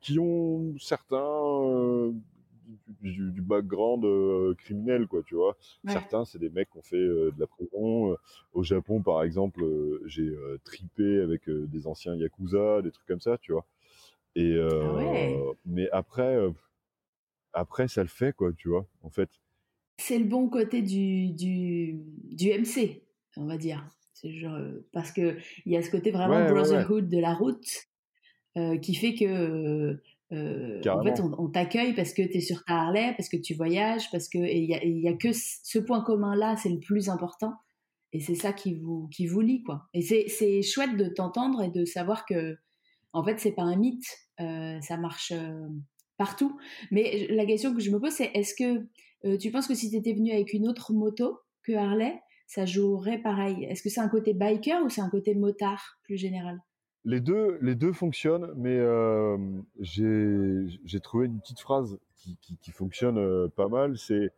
qui 0.00 0.18
ont 0.20 0.74
certains 0.78 2.12
du, 3.00 3.32
du, 3.32 3.40
background 3.40 4.04
criminel, 4.58 5.08
quoi, 5.08 5.22
tu 5.24 5.34
vois. 5.34 5.56
Certains, 5.88 6.24
c'est 6.24 6.38
des 6.38 6.50
mecs 6.50 6.70
qui 6.70 6.78
ont 6.78 6.82
fait 6.82 6.98
de 6.98 7.34
la 7.38 7.46
prison. 7.46 8.16
au 8.52 8.62
Japon, 8.62 9.02
par 9.02 9.22
exemple, 9.24 9.64
j'ai 10.04 10.30
tripé 10.62 11.22
avec 11.22 11.48
des 11.48 11.86
anciens 11.88 12.14
yakuza, 12.14 12.82
des 12.82 12.92
trucs 12.92 13.06
comme 13.06 13.20
ça, 13.20 13.38
tu 13.38 13.52
vois. 13.52 13.64
Et 14.36 14.56
ah 14.60 14.92
ouais. 14.94 15.42
mais 15.64 15.88
après 15.90 16.38
après 17.52 17.88
ça 17.88 18.02
le 18.02 18.08
fait 18.08 18.34
quoi 18.34 18.52
tu 18.52 18.68
vois 18.68 18.86
en 19.02 19.10
fait. 19.10 19.28
C'est 19.98 20.18
le 20.18 20.24
bon 20.24 20.48
côté 20.48 20.80
du, 20.82 21.32
du, 21.32 22.00
du 22.24 22.50
MC 22.50 23.02
on 23.36 23.46
va 23.46 23.56
dire. 23.56 23.86
Genre, 24.22 24.54
euh, 24.54 24.86
parce 24.92 25.12
que 25.12 25.38
il 25.64 25.72
y 25.72 25.76
a 25.76 25.82
ce 25.82 25.90
côté 25.90 26.10
vraiment 26.10 26.44
brotherhood 26.46 27.08
de 27.08 27.18
la 27.18 27.32
route 27.32 27.86
euh, 28.58 28.76
qui 28.78 28.94
fait 28.94 29.14
que 29.14 29.98
euh, 30.32 30.80
en 30.86 31.02
fait 31.02 31.20
on, 31.20 31.48
t'accueille 31.48 31.94
parce 31.94 32.12
que 32.12 32.22
tu 32.22 32.36
es 32.36 32.40
sur 32.40 32.62
ta 32.64 32.82
Harley 32.82 33.14
parce 33.16 33.28
que 33.28 33.38
tu 33.38 33.54
voyages 33.54 34.10
parce 34.10 34.28
que 34.28 34.38
il 34.38 34.64
y 34.64 34.74
a, 34.74 34.84
y 34.84 35.08
a, 35.08 35.14
que 35.14 35.30
ce 35.32 35.78
point 35.78 36.02
commun 36.02 36.36
là 36.36 36.56
c'est 36.56 36.68
le 36.68 36.80
plus 36.80 37.08
important. 37.08 37.54
Et 38.12 38.20
c'est 38.20 38.34
ça 38.34 38.52
qui 38.52 38.74
vous 38.74 39.08
qui 39.08 39.26
vous 39.26 39.40
lie 39.40 39.62
quoi. 39.62 39.88
Et 39.94 40.02
c'est 40.02 40.62
chouette 40.62 40.96
de 40.96 41.06
t'entendre 41.06 41.62
et 41.62 41.70
de 41.70 41.84
savoir 41.84 42.26
que 42.26 42.58
en 43.12 43.24
fait 43.24 43.38
c'est 43.38 43.52
pas 43.52 43.62
un 43.62 43.76
mythe 43.76 44.06
ça 44.38 44.96
marche 44.98 45.32
partout. 46.20 46.60
Mais 46.90 47.26
la 47.30 47.46
question 47.46 47.74
que 47.74 47.80
je 47.80 47.90
me 47.90 47.98
pose, 47.98 48.12
c'est 48.12 48.30
est-ce 48.34 48.54
que 48.54 49.36
tu 49.38 49.50
penses 49.50 49.66
que 49.66 49.74
si 49.74 49.90
tu 49.90 49.96
étais 49.96 50.12
venu 50.12 50.30
avec 50.32 50.52
une 50.52 50.68
autre 50.68 50.92
moto 50.92 51.40
que 51.62 51.72
Harley, 51.72 52.20
ça 52.46 52.66
jouerait 52.66 53.22
pareil? 53.22 53.64
Est-ce 53.64 53.82
que 53.82 53.88
c'est 53.88 54.02
un 54.02 54.08
côté 54.10 54.34
biker 54.34 54.84
ou 54.84 54.90
c'est 54.90 55.00
un 55.00 55.08
côté 55.08 55.34
motard 55.34 55.98
plus 56.02 56.18
général? 56.18 56.60
Les 57.06 57.20
deux, 57.22 57.58
les 57.62 57.74
deux 57.74 57.94
fonctionnent, 57.94 58.52
mais 58.54 58.78
j'ai 59.80 61.00
trouvé 61.00 61.24
une 61.24 61.40
petite 61.40 61.60
phrase 61.60 61.98
qui, 62.18 62.36
qui, 62.60 62.70
fonctionne 62.70 63.48
pas 63.56 63.68
mal. 63.68 63.96
C'est 63.96 64.30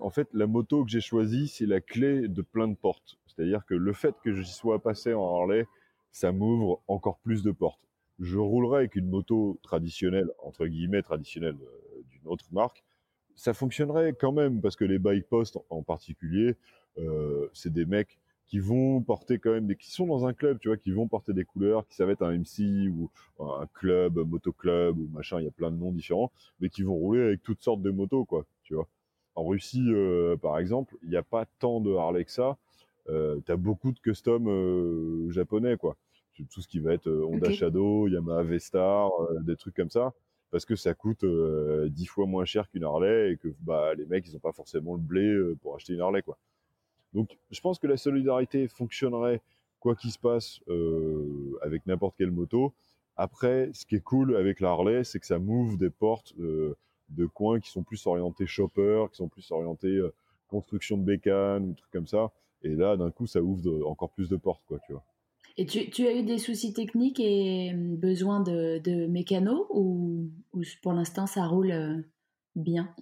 en 0.00 0.10
fait 0.10 0.28
la 0.32 0.48
moto 0.48 0.84
que 0.84 0.90
j'ai 0.90 1.00
choisie, 1.00 1.46
c'est 1.46 1.66
la 1.66 1.80
clé 1.80 2.26
de 2.26 2.42
plein 2.42 2.66
de 2.66 2.74
portes. 2.74 3.20
C'est-à-dire 3.28 3.64
que 3.66 3.74
le 3.74 3.92
fait 3.92 4.16
que 4.24 4.34
j'y 4.34 4.50
sois 4.50 4.82
passé 4.82 5.14
en 5.14 5.24
Harley, 5.24 5.64
ça 6.10 6.32
m'ouvre 6.32 6.82
encore 6.88 7.18
plus 7.18 7.44
de 7.44 7.52
portes. 7.52 7.89
Je 8.20 8.38
roulerai 8.38 8.78
avec 8.78 8.96
une 8.96 9.08
moto 9.08 9.58
traditionnelle, 9.62 10.30
entre 10.42 10.66
guillemets 10.66 11.02
traditionnelle 11.02 11.56
d'une 12.10 12.26
autre 12.26 12.46
marque, 12.52 12.84
ça 13.34 13.54
fonctionnerait 13.54 14.12
quand 14.12 14.32
même 14.32 14.60
parce 14.60 14.76
que 14.76 14.84
les 14.84 14.98
bike 14.98 15.26
posts 15.28 15.58
en 15.70 15.82
particulier, 15.82 16.56
euh, 16.98 17.48
c'est 17.54 17.72
des 17.72 17.86
mecs 17.86 18.18
qui 18.46 18.58
vont 18.58 19.00
porter 19.00 19.38
quand 19.38 19.52
même 19.52 19.66
des, 19.66 19.76
qui 19.76 19.92
sont 19.92 20.06
dans 20.06 20.26
un 20.26 20.34
club, 20.34 20.58
tu 20.58 20.68
vois, 20.68 20.76
qui 20.76 20.90
vont 20.90 21.06
porter 21.06 21.32
des 21.32 21.44
couleurs, 21.44 21.86
qui 21.86 21.94
savent 21.94 22.10
être 22.10 22.22
un 22.22 22.36
MC 22.36 22.88
ou 22.88 23.08
un 23.38 23.66
club, 23.72 24.18
un 24.18 24.24
motoclub 24.24 24.98
ou 24.98 25.08
machin, 25.12 25.40
il 25.40 25.44
y 25.44 25.48
a 25.48 25.52
plein 25.52 25.70
de 25.70 25.76
noms 25.76 25.92
différents, 25.92 26.32
mais 26.58 26.68
qui 26.68 26.82
vont 26.82 26.94
rouler 26.94 27.22
avec 27.22 27.42
toutes 27.42 27.62
sortes 27.62 27.80
de 27.80 27.90
motos, 27.90 28.24
quoi, 28.24 28.44
tu 28.64 28.74
vois. 28.74 28.88
En 29.36 29.44
Russie, 29.44 29.86
euh, 29.88 30.36
par 30.36 30.58
exemple, 30.58 30.96
il 31.02 31.10
n'y 31.10 31.16
a 31.16 31.22
pas 31.22 31.46
tant 31.60 31.80
de 31.80 31.94
Harley 31.94 32.24
que 32.24 32.32
ça. 32.32 32.58
Euh, 33.08 33.40
tu 33.46 33.52
as 33.52 33.56
beaucoup 33.56 33.92
de 33.92 34.00
custom 34.00 34.48
euh, 34.48 35.30
japonais, 35.30 35.76
quoi. 35.76 35.96
Tout 36.52 36.60
ce 36.60 36.68
qui 36.68 36.80
va 36.80 36.94
être 36.94 37.08
Honda 37.08 37.50
Shadow, 37.50 38.08
Yamaha 38.08 38.42
V-Star, 38.42 39.10
des 39.42 39.56
trucs 39.56 39.74
comme 39.74 39.90
ça 39.90 40.12
parce 40.50 40.64
que 40.64 40.74
ça 40.74 40.94
coûte 40.94 41.24
dix 41.90 42.06
fois 42.06 42.26
moins 42.26 42.44
cher 42.44 42.68
qu'une 42.68 42.82
Harley 42.82 43.32
et 43.32 43.36
que 43.36 43.54
bah 43.60 43.94
les 43.94 44.04
mecs 44.04 44.26
ils 44.26 44.34
ont 44.34 44.40
pas 44.40 44.50
forcément 44.50 44.94
le 44.94 45.00
blé 45.00 45.54
pour 45.62 45.76
acheter 45.76 45.92
une 45.92 46.00
Harley 46.00 46.22
quoi. 46.22 46.38
Donc, 47.12 47.36
je 47.50 47.60
pense 47.60 47.78
que 47.78 47.86
la 47.86 47.96
solidarité 47.96 48.68
fonctionnerait 48.68 49.40
quoi 49.80 49.96
qu'il 49.96 50.12
se 50.12 50.18
passe 50.18 50.60
euh, 50.68 51.58
avec 51.62 51.86
n'importe 51.86 52.16
quelle 52.16 52.30
moto. 52.30 52.72
Après, 53.16 53.70
ce 53.72 53.84
qui 53.84 53.96
est 53.96 54.00
cool 54.00 54.36
avec 54.36 54.60
la 54.60 54.70
Harley, 54.70 55.04
c'est 55.04 55.18
que 55.18 55.26
ça 55.26 55.38
m'ouvre 55.38 55.76
des 55.76 55.90
portes 55.90 56.34
euh, 56.38 56.76
de 57.08 57.26
coins 57.26 57.60
qui 57.60 57.70
sont 57.70 57.82
plus 57.82 58.06
orientés 58.06 58.46
shopper, 58.46 59.06
qui 59.10 59.16
sont 59.16 59.28
plus 59.28 59.50
orientés 59.50 59.88
euh, 59.88 60.12
construction 60.48 60.96
de 60.96 61.04
bécanes, 61.04 61.70
ou 61.70 61.74
trucs 61.74 61.90
comme 61.90 62.06
ça. 62.06 62.30
Et 62.62 62.74
là, 62.74 62.96
d'un 62.96 63.10
coup, 63.10 63.26
ça 63.26 63.42
ouvre 63.42 63.86
encore 63.86 64.10
plus 64.10 64.28
de 64.28 64.36
portes, 64.36 64.62
quoi, 64.66 64.78
tu 64.86 64.92
vois. 64.92 65.04
Et 65.56 65.66
tu, 65.66 65.90
tu, 65.90 66.06
as 66.06 66.14
eu 66.14 66.22
des 66.22 66.38
soucis 66.38 66.72
techniques 66.72 67.20
et 67.20 67.72
besoin 67.74 68.40
de, 68.40 68.78
de 68.78 69.06
mécano 69.06 69.66
ou, 69.70 70.30
ou 70.52 70.62
pour 70.82 70.92
l'instant 70.92 71.26
ça 71.26 71.46
roule 71.46 72.04
bien? 72.54 72.94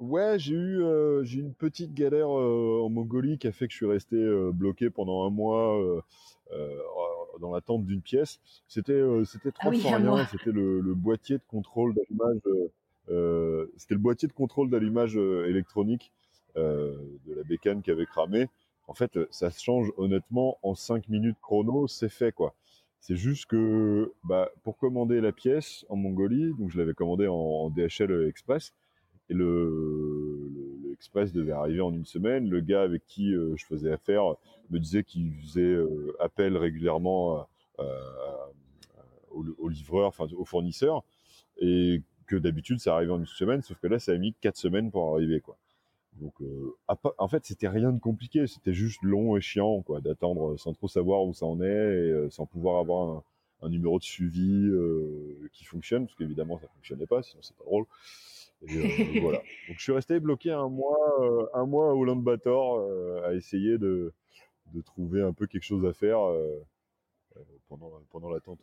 Ouais, 0.00 0.38
j'ai 0.38 0.54
eu 0.54 0.82
euh, 0.82 1.22
une 1.24 1.52
petite 1.52 1.92
galère 1.92 2.30
euh, 2.30 2.80
en 2.82 2.88
Mongolie 2.88 3.36
qui 3.36 3.46
a 3.46 3.52
fait 3.52 3.66
que 3.66 3.72
je 3.72 3.76
suis 3.76 3.86
resté 3.86 4.16
euh, 4.16 4.50
bloqué 4.50 4.88
pendant 4.88 5.26
un 5.26 5.30
mois 5.30 5.78
dans 7.40 7.52
l'attente 7.52 7.84
d'une 7.84 8.00
pièce. 8.00 8.40
C'était 8.66 9.02
c'était 9.24 9.52
trop 9.52 9.70
ah 9.70 10.26
c'était 10.30 10.52
le, 10.52 10.80
le, 10.80 10.94
boîtier 10.94 11.36
de 11.36 11.42
contrôle 11.46 11.94
d'allumage 11.94 12.40
c'était 13.76 13.94
le 13.94 14.00
boîtier 14.00 14.26
de 14.26 14.32
contrôle 14.32 14.70
d'allumage 14.70 15.16
électronique 15.16 16.12
de 16.56 17.34
la 17.36 17.42
bécane 17.44 17.82
qui 17.82 17.90
avait 17.90 18.06
cramé. 18.06 18.48
En 18.90 18.94
fait, 18.94 19.20
ça 19.30 19.50
se 19.50 19.62
change 19.62 19.92
honnêtement 19.98 20.58
en 20.64 20.74
5 20.74 21.08
minutes 21.08 21.36
chrono, 21.40 21.86
c'est 21.86 22.08
fait 22.08 22.32
quoi. 22.32 22.56
C'est 22.98 23.14
juste 23.14 23.46
que 23.46 24.12
bah, 24.24 24.50
pour 24.64 24.76
commander 24.78 25.20
la 25.20 25.30
pièce 25.30 25.86
en 25.90 25.94
Mongolie, 25.94 26.52
donc 26.58 26.72
je 26.72 26.78
l'avais 26.78 26.92
commandé 26.92 27.28
en, 27.28 27.70
DHL 27.70 28.26
Express, 28.28 28.74
et 29.28 29.34
le, 29.34 30.50
l'Express 30.88 31.32
devait 31.32 31.52
arriver 31.52 31.80
en 31.82 31.92
une 31.92 32.04
semaine. 32.04 32.50
Le 32.50 32.60
gars 32.60 32.82
avec 32.82 33.06
qui 33.06 33.32
euh, 33.32 33.54
je 33.56 33.64
faisais 33.64 33.92
affaire 33.92 34.24
me 34.70 34.80
disait 34.80 35.04
qu'il 35.04 35.34
faisait 35.34 35.60
euh, 35.60 36.16
appel 36.18 36.56
régulièrement 36.56 37.46
au, 39.30 39.68
livreur, 39.68 40.08
enfin 40.08 40.26
au 40.36 40.44
fournisseur, 40.44 41.04
et 41.58 42.02
que 42.26 42.34
d'habitude 42.34 42.80
ça 42.80 42.96
arrivait 42.96 43.12
en 43.12 43.20
une 43.20 43.26
semaine, 43.26 43.62
sauf 43.62 43.78
que 43.78 43.86
là 43.86 44.00
ça 44.00 44.10
a 44.10 44.18
mis 44.18 44.34
quatre 44.40 44.56
semaines 44.56 44.90
pour 44.90 45.14
arriver 45.14 45.40
quoi. 45.40 45.56
Donc 46.20 46.34
euh, 46.42 46.76
en 47.18 47.28
fait 47.28 47.44
c'était 47.46 47.68
rien 47.68 47.92
de 47.92 47.98
compliqué, 47.98 48.46
c'était 48.46 48.74
juste 48.74 49.02
long 49.02 49.36
et 49.36 49.40
chiant 49.40 49.82
quoi 49.82 50.00
d'attendre 50.00 50.56
sans 50.58 50.72
trop 50.74 50.88
savoir 50.88 51.24
où 51.24 51.32
ça 51.32 51.46
en 51.46 51.60
est 51.62 51.66
et 51.66 52.30
sans 52.30 52.46
pouvoir 52.46 52.78
avoir 52.78 53.22
un, 53.62 53.68
numéro 53.68 53.98
de 53.98 54.04
suivi 54.04 54.70
qui 55.52 55.64
fonctionne 55.64 56.06
parce 56.06 56.16
qu'évidemment 56.16 56.58
ça 56.58 56.68
fonctionnait 56.68 57.06
pas 57.06 57.22
sinon 57.22 57.40
c'est 57.42 57.56
pas 57.56 57.64
drôle. 57.64 57.86
Euh, 58.62 58.66
voilà. 59.22 59.38
Donc 59.68 59.78
je 59.78 59.82
suis 59.82 59.92
resté 59.92 60.20
bloqué 60.20 60.50
un 60.50 60.68
mois, 60.68 60.98
euh, 61.20 61.46
un 61.54 61.66
mois 61.66 61.90
à 61.90 61.94
Ulaanbaatar 61.94 62.76
euh, 62.76 63.22
à 63.24 63.34
essayer 63.34 63.78
de, 63.78 64.12
de, 64.74 64.80
trouver 64.82 65.22
un 65.22 65.32
peu 65.32 65.46
quelque 65.46 65.64
chose 65.64 65.84
à 65.86 65.92
faire 65.92 66.18
pendant, 67.68 67.90
pendant 68.10 68.30
l'attente. 68.30 68.58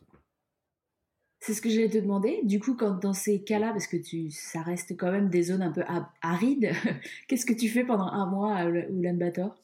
C'est 1.48 1.54
ce 1.54 1.62
que 1.62 1.70
j'allais 1.70 1.88
te 1.88 1.96
demander. 1.96 2.40
Du 2.42 2.60
coup, 2.60 2.74
quand 2.74 3.00
dans 3.00 3.14
ces 3.14 3.42
cas-là, 3.42 3.70
parce 3.70 3.86
que 3.86 3.96
tu, 3.96 4.30
ça 4.30 4.60
reste 4.60 4.94
quand 4.98 5.10
même 5.10 5.30
des 5.30 5.44
zones 5.44 5.62
un 5.62 5.72
peu 5.72 5.82
arides, 6.20 6.72
qu'est-ce 7.26 7.46
que 7.46 7.54
tu 7.54 7.70
fais 7.70 7.84
pendant 7.84 8.04
un 8.04 8.26
mois 8.26 8.54
à 8.54 8.66
Ulaanbaatar? 8.66 9.56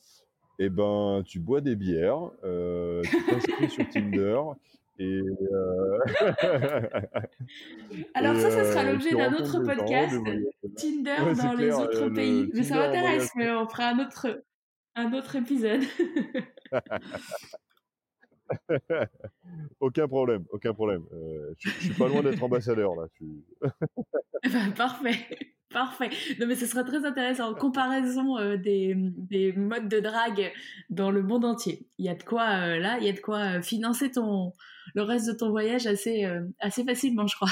Eh 0.59 0.71
ben, 0.71 1.23
tu 1.27 1.41
bois 1.41 1.61
des 1.61 1.77
bières, 1.77 2.31
tu 2.43 3.25
t'inscris 3.27 3.69
sur 3.69 3.87
Tinder 3.91 4.41
et 4.99 5.21
euh, 5.21 5.99
Alors 8.15 8.37
ça, 8.37 8.51
ça 8.51 8.65
sera 8.65 8.83
euh, 8.83 8.93
l'objet 8.93 9.11
d'un 9.11 9.35
autre 9.35 9.59
podcast, 9.59 10.17
Tinder 10.77 11.35
dans 11.37 11.53
les 11.53 11.71
autres 11.71 12.09
pays. 12.09 12.51
mais 12.55 12.63
ça 12.63 12.77
m'intéresse, 12.77 13.31
mais 13.37 13.51
on 13.51 13.69
fera 13.69 13.91
un 13.91 13.99
autre, 13.99 14.43
un 14.95 15.13
autre 15.13 15.37
épisode. 15.37 15.83
aucun 19.81 20.09
problème, 20.09 20.45
aucun 20.51 20.73
problème. 20.75 21.05
Euh, 21.13 21.55
je, 21.59 21.71
suis 21.71 21.95
pas 21.95 22.09
loin 22.09 22.23
d'être 22.23 22.43
ambassadeur 22.43 22.95
là. 22.95 23.07
Ben, 24.45 24.73
parfait. 24.73 25.17
Parfait. 25.71 26.11
Non, 26.39 26.47
mais 26.47 26.55
ce 26.55 26.67
sera 26.67 26.85
très 26.85 27.05
intéressant. 27.05 27.51
En 27.51 27.55
comparaison 27.55 28.39
euh, 28.39 28.57
des, 28.57 28.95
des, 28.95 29.53
modes 29.53 29.89
de 29.89 29.99
drague 29.99 30.53
dans 30.89 31.11
le 31.11 31.21
monde 31.21 31.45
entier. 31.45 31.89
Il 31.99 32.05
y 32.05 32.09
a 32.09 32.15
de 32.15 32.23
quoi, 32.23 32.49
euh, 32.49 32.79
là, 32.79 32.99
il 33.01 33.07
y 33.07 33.09
a 33.09 33.13
de 33.13 33.19
quoi 33.19 33.61
financer 33.61 34.13
ton, 34.13 34.53
le 34.95 35.03
reste 35.03 35.27
de 35.27 35.33
ton 35.33 35.51
voyage 35.51 35.89
assez, 35.89 36.29
assez 36.61 36.85
facilement, 36.85 37.27
je 37.27 37.35
crois. 37.35 37.51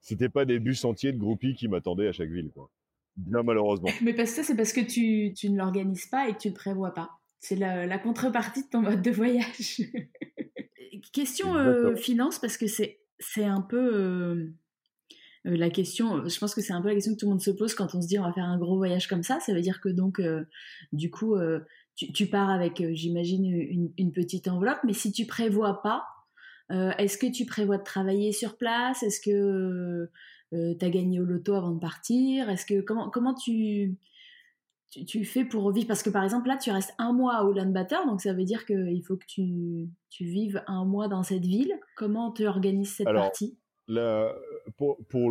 C'était 0.00 0.28
pas 0.28 0.46
des 0.46 0.58
bus 0.58 0.84
entiers 0.84 1.12
de 1.12 1.18
groupies 1.18 1.54
qui 1.54 1.68
m'attendaient 1.68 2.08
à 2.08 2.12
chaque 2.12 2.30
ville, 2.30 2.50
quoi. 2.52 2.70
Bien 3.16 3.44
malheureusement. 3.44 3.90
Mais 4.02 4.14
parce 4.14 4.30
que 4.30 4.36
ça, 4.36 4.42
c'est 4.42 4.56
parce 4.56 4.72
que 4.72 4.80
tu, 4.80 5.32
tu 5.32 5.50
ne 5.50 5.58
l'organises 5.58 6.06
pas 6.06 6.28
et 6.28 6.32
que 6.32 6.38
tu 6.38 6.50
ne 6.50 6.54
prévois 6.54 6.92
pas. 6.92 7.17
C'est 7.40 7.56
la, 7.56 7.86
la, 7.86 7.98
contrepartie 7.98 8.64
de 8.64 8.68
ton 8.68 8.82
mode 8.82 9.02
de 9.02 9.10
voyage. 9.10 9.82
Question 11.12 11.54
finance, 11.96 12.38
parce 12.38 12.56
que 12.56 12.66
c'est, 12.66 13.00
c'est 13.20 13.44
un 13.44 13.60
peu 13.60 14.50
euh, 15.46 15.56
la 15.56 15.70
question, 15.70 16.26
je 16.28 16.38
pense 16.38 16.54
que 16.54 16.60
c'est 16.60 16.72
un 16.72 16.82
peu 16.82 16.88
la 16.88 16.94
question 16.94 17.14
que 17.14 17.18
tout 17.18 17.26
le 17.26 17.30
monde 17.30 17.40
se 17.40 17.50
pose 17.50 17.74
quand 17.74 17.94
on 17.94 18.02
se 18.02 18.08
dit 18.08 18.18
on 18.18 18.24
va 18.24 18.32
faire 18.32 18.44
un 18.44 18.58
gros 18.58 18.76
voyage 18.76 19.06
comme 19.06 19.22
ça. 19.22 19.40
Ça 19.40 19.52
veut 19.52 19.60
dire 19.60 19.80
que 19.80 19.88
donc, 19.88 20.20
euh, 20.20 20.44
du 20.92 21.10
coup, 21.10 21.36
euh, 21.36 21.60
tu, 21.96 22.26
pars 22.26 22.50
avec, 22.50 22.82
j'imagine, 22.92 23.44
une, 23.96 24.12
petite 24.12 24.46
enveloppe, 24.46 24.78
mais 24.84 24.92
si 24.92 25.10
tu 25.10 25.26
prévois 25.26 25.82
pas, 25.82 26.04
est-ce 26.70 27.18
que 27.18 27.26
tu 27.26 27.44
prévois 27.44 27.78
de 27.78 27.82
travailler 27.82 28.30
sur 28.30 28.56
place? 28.56 29.02
Est-ce 29.02 29.20
que 29.20 30.08
tu 30.52 30.84
as 30.84 30.90
gagné 30.90 31.18
au 31.18 31.24
loto 31.24 31.54
avant 31.54 31.72
de 31.72 31.80
partir? 31.80 32.50
Est-ce 32.50 32.64
que 32.66 32.82
comment 32.82 33.10
comment 33.10 33.34
tu, 33.34 33.96
tu, 34.90 35.24
fais 35.24 35.44
pour 35.44 35.70
vivre 35.72 35.86
Parce 35.86 36.02
que 36.02 36.10
par 36.10 36.24
exemple 36.24 36.48
là, 36.48 36.56
tu 36.56 36.70
restes 36.70 36.94
un 36.98 37.12
mois 37.12 37.36
à 37.36 37.44
Ulaanbaatar, 37.44 38.06
donc 38.06 38.20
ça 38.20 38.32
veut 38.32 38.44
dire 38.44 38.64
qu'il 38.66 39.02
faut 39.06 39.16
que 39.16 39.26
tu, 39.26 39.88
tu 40.10 40.24
vives 40.24 40.62
un 40.66 40.84
mois 40.84 41.08
dans 41.08 41.22
cette 41.22 41.44
ville. 41.44 41.72
Comment 41.96 42.32
tu 42.32 42.46
organises 42.46 42.96
cette 42.96 43.06
partie? 43.06 43.58
pour, 44.76 44.98
pour 45.08 45.30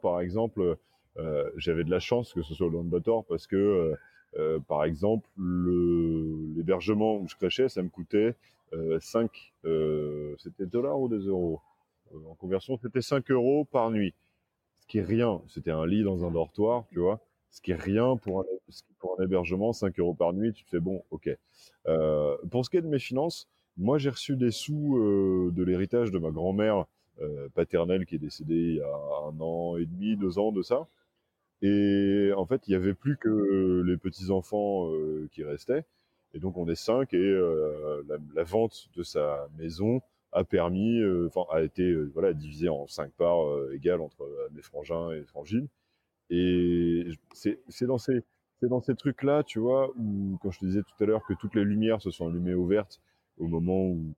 par 0.00 0.20
exemple, 0.20 0.78
euh, 1.18 1.50
j'avais 1.56 1.84
de 1.84 1.90
la 1.90 2.00
chance 2.00 2.32
que 2.32 2.42
ce 2.42 2.54
soit 2.54 2.70
Bator 2.70 3.24
parce 3.26 3.46
que, 3.46 3.56
euh, 3.56 3.96
euh, 4.38 4.60
par 4.60 4.84
exemple, 4.84 5.28
l'hébergement 6.56 7.16
où 7.16 7.28
je 7.28 7.36
crachais, 7.36 7.68
ça 7.68 7.82
me 7.82 7.88
coûtait 7.88 8.34
5, 9.00 9.52
c'était 10.38 10.66
dollars 10.66 11.00
ou 11.00 11.08
des 11.08 11.18
euros? 11.26 11.60
En 12.28 12.34
conversion, 12.34 12.78
c'était 12.80 13.02
5 13.02 13.28
euros 13.32 13.64
par 13.64 13.90
nuit. 13.90 14.14
Ce 14.80 14.86
qui 14.86 14.98
est 14.98 15.02
rien. 15.02 15.42
C'était 15.48 15.72
un 15.72 15.86
lit 15.86 16.04
dans 16.04 16.24
un 16.24 16.30
dortoir, 16.30 16.84
tu 16.90 17.00
vois. 17.00 17.20
Ce 17.50 17.60
qui 17.60 17.72
est 17.72 17.80
rien 17.80 18.16
pour 18.16 18.40
un, 18.40 19.22
hébergement, 19.22 19.72
5 19.72 19.98
euros 19.98 20.14
par 20.14 20.32
nuit, 20.32 20.52
tu 20.52 20.64
te 20.64 20.70
fais 20.70 20.80
bon, 20.80 21.02
ok. 21.10 21.30
pour 22.50 22.64
ce 22.64 22.70
qui 22.70 22.76
est 22.76 22.82
de 22.82 22.86
mes 22.86 22.98
finances, 22.98 23.48
moi 23.76 23.98
j'ai 23.98 24.10
reçu 24.10 24.36
des 24.36 24.50
sous 24.50 25.50
de 25.52 25.62
l'héritage 25.62 26.10
de 26.10 26.18
ma 26.18 26.30
grand-mère 26.30 26.86
euh, 27.22 27.48
paternelle 27.54 28.06
qui 28.06 28.14
est 28.14 28.18
décédée 28.18 28.54
il 28.54 28.74
y 28.76 28.80
a 28.80 28.96
un 29.28 29.38
an 29.40 29.76
et 29.76 29.84
demi, 29.84 30.16
deux 30.16 30.38
ans 30.38 30.52
de 30.52 30.62
ça. 30.62 30.88
Et 31.60 32.30
en 32.34 32.46
fait, 32.46 32.66
il 32.66 32.70
n'y 32.70 32.76
avait 32.76 32.94
plus 32.94 33.18
que 33.18 33.82
les 33.86 33.98
petits-enfants 33.98 34.90
euh, 34.90 35.28
qui 35.32 35.44
restaient. 35.44 35.84
Et 36.32 36.38
donc, 36.38 36.56
on 36.56 36.66
est 36.68 36.76
cinq 36.76 37.12
et 37.12 37.18
euh, 37.18 38.02
la, 38.34 38.44
vente 38.44 38.88
de 38.96 39.02
sa 39.02 39.48
maison 39.58 40.00
a 40.32 40.44
permis, 40.44 41.02
enfin 41.26 41.42
a 41.50 41.60
été 41.62 41.92
voilà 41.92 42.32
divisé 42.32 42.68
en 42.68 42.86
cinq 42.86 43.10
parts 43.12 43.44
égales 43.72 44.00
entre 44.00 44.26
mes 44.52 44.62
frangins 44.62 45.10
et 45.10 45.22
frangines. 45.24 45.66
Et 46.30 47.06
c'est 47.32 47.86
dans 47.86 47.98
ces 47.98 48.94
trucs-là, 48.96 49.42
tu 49.42 49.58
vois, 49.58 49.90
où 49.98 50.38
quand 50.40 50.50
je 50.50 50.60
te 50.60 50.64
disais 50.64 50.82
tout 50.82 51.02
à 51.02 51.06
l'heure 51.06 51.24
que 51.26 51.34
toutes 51.34 51.54
les 51.54 51.64
lumières 51.64 52.00
se 52.00 52.10
sont 52.10 52.28
allumées 52.28 52.54
ou 52.54 52.66
vertes 52.66 53.00
au 53.38 53.48
moment 53.48 53.86
où, 53.86 54.14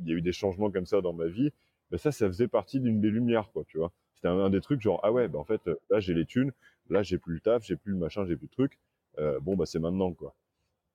il 0.00 0.08
y 0.08 0.12
a 0.12 0.14
eu 0.16 0.22
des 0.22 0.32
changements 0.32 0.70
comme 0.70 0.86
ça 0.86 1.00
dans 1.00 1.12
ma 1.12 1.26
vie, 1.26 1.50
ben 1.90 1.98
ça, 1.98 2.12
ça 2.12 2.26
faisait 2.28 2.48
partie 2.48 2.80
d'une 2.80 3.00
des 3.00 3.10
lumières, 3.10 3.50
quoi, 3.52 3.64
tu 3.66 3.78
vois. 3.78 3.92
C'était 4.14 4.28
un, 4.28 4.50
des 4.50 4.60
trucs 4.60 4.80
genre 4.80 5.00
ah 5.02 5.12
ouais, 5.12 5.28
ben 5.28 5.38
en 5.38 5.44
fait 5.44 5.62
là 5.88 5.98
j'ai 5.98 6.12
les 6.12 6.26
thunes, 6.26 6.52
là 6.90 7.02
j'ai 7.02 7.16
plus 7.18 7.34
le 7.34 7.40
taf, 7.40 7.64
j'ai 7.64 7.76
plus 7.76 7.92
le 7.92 7.98
machin, 7.98 8.26
j'ai 8.26 8.36
plus 8.36 8.46
le 8.46 8.50
truc. 8.50 8.78
Euh, 9.18 9.40
bon 9.40 9.56
bah 9.56 9.64
c'est 9.66 9.78
maintenant 9.78 10.12
quoi. 10.12 10.34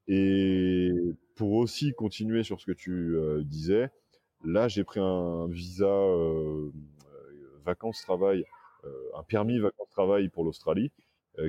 Et 0.07 0.91
pour 1.35 1.53
aussi 1.53 1.93
continuer 1.93 2.43
sur 2.43 2.61
ce 2.61 2.67
que 2.67 2.71
tu 2.71 3.15
euh, 3.15 3.43
disais, 3.43 3.89
là 4.43 4.67
j'ai 4.67 4.83
pris 4.83 4.99
un 4.99 5.47
visa 5.47 5.87
euh, 5.87 6.71
vacances-travail, 7.65 8.45
un 9.15 9.23
permis 9.23 9.59
vacances-travail 9.59 10.29
pour 10.29 10.43
l'Australie, 10.43 10.91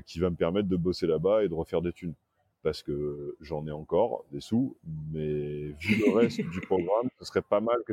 qui 0.06 0.18
va 0.18 0.30
me 0.30 0.36
permettre 0.36 0.68
de 0.68 0.76
bosser 0.76 1.06
là-bas 1.06 1.44
et 1.44 1.48
de 1.48 1.54
refaire 1.54 1.82
des 1.82 1.92
thunes. 1.92 2.14
Parce 2.62 2.82
que 2.82 3.36
j'en 3.40 3.64
ai 3.66 3.70
encore 3.70 4.24
des 4.32 4.40
sous, 4.40 4.76
mais 5.12 5.68
vu 5.68 6.04
le 6.04 6.12
reste 6.16 6.40
du 6.40 6.60
programme, 6.60 7.08
ce 7.20 7.24
serait 7.24 7.42
pas 7.42 7.60
mal 7.60 7.76
que 7.86 7.92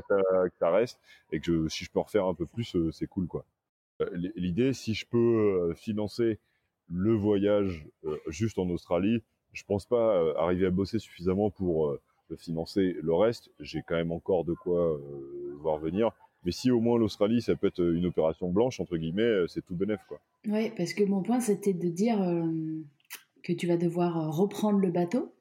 ça, 0.59 0.69
reste 0.71 0.99
et 1.31 1.39
que 1.39 1.67
si 1.67 1.85
je 1.85 1.91
peux 1.91 1.99
en 1.99 2.03
refaire 2.03 2.25
un 2.25 2.33
peu 2.33 2.47
plus, 2.47 2.75
c'est 2.91 3.07
cool 3.07 3.27
quoi. 3.27 3.45
L'idée, 4.13 4.73
si 4.73 4.95
je 4.95 5.05
peux 5.05 5.73
financer 5.75 6.39
le 6.89 7.13
voyage 7.13 7.85
juste 8.27 8.57
en 8.57 8.67
Australie, 8.69 9.21
je 9.53 9.63
pense 9.63 9.85
pas 9.85 10.17
euh, 10.17 10.33
arriver 10.37 10.65
à 10.65 10.71
bosser 10.71 10.99
suffisamment 10.99 11.49
pour 11.49 11.87
euh, 11.87 12.01
financer 12.37 12.97
le 13.01 13.13
reste. 13.13 13.51
J'ai 13.59 13.81
quand 13.87 13.95
même 13.95 14.11
encore 14.11 14.43
de 14.43 14.53
quoi 14.53 14.93
euh, 14.93 15.55
voir 15.59 15.77
venir. 15.77 16.11
Mais 16.45 16.51
si 16.51 16.71
au 16.71 16.79
moins 16.79 16.97
l'Australie, 16.97 17.41
ça 17.41 17.55
peut 17.55 17.67
être 17.67 17.83
une 17.83 18.05
opération 18.05 18.49
blanche, 18.49 18.79
entre 18.79 18.97
guillemets, 18.97 19.47
c'est 19.47 19.65
tout 19.65 19.75
bénef, 19.75 19.99
quoi. 20.07 20.19
Oui, 20.47 20.71
parce 20.75 20.93
que 20.93 21.03
mon 21.03 21.21
point, 21.21 21.39
c'était 21.39 21.73
de 21.73 21.89
dire 21.89 22.17
que 23.43 23.53
tu 23.53 23.67
vas 23.67 23.77
devoir 23.77 24.35
reprendre 24.35 24.79
le 24.79 24.91
bateau 24.91 25.33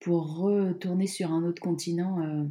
pour 0.00 0.38
retourner 0.38 1.06
sur 1.06 1.32
un 1.32 1.44
autre 1.44 1.62
continent, 1.62 2.48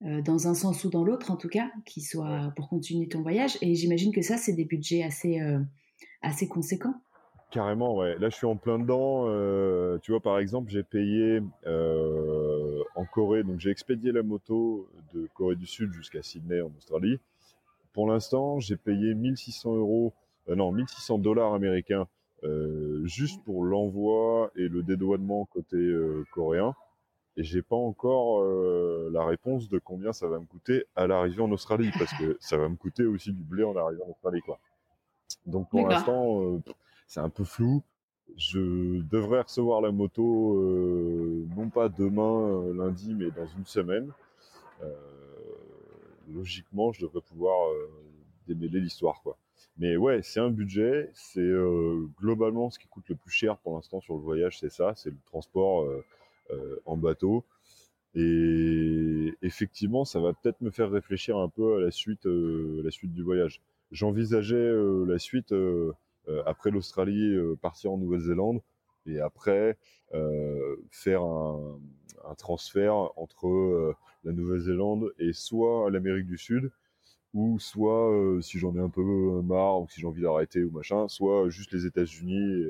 dans 0.00 0.48
un 0.48 0.54
sens 0.54 0.84
ou 0.84 0.90
dans 0.90 1.04
l'autre, 1.04 1.30
en 1.30 1.36
tout 1.36 1.48
cas, 1.48 1.70
qui 1.86 2.02
soit 2.02 2.52
pour 2.56 2.68
continuer 2.68 3.08
ton 3.08 3.22
voyage. 3.22 3.56
Et 3.62 3.74
j'imagine 3.74 4.12
que 4.12 4.22
ça, 4.22 4.36
c'est 4.36 4.52
des 4.52 4.64
budgets 4.66 5.02
assez, 5.02 5.40
assez 6.20 6.48
conséquents. 6.48 6.94
Carrément, 7.52 7.96
ouais. 7.96 8.18
Là, 8.18 8.28
je 8.28 8.34
suis 8.34 8.46
en 8.46 8.56
plein 8.56 8.78
dedans. 8.78 9.26
Euh, 9.28 9.98
tu 10.02 10.10
vois, 10.10 10.20
par 10.20 10.38
exemple, 10.38 10.70
j'ai 10.70 10.82
payé 10.82 11.40
euh, 11.66 12.55
en 12.96 13.04
Corée, 13.04 13.44
donc 13.44 13.60
j'ai 13.60 13.70
expédié 13.70 14.10
la 14.10 14.22
moto 14.22 14.88
de 15.14 15.28
Corée 15.34 15.56
du 15.56 15.66
Sud 15.66 15.92
jusqu'à 15.92 16.22
Sydney 16.22 16.60
en 16.60 16.72
Australie. 16.76 17.20
Pour 17.92 18.08
l'instant, 18.10 18.58
j'ai 18.58 18.76
payé 18.76 19.14
1600 19.14 19.76
euros, 19.76 20.12
euh, 20.48 20.54
non, 20.54 20.72
1600 20.72 21.18
dollars 21.18 21.54
américains 21.54 22.06
juste 23.02 23.42
pour 23.42 23.64
l'envoi 23.64 24.52
et 24.54 24.68
le 24.68 24.84
dédouanement 24.84 25.46
côté 25.46 25.76
coréen. 26.32 26.76
Et 27.36 27.42
j'ai 27.42 27.60
pas 27.60 27.74
encore 27.74 28.44
la 29.10 29.24
réponse 29.24 29.68
de 29.68 29.80
combien 29.80 30.12
ça 30.12 30.28
va 30.28 30.38
me 30.38 30.44
coûter 30.44 30.84
à 30.94 31.08
l'arrivée 31.08 31.42
en 31.42 31.50
Australie, 31.50 31.90
parce 31.98 32.12
que 32.12 32.36
ça 32.40 32.56
va 32.56 32.68
me 32.68 32.76
coûter 32.76 33.04
aussi 33.04 33.32
du 33.32 33.42
blé 33.42 33.64
en 33.64 33.74
arrivant 33.74 34.04
en 34.04 34.10
Australie, 34.10 34.42
quoi. 34.42 34.60
Donc 35.44 35.68
pour 35.70 35.88
l'instant 35.88 36.60
c'est 37.06 37.20
un 37.20 37.28
peu 37.28 37.44
flou. 37.44 37.82
Je 38.36 39.00
devrais 39.10 39.40
recevoir 39.40 39.80
la 39.80 39.92
moto, 39.92 40.58
euh, 40.58 41.46
non 41.56 41.70
pas 41.70 41.88
demain, 41.88 42.50
euh, 42.50 42.74
lundi, 42.74 43.14
mais 43.14 43.30
dans 43.30 43.46
une 43.46 43.64
semaine. 43.64 44.10
Euh, 44.82 44.92
logiquement, 46.34 46.92
je 46.92 47.00
devrais 47.00 47.22
pouvoir 47.22 47.54
démêler 48.46 48.80
l'histoire, 48.80 49.22
quoi. 49.22 49.38
Mais 49.78 49.96
ouais, 49.96 50.20
c'est 50.22 50.40
un 50.40 50.50
budget. 50.50 51.10
C'est 51.14 51.50
globalement 52.18 52.70
ce 52.70 52.78
qui 52.78 52.88
coûte 52.88 53.08
le 53.08 53.14
plus 53.14 53.30
cher 53.30 53.56
pour 53.58 53.74
l'instant 53.76 54.00
sur 54.00 54.14
le 54.14 54.20
voyage, 54.20 54.58
c'est 54.58 54.70
ça, 54.70 54.92
c'est 54.96 55.10
le 55.10 55.16
transport 55.26 55.86
en 56.84 56.96
bateau. 56.96 57.44
Et 58.14 59.34
effectivement, 59.42 60.04
ça 60.04 60.20
va 60.20 60.32
peut-être 60.32 60.60
me 60.62 60.70
faire 60.70 60.90
réfléchir 60.90 61.36
un 61.36 61.48
peu 61.48 61.76
à 61.76 61.80
la 61.80 61.90
suite, 61.90 62.24
la 62.26 62.90
suite 62.90 63.12
du 63.12 63.22
voyage. 63.22 63.62
J'envisageais 63.92 64.72
la 65.06 65.18
suite 65.18 65.54
après 66.46 66.70
l'Australie, 66.70 67.34
euh, 67.34 67.56
partir 67.60 67.92
en 67.92 67.98
Nouvelle-Zélande 67.98 68.60
et 69.06 69.20
après 69.20 69.78
euh, 70.14 70.76
faire 70.90 71.22
un, 71.22 71.78
transfert 72.38 72.94
entre 73.16 73.94
la 74.24 74.32
Nouvelle-Zélande 74.32 75.12
et 75.20 75.32
soit 75.32 75.88
l'Amérique 75.92 76.26
du 76.26 76.36
Sud, 76.36 76.72
ou 77.34 77.60
soit 77.60 78.12
si 78.42 78.58
j'en 78.58 78.74
ai 78.74 78.80
un 78.80 78.88
peu 78.88 79.02
marre 79.42 79.80
ou 79.80 79.88
si 79.88 80.00
j'ai 80.00 80.08
envie 80.08 80.22
d'arrêter 80.22 80.64
ou 80.64 80.72
machin, 80.72 81.06
soit 81.06 81.48
juste 81.50 81.70
les 81.70 81.86
États-Unis 81.86 82.64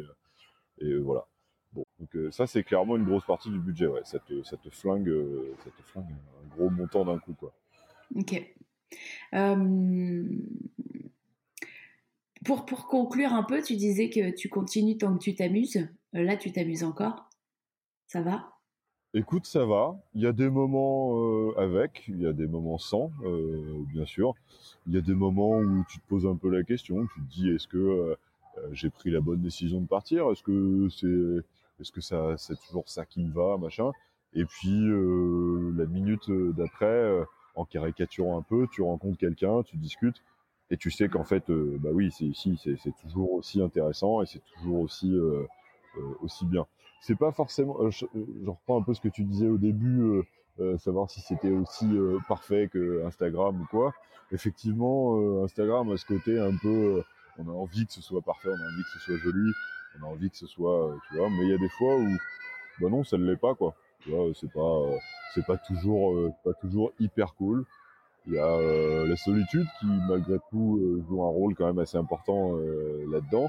et, 0.81 0.99
voilà. 0.99 1.27
Bon, 1.73 1.87
donc 1.99 2.33
ça 2.33 2.47
c'est 2.47 2.65
clairement 2.65 2.97
une 2.97 3.07
grosse 3.07 3.25
partie 3.25 3.49
du 3.49 3.59
budget, 3.59 3.87
ouais. 3.87 4.03
Ça 4.05 4.19
te, 4.19 4.43
flingue, 4.71 5.11
ça 5.65 5.71
flingue 5.85 6.05
un 6.13 6.55
gros 6.55 6.69
montant 6.69 7.07
d'un 7.07 7.19
coup, 7.19 7.33
quoi. 7.33 7.55
Ok. 8.15 8.55
Pour, 12.45 12.67
pour 12.67 12.87
conclure 12.87 13.33
un 13.33 13.43
peu, 13.43 13.63
tu 13.63 13.77
disais 13.77 14.11
que 14.11 14.31
tu 14.35 14.49
continues 14.49 14.99
tant 14.99 15.17
que 15.17 15.23
tu 15.23 15.35
t'amuses. 15.35 15.89
Euh, 16.15 16.23
là, 16.23 16.37
tu 16.37 16.53
t'amuses 16.53 16.85
encore. 16.85 17.29
Ça 18.07 18.23
va? 18.23 18.53
Écoute, 19.15 19.47
ça 19.47 19.65
va. 19.65 19.97
Il 20.15 20.23
y 20.23 20.27
a 20.27 20.33
des 20.33 20.51
moments 20.51 21.17
euh, 21.19 21.59
avec, 21.59 22.05
il 22.09 22.21
y 22.21 22.27
a 22.27 22.33
des 22.33 22.47
moments 22.47 22.79
sans, 22.79 23.11
euh, 23.25 23.83
bien 23.89 24.05
sûr. 24.05 24.35
Il 24.87 24.95
y 24.95 24.99
a 24.99 25.01
des 25.01 25.15
moments 25.15 25.59
où 25.59 25.85
tu 25.89 25.99
te 25.99 26.07
poses 26.07 26.27
un 26.27 26.37
peu 26.37 26.51
la 26.51 26.63
question, 26.63 27.07
tu 27.15 27.21
te 27.21 27.33
dis 27.33 27.51
est-ce 27.51 27.67
que 27.67 28.17
j'ai 28.73 28.89
pris 28.89 29.11
la 29.11 29.21
bonne 29.21 29.41
décision 29.41 29.81
de 29.81 29.87
partir? 29.87 30.31
Est-ce 30.31 30.43
que 30.43 30.89
c'est 30.91 31.45
est-ce 31.81 31.93
que 31.93 32.01
ça 32.01 32.37
c'est 32.39 32.59
toujours 32.67 32.89
ça 32.89 33.05
qui 33.05 33.23
me 33.23 33.33
va, 33.33 33.57
machin? 33.57 33.91
Et 34.35 34.45
puis 34.45 34.81
la 35.77 35.87
minute 35.87 36.31
d'après, 36.31 37.25
en 37.55 37.65
caricaturant 37.65 38.39
un 38.39 38.43
peu, 38.43 38.67
tu 38.71 38.83
rencontres 38.83 39.19
quelqu'un, 39.19 39.63
tu 39.63 39.77
discutes 39.77 40.23
et 40.71 40.77
tu 40.77 40.91
sais 40.91 41.09
qu'en 41.09 41.25
fait, 41.25 41.49
euh, 41.51 41.77
bah 41.81 41.91
oui, 41.93 42.11
c'est 42.11 42.25
ici, 42.25 42.59
c'est 42.63 42.97
toujours 43.03 43.35
aussi 43.35 43.63
intéressant 43.63 44.23
et 44.23 44.27
c'est 44.27 44.43
toujours 44.55 44.81
aussi 44.81 45.13
euh, 45.15 45.47
euh, 45.97 46.01
aussi 46.23 46.45
bien. 46.45 46.67
C'est 47.01 47.15
pas 47.15 47.31
forcément. 47.31 47.89
Je, 47.91 48.05
reprends 48.47 48.81
un 48.81 48.83
peu 48.83 48.93
ce 48.95 49.01
que 49.01 49.09
tu 49.09 49.23
disais 49.23 49.49
au 49.49 49.59
début, 49.59 50.23
savoir 50.79 51.09
si 51.09 51.21
c'était 51.21 51.51
aussi 51.51 51.87
parfait 52.27 52.69
que 52.73 53.05
Instagram 53.05 53.61
ou 53.61 53.67
quoi. 53.67 53.95
Effectivement, 54.33 55.45
Instagram 55.45 55.93
a 55.93 55.97
ce 55.99 56.07
côté 56.07 56.39
un 56.39 56.57
peu. 56.57 57.03
on 57.39 57.49
a 57.49 57.53
envie 57.53 57.87
que 57.87 57.93
ce 57.93 58.03
soit 58.03 58.23
parfait, 58.23 58.49
on 58.49 58.55
a 58.55 58.67
envie 58.67 58.83
que 58.83 58.99
ce 58.99 58.99
soit 58.99 59.17
joli, 59.19 59.53
on 60.01 60.07
a 60.07 60.09
envie 60.09 60.31
que 60.31 60.37
ce 60.37 60.47
soit, 60.47 60.97
tu 61.09 61.17
vois. 61.17 61.31
Mais 61.31 61.45
il 61.45 61.51
y 61.51 61.55
a 61.55 61.59
des 61.59 61.69
fois 61.69 61.97
où, 61.97 62.09
bah 62.81 62.89
non, 62.89 63.05
ça 63.05 63.19
ne 63.19 63.25
l'est 63.27 63.37
pas, 63.37 63.55
quoi. 63.55 63.77
Tu 64.01 64.11
vois, 64.11 64.29
c'est 64.35 64.51
pas, 64.51 64.81
c'est 65.35 65.47
pas 65.47 65.59
toujours, 65.59 66.33
pas 66.43 66.55
toujours 66.55 66.93
hyper 66.99 67.35
cool. 67.35 67.65
Il 68.27 68.35
y 68.35 68.39
a 68.39 68.47
euh, 68.47 69.07
la 69.07 69.17
solitude 69.17 69.67
qui, 69.79 69.87
malgré 69.87 70.39
tout, 70.51 70.79
euh, 70.83 71.05
joue 71.09 71.23
un 71.23 71.29
rôle 71.29 71.55
quand 71.55 71.67
même 71.67 71.79
assez 71.79 71.97
important 71.97 72.57
euh, 72.57 73.07
là-dedans. 73.09 73.49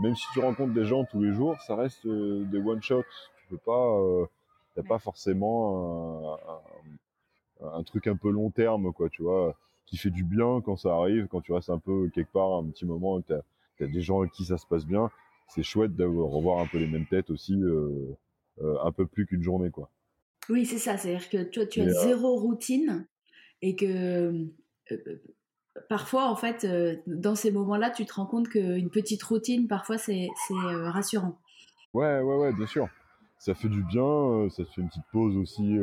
Même 0.00 0.16
si 0.16 0.24
tu 0.32 0.40
rencontres 0.40 0.72
des 0.72 0.86
gens 0.86 1.04
tous 1.04 1.22
les 1.22 1.32
jours, 1.34 1.60
ça 1.66 1.76
reste 1.76 2.06
des 2.06 2.58
one-shots. 2.58 3.04
Tu 3.36 3.46
peux 3.50 3.58
pas, 3.58 4.28
t'as 4.74 4.82
pas 4.82 4.98
forcément 4.98 6.36
un, 7.60 7.68
un, 7.78 7.82
truc 7.84 8.08
un 8.08 8.16
peu 8.16 8.30
long 8.30 8.50
terme, 8.50 8.92
quoi, 8.92 9.08
tu 9.08 9.22
vois, 9.22 9.54
qui 9.86 9.96
fait 9.96 10.10
du 10.10 10.24
bien 10.24 10.60
quand 10.64 10.76
ça 10.76 10.94
arrive, 10.94 11.28
quand 11.28 11.42
tu 11.42 11.52
restes 11.52 11.70
un 11.70 11.78
peu 11.78 12.10
quelque 12.12 12.32
part 12.32 12.54
un 12.54 12.64
petit 12.64 12.86
moment, 12.86 13.20
que 13.20 13.34
t'as 13.78 13.84
as 13.84 13.88
des 13.88 14.00
gens 14.00 14.20
avec 14.20 14.32
qui 14.32 14.46
ça 14.46 14.58
se 14.58 14.66
passe 14.66 14.84
bien. 14.84 15.10
C'est 15.46 15.62
chouette 15.62 15.94
de 15.94 16.04
revoir 16.04 16.58
un 16.58 16.66
peu 16.66 16.78
les 16.78 16.88
mêmes 16.88 17.06
têtes 17.06 17.30
aussi, 17.30 17.54
un 18.60 18.92
peu 18.92 19.06
plus 19.06 19.26
qu'une 19.26 19.42
journée, 19.42 19.70
quoi. 19.70 19.90
Oui, 20.48 20.66
c'est 20.66 20.78
ça. 20.78 20.96
C'est-à-dire 20.96 21.28
que 21.28 21.44
toi, 21.44 21.66
tu 21.66 21.82
as 21.82 21.88
zéro 21.88 22.34
routine 22.34 23.06
et 23.64 23.76
que 23.76 23.86
euh, 23.86 24.44
euh, 24.92 25.16
parfois, 25.88 26.28
en 26.28 26.36
fait, 26.36 26.64
euh, 26.64 26.96
dans 27.06 27.34
ces 27.34 27.50
moments-là, 27.50 27.90
tu 27.90 28.04
te 28.04 28.12
rends 28.12 28.26
compte 28.26 28.50
qu'une 28.50 28.90
petite 28.90 29.22
routine, 29.22 29.66
parfois, 29.68 29.96
c'est 29.96 30.28
rassurant. 30.50 31.38
Ouais, 31.94 32.20
ouais, 32.20 32.36
ouais, 32.36 32.52
bien 32.52 32.66
sûr. 32.66 32.88
Ça 33.38 33.54
fait 33.54 33.70
du 33.70 33.82
bien, 33.82 34.48
ça 34.50 34.64
te 34.64 34.70
fait 34.70 34.82
une 34.82 34.88
petite 34.88 35.06
pause 35.12 35.36
aussi 35.38 35.78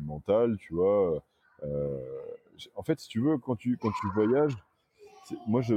mentale, 0.00 0.56
tu 0.58 0.74
vois. 0.74 1.22
en 2.74 2.82
fait, 2.82 3.00
si 3.00 3.08
tu 3.08 3.20
veux, 3.20 3.36
quand 3.36 3.56
tu, 3.56 3.76
quand 3.76 3.92
tu 3.92 4.06
voyages, 4.14 4.56
moi, 5.46 5.60
je, 5.60 5.74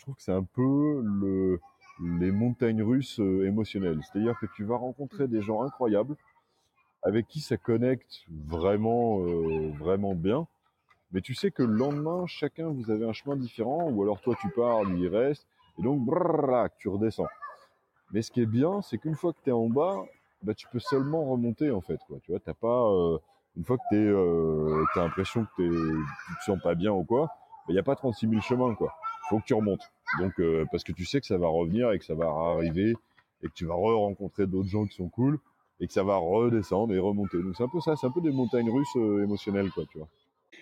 trouve 0.00 0.14
que 0.14 0.22
c'est 0.22 0.32
un 0.32 0.44
peu 0.44 1.02
le, 1.04 1.60
les 2.18 2.30
montagnes 2.30 2.82
russes 2.82 3.18
émotionnelles. 3.18 4.00
C'est-à-dire 4.02 4.38
que 4.40 4.46
tu 4.56 4.64
vas 4.64 4.76
rencontrer 4.76 5.28
des 5.28 5.42
gens 5.42 5.62
incroyables, 5.62 6.16
avec 7.02 7.26
qui 7.26 7.40
ça 7.40 7.56
connecte 7.56 8.24
vraiment, 8.28 9.20
euh, 9.20 9.72
vraiment 9.78 10.14
bien. 10.14 10.46
Mais 11.12 11.20
tu 11.20 11.34
sais 11.34 11.50
que 11.50 11.62
le 11.62 11.74
lendemain, 11.74 12.26
chacun, 12.26 12.68
vous 12.68 12.90
avez 12.90 13.06
un 13.06 13.12
chemin 13.12 13.36
différent, 13.36 13.90
ou 13.90 14.02
alors 14.02 14.20
toi 14.20 14.34
tu 14.40 14.48
pars, 14.50 14.84
lui 14.84 15.02
il 15.02 15.08
reste, 15.08 15.46
et 15.78 15.82
donc 15.82 16.08
tu 16.78 16.88
redescends. 16.88 17.28
Mais 18.12 18.22
ce 18.22 18.30
qui 18.30 18.40
est 18.40 18.46
bien, 18.46 18.82
c'est 18.82 18.98
qu'une 18.98 19.14
fois 19.14 19.32
que 19.32 19.38
tu 19.42 19.50
es 19.50 19.52
en 19.52 19.68
bas, 19.68 20.04
bah, 20.42 20.54
tu 20.54 20.66
peux 20.68 20.80
seulement 20.80 21.24
remonter 21.24 21.70
en 21.70 21.80
fait. 21.80 21.98
Quoi. 22.06 22.18
Tu 22.22 22.30
vois, 22.32 22.40
t'as 22.40 22.54
pas, 22.54 22.90
euh, 22.90 23.18
Une 23.56 23.64
fois 23.64 23.76
que 23.76 23.82
tu 23.90 23.96
euh, 23.96 24.84
as 24.94 25.00
l'impression 25.00 25.44
que 25.44 25.50
t'es, 25.56 25.68
tu 25.68 26.34
te 26.38 26.44
sens 26.44 26.58
pas 26.62 26.74
bien 26.74 26.92
ou 26.92 27.04
quoi, 27.04 27.30
il 27.68 27.72
n'y 27.72 27.78
a 27.78 27.82
pas 27.82 27.94
36 27.96 28.28
000 28.28 28.40
chemins, 28.40 28.74
quoi. 28.74 28.92
Faut 29.28 29.38
que 29.38 29.44
tu 29.44 29.54
remontes. 29.54 29.92
Donc, 30.18 30.38
euh, 30.40 30.66
parce 30.70 30.84
que 30.84 30.92
tu 30.92 31.04
sais 31.04 31.20
que 31.20 31.26
ça 31.26 31.38
va 31.38 31.48
revenir 31.48 31.92
et 31.92 31.98
que 31.98 32.04
ça 32.04 32.14
va 32.14 32.26
arriver 32.26 32.94
et 33.42 33.48
que 33.48 33.52
tu 33.54 33.66
vas 33.66 33.74
re-rencontrer 33.74 34.46
d'autres 34.46 34.68
gens 34.68 34.86
qui 34.86 34.94
sont 34.94 35.08
cool 35.08 35.38
et 35.80 35.86
que 35.86 35.92
ça 35.92 36.02
va 36.02 36.16
redescendre 36.16 36.94
et 36.94 36.98
remonter. 36.98 37.38
Donc, 37.38 37.56
c'est 37.56 37.64
un 37.64 37.68
peu 37.68 37.80
ça, 37.80 37.96
c'est 37.96 38.06
un 38.06 38.12
peu 38.12 38.20
des 38.20 38.30
montagnes 38.30 38.70
russes 38.70 38.96
euh, 38.96 39.24
émotionnelles, 39.24 39.70
quoi, 39.70 39.84
tu 39.90 39.98
vois. 39.98 40.08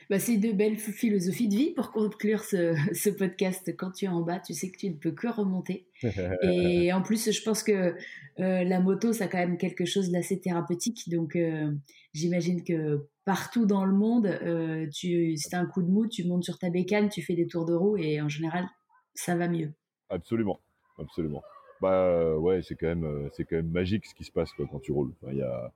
Bah, 0.09 0.19
c'est 0.19 0.39
de 0.39 0.51
belles 0.53 0.77
philosophies 0.77 1.49
de 1.49 1.55
vie 1.55 1.71
pour 1.71 1.93
conclure 1.93 2.43
ce, 2.43 2.75
ce, 2.95 3.11
podcast. 3.11 3.75
Quand 3.77 3.93
tu 3.93 4.07
es 4.07 4.09
en 4.09 4.23
bas, 4.23 4.41
tu 4.41 4.55
sais 4.55 4.71
que 4.71 4.77
tu 4.77 4.91
ne 4.91 4.97
peux 4.97 5.13
que 5.13 5.29
remonter. 5.29 5.87
Et 6.43 6.93
en 6.93 7.03
plus, 7.03 7.31
je 7.31 7.43
pense 7.43 7.63
que 7.63 7.95
euh, 8.41 8.65
la 8.65 8.81
moto, 8.81 9.13
ça 9.13 9.25
a 9.25 9.29
quand 9.29 9.39
même 9.39 9.57
quelque 9.57 9.85
chose 9.85 10.11
d'assez 10.11 10.41
thérapeutique. 10.41 11.09
Donc, 11.09 11.37
euh, 11.37 11.71
j'imagine 12.13 12.65
que 12.65 13.07
partout 13.25 13.67
dans 13.67 13.85
le 13.85 13.95
monde, 13.95 14.27
euh, 14.27 14.89
tu, 14.93 15.37
si 15.37 15.49
tu 15.49 15.55
as 15.55 15.61
un 15.61 15.67
coup 15.67 15.83
de 15.83 15.91
mou, 15.91 16.09
tu 16.09 16.25
montes 16.25 16.45
sur 16.45 16.59
ta 16.59 16.71
bécane, 16.71 17.09
tu 17.09 17.23
fais 17.23 17.35
des 17.35 17.47
tours 17.47 17.65
de 17.65 17.75
roue 17.75 17.97
et 17.97 18.21
en 18.21 18.29
général, 18.29 18.67
ça 19.15 19.37
va 19.37 19.47
mieux. 19.47 19.73
Absolument, 20.09 20.61
absolument. 20.99 21.43
Bah 21.81 22.37
ouais, 22.37 22.63
c'est 22.63 22.75
quand 22.75 22.89
même, 22.89 23.31
c'est 23.33 23.45
quand 23.45 23.57
même 23.57 23.71
magique 23.71 24.07
ce 24.07 24.15
qui 24.15 24.25
se 24.25 24.33
passe 24.33 24.53
quoi, 24.53 24.67
quand 24.71 24.81
tu 24.81 24.93
roules. 24.93 25.13
Il 25.29 25.39
y, 25.39 25.43
a, 25.43 25.73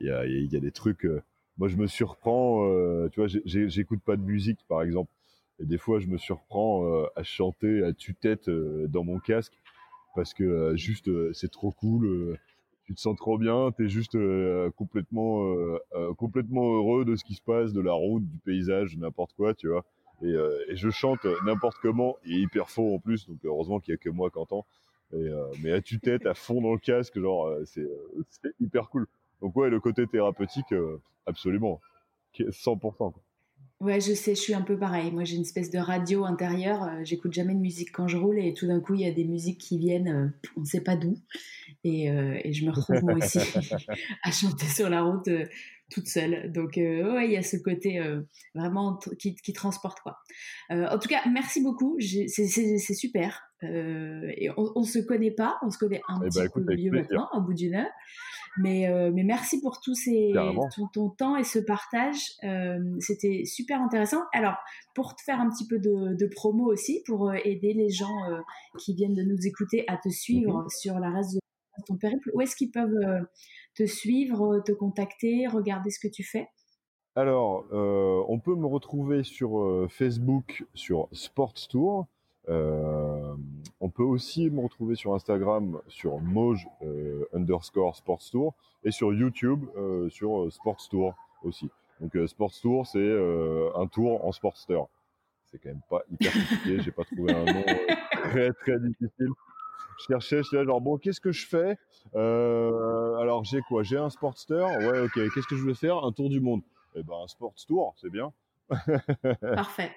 y, 0.00 0.10
a, 0.10 0.26
y 0.26 0.56
a 0.56 0.60
des 0.60 0.72
trucs 0.72 1.06
moi 1.60 1.68
je 1.68 1.76
me 1.76 1.86
surprends, 1.86 2.64
euh, 2.64 3.08
tu 3.12 3.20
vois, 3.20 3.28
j'écoute 3.44 4.00
pas 4.02 4.16
de 4.16 4.22
musique 4.22 4.60
par 4.66 4.82
exemple, 4.82 5.12
et 5.58 5.66
des 5.66 5.76
fois 5.76 6.00
je 6.00 6.06
me 6.06 6.16
surprends 6.16 6.86
euh, 6.86 7.06
à 7.16 7.22
chanter 7.22 7.84
à 7.84 7.92
tue-tête 7.92 8.48
euh, 8.48 8.86
dans 8.88 9.04
mon 9.04 9.18
casque 9.18 9.52
parce 10.16 10.32
que 10.32 10.74
juste 10.74 11.10
c'est 11.34 11.50
trop 11.50 11.70
cool, 11.70 12.36
tu 12.84 12.94
te 12.94 13.00
sens 13.00 13.14
trop 13.16 13.36
bien, 13.38 13.70
tu 13.76 13.84
es 13.84 13.88
juste 13.88 14.16
complètement 14.74 15.54
complètement 16.16 16.74
heureux 16.74 17.04
de 17.04 17.14
ce 17.14 17.22
qui 17.22 17.34
se 17.34 17.42
passe, 17.42 17.72
de 17.72 17.80
la 17.80 17.92
route, 17.92 18.26
du 18.26 18.38
paysage, 18.38 18.96
n'importe 18.96 19.34
quoi, 19.34 19.54
tu 19.54 19.68
vois. 19.68 19.84
Et, 20.22 20.34
et, 20.68 20.74
je 20.74 20.90
chante 20.90 21.24
n'importe 21.44 21.76
comment 21.80 22.16
et 22.24 22.34
hyper 22.34 22.70
faux 22.70 22.92
en 22.92 22.98
plus, 22.98 23.28
donc 23.28 23.38
heureusement 23.44 23.78
qu'il 23.78 23.92
y 23.92 23.94
a 23.94 23.98
que 23.98 24.10
moi 24.10 24.30
qui 24.30 24.38
entends. 24.38 24.66
Et, 25.12 25.28
mais 25.62 25.72
à 25.72 25.80
tue-tête, 25.80 26.26
à 26.26 26.34
fond 26.34 26.60
dans 26.60 26.72
le 26.72 26.78
casque, 26.78 27.18
genre 27.18 27.52
c'est 27.64 27.88
hyper 28.60 28.88
cool. 28.88 29.06
Donc 29.40 29.56
ouais, 29.56 29.70
le 29.70 29.80
côté 29.80 30.06
thérapeutique, 30.06 30.74
Absolument. 31.26 31.80
100%. 32.38 33.12
Ouais, 33.80 34.00
je 34.00 34.12
sais, 34.12 34.34
je 34.34 34.40
suis 34.40 34.52
un 34.52 34.60
peu 34.60 34.78
pareil. 34.78 35.10
Moi, 35.10 35.24
j'ai 35.24 35.36
une 35.36 35.42
espèce 35.42 35.70
de 35.70 35.78
radio 35.78 36.24
intérieure. 36.24 36.82
Euh, 36.82 37.00
j'écoute 37.02 37.32
jamais 37.32 37.54
de 37.54 37.60
musique 37.60 37.92
quand 37.92 38.08
je 38.08 38.18
roule 38.18 38.38
et 38.38 38.52
tout 38.52 38.66
d'un 38.66 38.80
coup, 38.80 38.94
il 38.94 39.00
y 39.00 39.06
a 39.06 39.12
des 39.12 39.24
musiques 39.24 39.58
qui 39.58 39.78
viennent, 39.78 40.08
euh, 40.08 40.48
on 40.56 40.60
ne 40.60 40.66
sait 40.66 40.82
pas 40.82 40.96
d'où. 40.96 41.16
Et, 41.82 42.10
euh, 42.10 42.38
et, 42.44 42.52
je 42.52 42.66
me 42.66 42.72
retrouve 42.72 43.02
moi 43.02 43.14
aussi 43.14 43.38
à 44.22 44.30
chanter 44.30 44.66
sur 44.66 44.90
la 44.90 45.02
route 45.02 45.30
toute 45.90 46.08
seule. 46.08 46.52
Donc, 46.52 46.72
ouais, 46.76 47.26
il 47.26 47.32
y 47.32 47.36
a 47.36 47.42
ce 47.42 47.56
côté 47.56 48.00
vraiment 48.54 48.98
qui, 49.18 49.34
qui, 49.34 49.52
transporte 49.52 50.00
quoi. 50.00 50.18
en 50.70 50.98
tout 50.98 51.08
cas, 51.08 51.20
merci 51.30 51.62
beaucoup. 51.62 51.96
C'est 52.00 52.94
super. 52.94 53.42
et 53.62 54.50
on, 54.56 54.72
on 54.74 54.82
se 54.82 54.98
connaît 54.98 55.30
pas, 55.30 55.58
on 55.62 55.70
se 55.70 55.78
connaît 55.78 56.02
un 56.08 56.20
eh 56.22 56.28
petit 56.28 56.40
ben, 56.40 56.50
peu 56.54 56.74
mieux 56.76 56.90
maintenant, 56.90 57.28
au 57.34 57.40
bout 57.40 57.54
d'une 57.54 57.74
heure. 57.74 57.90
Mais, 58.56 58.88
euh, 58.88 59.10
mais 59.14 59.22
merci 59.22 59.60
pour 59.60 59.80
tous 59.80 59.94
ces, 59.94 60.32
tout 60.74 60.88
ton 60.92 61.10
temps 61.10 61.36
et 61.36 61.44
ce 61.44 61.58
partage. 61.58 62.32
Euh, 62.44 62.78
C'était 62.98 63.44
super 63.44 63.80
intéressant. 63.80 64.22
Alors, 64.32 64.56
pour 64.94 65.14
te 65.14 65.22
faire 65.22 65.40
un 65.40 65.48
petit 65.48 65.66
peu 65.66 65.78
de, 65.78 66.16
de 66.16 66.26
promo 66.26 66.70
aussi, 66.72 67.02
pour 67.06 67.28
euh, 67.28 67.34
aider 67.44 67.72
les 67.74 67.90
gens 67.90 68.24
euh, 68.30 68.40
qui 68.78 68.94
viennent 68.94 69.14
de 69.14 69.22
nous 69.22 69.46
écouter 69.46 69.84
à 69.88 69.96
te 69.96 70.08
suivre 70.08 70.62
mhm. 70.62 70.68
sur 70.68 70.98
la 70.98 71.10
race 71.10 71.32
de 71.32 71.40
ton 71.86 71.96
périple, 71.96 72.30
où 72.34 72.40
est-ce 72.40 72.56
qu'ils 72.56 72.70
peuvent 72.70 72.92
euh, 72.92 73.20
te 73.74 73.86
suivre, 73.86 74.60
te 74.64 74.72
contacter, 74.72 75.46
regarder 75.46 75.90
ce 75.90 75.98
que 76.00 76.12
tu 76.12 76.24
fais? 76.24 76.48
Alors, 77.16 77.66
on 77.72 78.38
peut 78.38 78.54
me 78.54 78.66
retrouver 78.66 79.24
sur 79.24 79.86
Facebook 79.90 80.64
sur 80.74 81.08
Sports 81.12 81.68
Tour. 81.68 82.06
Euh, 82.48 83.34
on 83.80 83.90
peut 83.90 84.02
aussi 84.02 84.50
me 84.50 84.60
retrouver 84.60 84.94
sur 84.94 85.14
Instagram 85.14 85.80
sur 85.88 86.18
Moj 86.18 86.66
euh, 86.82 87.24
underscore 87.32 87.94
Sports 87.94 88.22
Tour 88.30 88.54
et 88.82 88.90
sur 88.90 89.12
YouTube 89.12 89.64
euh, 89.76 90.08
sur 90.08 90.50
Sports 90.52 90.88
Tour 90.88 91.14
aussi. 91.42 91.70
Donc 92.00 92.16
Sports 92.28 92.54
Tour, 92.60 92.86
c'est 92.86 93.18
un 93.76 93.86
tour 93.86 94.24
en 94.24 94.32
Sportster. 94.32 94.80
C'est 95.44 95.58
quand 95.58 95.68
même 95.68 95.82
pas 95.90 96.02
hyper 96.10 96.32
compliqué. 96.32 96.80
J'ai 96.82 96.92
pas 96.92 97.04
trouvé 97.04 97.34
un 97.34 97.44
nom 97.44 97.64
très 98.12 98.52
très 98.52 98.80
difficile. 98.80 99.28
Je 100.00 100.14
cherchais, 100.14 100.42
je 100.42 100.64
genre 100.64 100.80
bon, 100.80 100.96
qu'est-ce 100.98 101.20
que 101.20 101.32
je 101.32 101.46
fais? 101.46 101.76
Alors 102.14 103.44
j'ai 103.44 103.60
quoi? 103.60 103.82
J'ai 103.82 103.98
un 103.98 104.10
Sportster. 104.10 104.54
Ouais, 104.54 105.00
ok. 105.00 105.14
Qu'est-ce 105.14 105.46
que 105.46 105.56
je 105.56 105.64
veux 105.64 105.74
faire? 105.74 106.04
Un 106.04 106.12
tour 106.12 106.28
du 106.28 106.40
monde. 106.40 106.62
Eh 106.94 107.02
ben 107.02 107.14
un 107.22 107.28
Sports 107.28 107.54
Tour, 107.66 107.94
c'est 108.00 108.10
bien. 108.10 108.32
Parfait. 109.40 109.92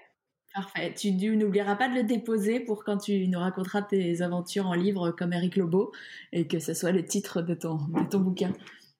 Parfait. 0.53 0.93
Tu 0.93 1.11
n'oublieras 1.11 1.75
pas 1.75 1.89
de 1.89 1.95
le 1.95 2.03
déposer 2.03 2.59
pour 2.59 2.83
quand 2.83 2.97
tu 2.97 3.27
nous 3.27 3.39
raconteras 3.39 3.81
tes 3.81 4.21
aventures 4.21 4.67
en 4.67 4.73
livre 4.73 5.11
comme 5.11 5.33
Eric 5.33 5.55
Lobo 5.55 5.91
et 6.31 6.45
que 6.47 6.59
ce 6.59 6.75
soit 6.75 6.91
le 6.91 7.03
titre 7.03 7.41
de 7.41 7.55
ton, 7.55 7.77
de 7.77 8.07
ton 8.07 8.19
bouquin. 8.19 8.51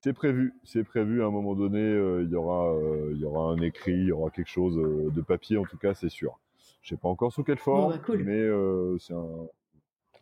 C'est 0.04 0.14
prévu, 0.14 0.54
c'est 0.64 0.84
prévu. 0.84 1.22
À 1.22 1.28
un 1.28 1.32
moment 1.32 1.54
donné, 1.54 1.80
euh, 1.80 2.24
il 2.24 2.30
y 2.30 2.36
aura, 2.36 2.74
euh, 2.74 3.14
y 3.16 3.24
aura 3.24 3.52
un 3.52 3.62
écrit, 3.62 3.94
il 3.94 4.08
y 4.08 4.12
aura 4.12 4.32
quelque 4.32 4.50
chose 4.50 4.78
euh, 4.78 5.12
de 5.12 5.22
papier 5.22 5.58
en 5.58 5.64
tout 5.64 5.78
cas, 5.78 5.94
c'est 5.94 6.10
sûr. 6.10 6.40
Je 6.82 6.90
sais 6.90 6.98
pas 6.98 7.08
encore 7.08 7.32
sous 7.32 7.44
quelle 7.44 7.60
forme, 7.60 7.94
bah, 7.94 8.14
mais 8.18 8.50
c'est 9.00 9.14
un, 9.14 9.48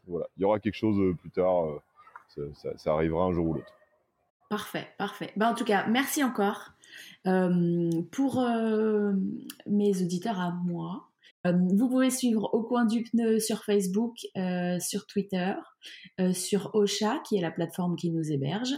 voilà, 0.08 0.28
il 0.38 0.42
y 0.42 0.46
aura 0.46 0.60
quelque 0.60 0.78
chose 0.78 1.16
plus 1.18 1.30
tard. 1.32 1.66
Ça, 2.30 2.70
ça, 2.78 2.94
arrivera 2.94 3.26
un 3.26 3.34
jour 3.34 3.48
ou 3.48 3.54
l'autre. 3.56 3.74
Parfait, 4.50 4.88
parfait. 4.98 5.34
Bah, 5.36 5.50
en 5.50 5.56
tout 5.56 5.66
cas, 5.66 5.86
merci 5.88 6.24
encore. 6.24 6.72
pour 7.24 8.46
mes 9.68 10.02
auditeurs 10.02 10.40
à 10.40 10.52
moi, 10.52 11.11
euh, 11.11 11.11
vous 11.44 11.90
pouvez 11.90 12.12
suivre 12.12 12.54
Au 12.54 12.62
coin 12.62 12.86
du 12.86 13.04
pneu 13.04 13.40
sur 13.40 13.64
Facebook, 13.64 14.16
euh, 14.38 14.78
sur 14.80 15.08
Twitter, 15.08 15.54
euh, 16.20 16.34
sur 16.34 16.70
Ocha, 16.76 17.20
qui 17.28 17.38
est 17.38 17.42
la 17.42 17.50
plateforme 17.50 17.96
qui 17.96 18.12
nous 18.12 18.32
héberge, 18.32 18.74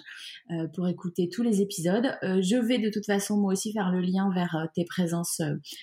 pour 0.75 0.87
écouter 0.87 1.29
tous 1.29 1.41
les 1.41 1.61
épisodes. 1.61 2.17
je 2.21 2.55
vais 2.55 2.77
de 2.77 2.89
toute 2.89 3.05
façon 3.05 3.37
moi 3.37 3.53
aussi 3.53 3.73
faire 3.73 3.91
le 3.91 4.01
lien 4.01 4.29
vers 4.33 4.67
tes 4.75 4.85
présences 4.85 5.41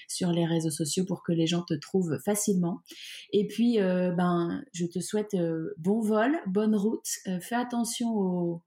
sur 0.09 0.31
les 0.33 0.47
réseaux 0.47 0.71
sociaux 0.71 1.05
pour 1.07 1.23
que 1.23 1.33
les 1.33 1.47
gens 1.47 1.63
te 1.63 1.75
trouvent 1.75 2.19
facilement. 2.25 2.81
Et 3.33 3.47
puis, 3.47 3.79
ben, 3.79 4.63
je 4.73 4.87
te 4.87 5.01
souhaite 5.01 5.37
bon 5.79 6.01
vol, 6.01 6.37
bonne 6.47 6.77
route. 6.77 7.07
fais 7.41 7.57
attention 7.57 8.63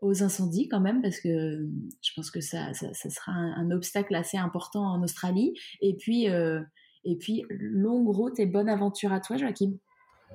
aux 0.00 0.22
incendies 0.22 0.68
quand 0.68 0.80
même 0.80 1.02
parce 1.02 1.20
que 1.20 1.66
je 2.02 2.10
pense 2.14 2.30
que 2.30 2.40
ça, 2.40 2.72
ça, 2.72 2.92
sera 2.94 3.32
un, 3.32 3.52
un, 3.56 3.70
obstacle 3.70 4.14
assez 4.14 4.38
important 4.38 4.84
en 4.84 5.02
Australie. 5.02 5.54
Et 5.80 5.96
puis 5.96 6.28
et 7.04 7.16
puis, 7.16 7.44
longue 7.50 8.08
route 8.08 8.38
et 8.38 8.46
bonne 8.46 8.68
aventure 8.68 9.12
à 9.12 9.20
toi, 9.20 9.36
Joachim. 9.36 9.72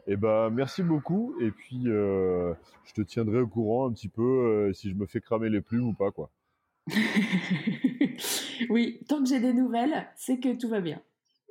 Eh 0.08 0.16
ben, 0.16 0.50
merci 0.50 0.84
beaucoup. 0.84 1.36
Et 1.42 1.52
puis, 1.52 1.84
euh, 1.88 2.54
je 2.86 2.94
te 2.94 3.02
tiendrai 3.02 3.40
au 3.40 3.48
courant 3.48 3.90
un 3.90 3.94
petit 3.94 4.10
peu 4.10 4.22
euh, 4.22 4.74
si 4.74 4.90
je 4.90 4.96
me 4.96 5.06
fais 5.06 5.22
cramer 5.22 5.50
les 5.50 5.62
plumes 5.62 5.88
ou 5.88 5.94
pas, 5.94 6.12
quoi. 6.12 6.30
oui, 8.70 9.00
tant 9.08 9.24
que 9.24 9.30
j'ai 9.30 9.40
des 9.40 9.54
nouvelles, 9.54 10.08
c'est 10.16 10.40
que 10.40 10.56
tout 10.56 10.70
va 10.70 10.82
bien. 10.82 11.02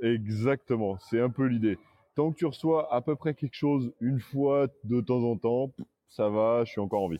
Exactement, 0.02 0.98
c'est 0.98 1.20
un 1.20 1.30
peu 1.30 1.46
l'idée. 1.46 1.78
Tant 2.14 2.30
que 2.30 2.36
tu 2.36 2.46
reçois 2.46 2.92
à 2.94 3.00
peu 3.00 3.16
près 3.16 3.34
quelque 3.34 3.54
chose 3.54 3.92
une 4.00 4.20
fois 4.20 4.68
de 4.84 5.00
temps 5.00 5.22
en 5.22 5.36
temps, 5.36 5.72
ça 6.08 6.28
va, 6.28 6.64
je 6.64 6.70
suis 6.70 6.80
encore 6.80 7.02
en 7.02 7.08
vie. 7.08 7.18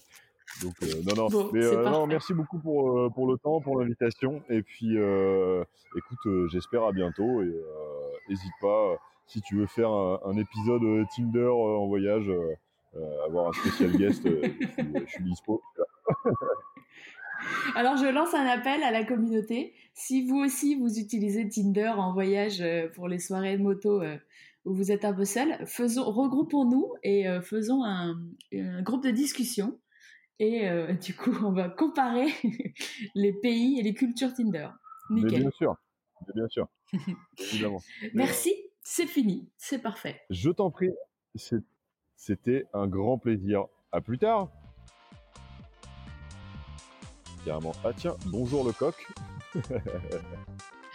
Donc 0.63 0.75
euh, 0.83 0.87
non 1.07 1.29
non, 1.29 1.51
mais 1.53 1.65
euh, 1.65 1.85
non, 1.85 2.07
merci 2.07 2.33
beaucoup 2.33 2.59
pour 2.59 2.99
euh, 2.99 3.11
pour 3.11 3.31
le 3.31 3.37
temps, 3.39 3.61
pour 3.61 3.81
l'invitation. 3.81 4.43
Et 4.49 4.63
puis 4.63 4.97
écoute, 5.97 6.49
j'espère 6.51 6.85
à 6.85 6.93
bientôt. 6.93 7.43
Et 7.43 7.53
n'hésite 8.29 8.53
pas 8.61 8.97
si 9.27 9.41
tu 9.41 9.57
veux 9.57 9.67
faire 9.67 9.91
un, 9.91 10.37
épisode 10.37 11.07
Tinder 11.15 11.49
en 11.49 11.87
voyage, 11.87 12.31
avoir 13.27 13.49
un 13.49 13.53
spécial 13.53 13.97
guest, 13.97 14.23
je, 14.25 15.07
suis, 15.07 15.25
dispo. 15.25 15.63
Alors 17.75 17.97
je 17.97 18.07
lance 18.07 18.35
un 18.35 18.47
appel 18.47 18.83
à 18.83 18.91
la 18.91 19.05
communauté. 19.05 19.75
Si 19.95 20.27
vous 20.27 20.37
aussi 20.37 20.77
vous 20.77 20.99
utilisez 20.99 21.49
Tinder 21.49 21.93
en 21.97 22.13
voyage 22.13 22.63
pour 22.95 23.09
les 23.09 23.19
soirées 23.19 23.57
de 23.57 23.63
moto 23.63 24.03
où 24.65 24.73
vous 24.73 24.93
êtes 24.93 25.05
un 25.05 25.13
peu 25.13 25.25
seul, 25.25 25.59
faisons, 25.67 26.05
regroupons-nous 26.05 26.95
et 27.03 27.27
faisons 27.43 27.83
un, 27.83 28.19
un, 28.53 28.83
groupe 28.83 29.05
de 29.05 29.11
discussion 29.11 29.79
et 30.39 30.69
euh, 30.69 30.93
du 31.03 31.15
coup, 31.15 31.35
on 31.45 31.53
va 31.53 31.69
comparer 31.69 32.29
les 33.15 33.33
pays 33.33 33.79
et 33.79 33.83
les 33.83 33.95
cultures 33.95 34.35
Tinder. 34.35 34.69
Nickel. 35.11 35.41
bien 35.41 35.51
sûr, 35.51 35.77
bien 36.35 36.49
sûr. 36.49 36.69
Évidemment. 37.53 37.81
Merci, 38.15 38.55
c'est 38.83 39.07
fini, 39.07 39.51
c'est 39.59 39.83
parfait. 39.83 40.23
Je 40.31 40.51
t'en 40.51 40.71
prie, 40.71 40.91
c'était 42.17 42.67
un 42.73 42.87
grand 42.87 43.19
plaisir. 43.19 43.67
À 43.93 44.01
plus 44.01 44.19
tard. 44.19 44.49
Carrément. 47.45 47.73
Ah 47.85 47.93
tiens, 47.95 48.17
bonjour 48.27 48.65
le 48.65 48.73
coq. 48.73 49.07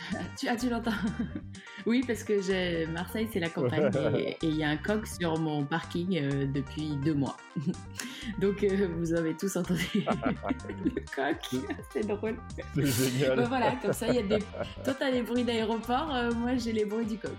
tu, 0.38 0.48
ah, 0.48 0.56
tu 0.56 0.70
l'entends? 0.70 0.92
Oui, 1.86 2.04
parce 2.06 2.24
que 2.24 2.42
j'ai 2.42 2.86
Marseille, 2.88 3.28
c'est 3.32 3.40
la 3.40 3.50
campagne 3.50 3.90
et 3.96 4.38
il 4.42 4.58
y 4.58 4.64
a 4.64 4.70
un 4.70 4.78
coq 4.78 5.08
sur 5.08 5.40
mon 5.40 5.66
parking 5.66 6.20
euh, 6.22 6.46
depuis 6.46 6.98
deux 6.98 7.14
mois. 7.14 7.38
Donc, 8.40 8.64
euh, 8.64 8.88
vous 8.98 9.14
avez 9.14 9.36
tous 9.36 9.56
entendu 9.56 10.04
le 10.06 11.02
coq. 11.16 11.62
C'est 11.92 12.06
drôle. 12.06 12.38
C'est 12.76 12.86
génial. 12.86 13.38
Ben 13.38 13.48
voilà, 13.48 13.72
comme 13.82 13.94
ça, 13.94 14.08
il 14.08 14.16
y 14.16 14.20
a 14.20 14.24
des. 14.24 14.40
Toi, 14.84 14.94
t'as 15.00 15.10
les 15.10 15.22
bruits 15.22 15.46
d'aéroport, 15.46 16.14
euh, 16.14 16.32
moi, 16.34 16.56
j'ai 16.58 16.74
les 16.74 16.86
bruits 16.86 17.06
du 17.06 17.18
coq. 17.18 17.32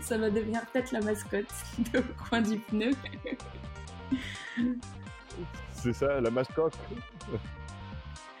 ça 0.00 0.18
va 0.18 0.30
devenir 0.30 0.60
peut-être 0.66 0.92
la 0.92 1.00
mascotte 1.00 1.46
au 1.96 2.24
coin 2.28 2.42
du 2.42 2.58
pneu. 2.58 2.90
C'est 5.72 5.94
ça, 5.94 6.20
la 6.20 6.30
mascotte. 6.30 6.76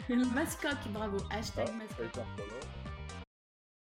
mascotte, 0.08 0.92
bravo. 0.92 1.16
Hashtag 1.30 1.70
mascotte. 1.78 2.24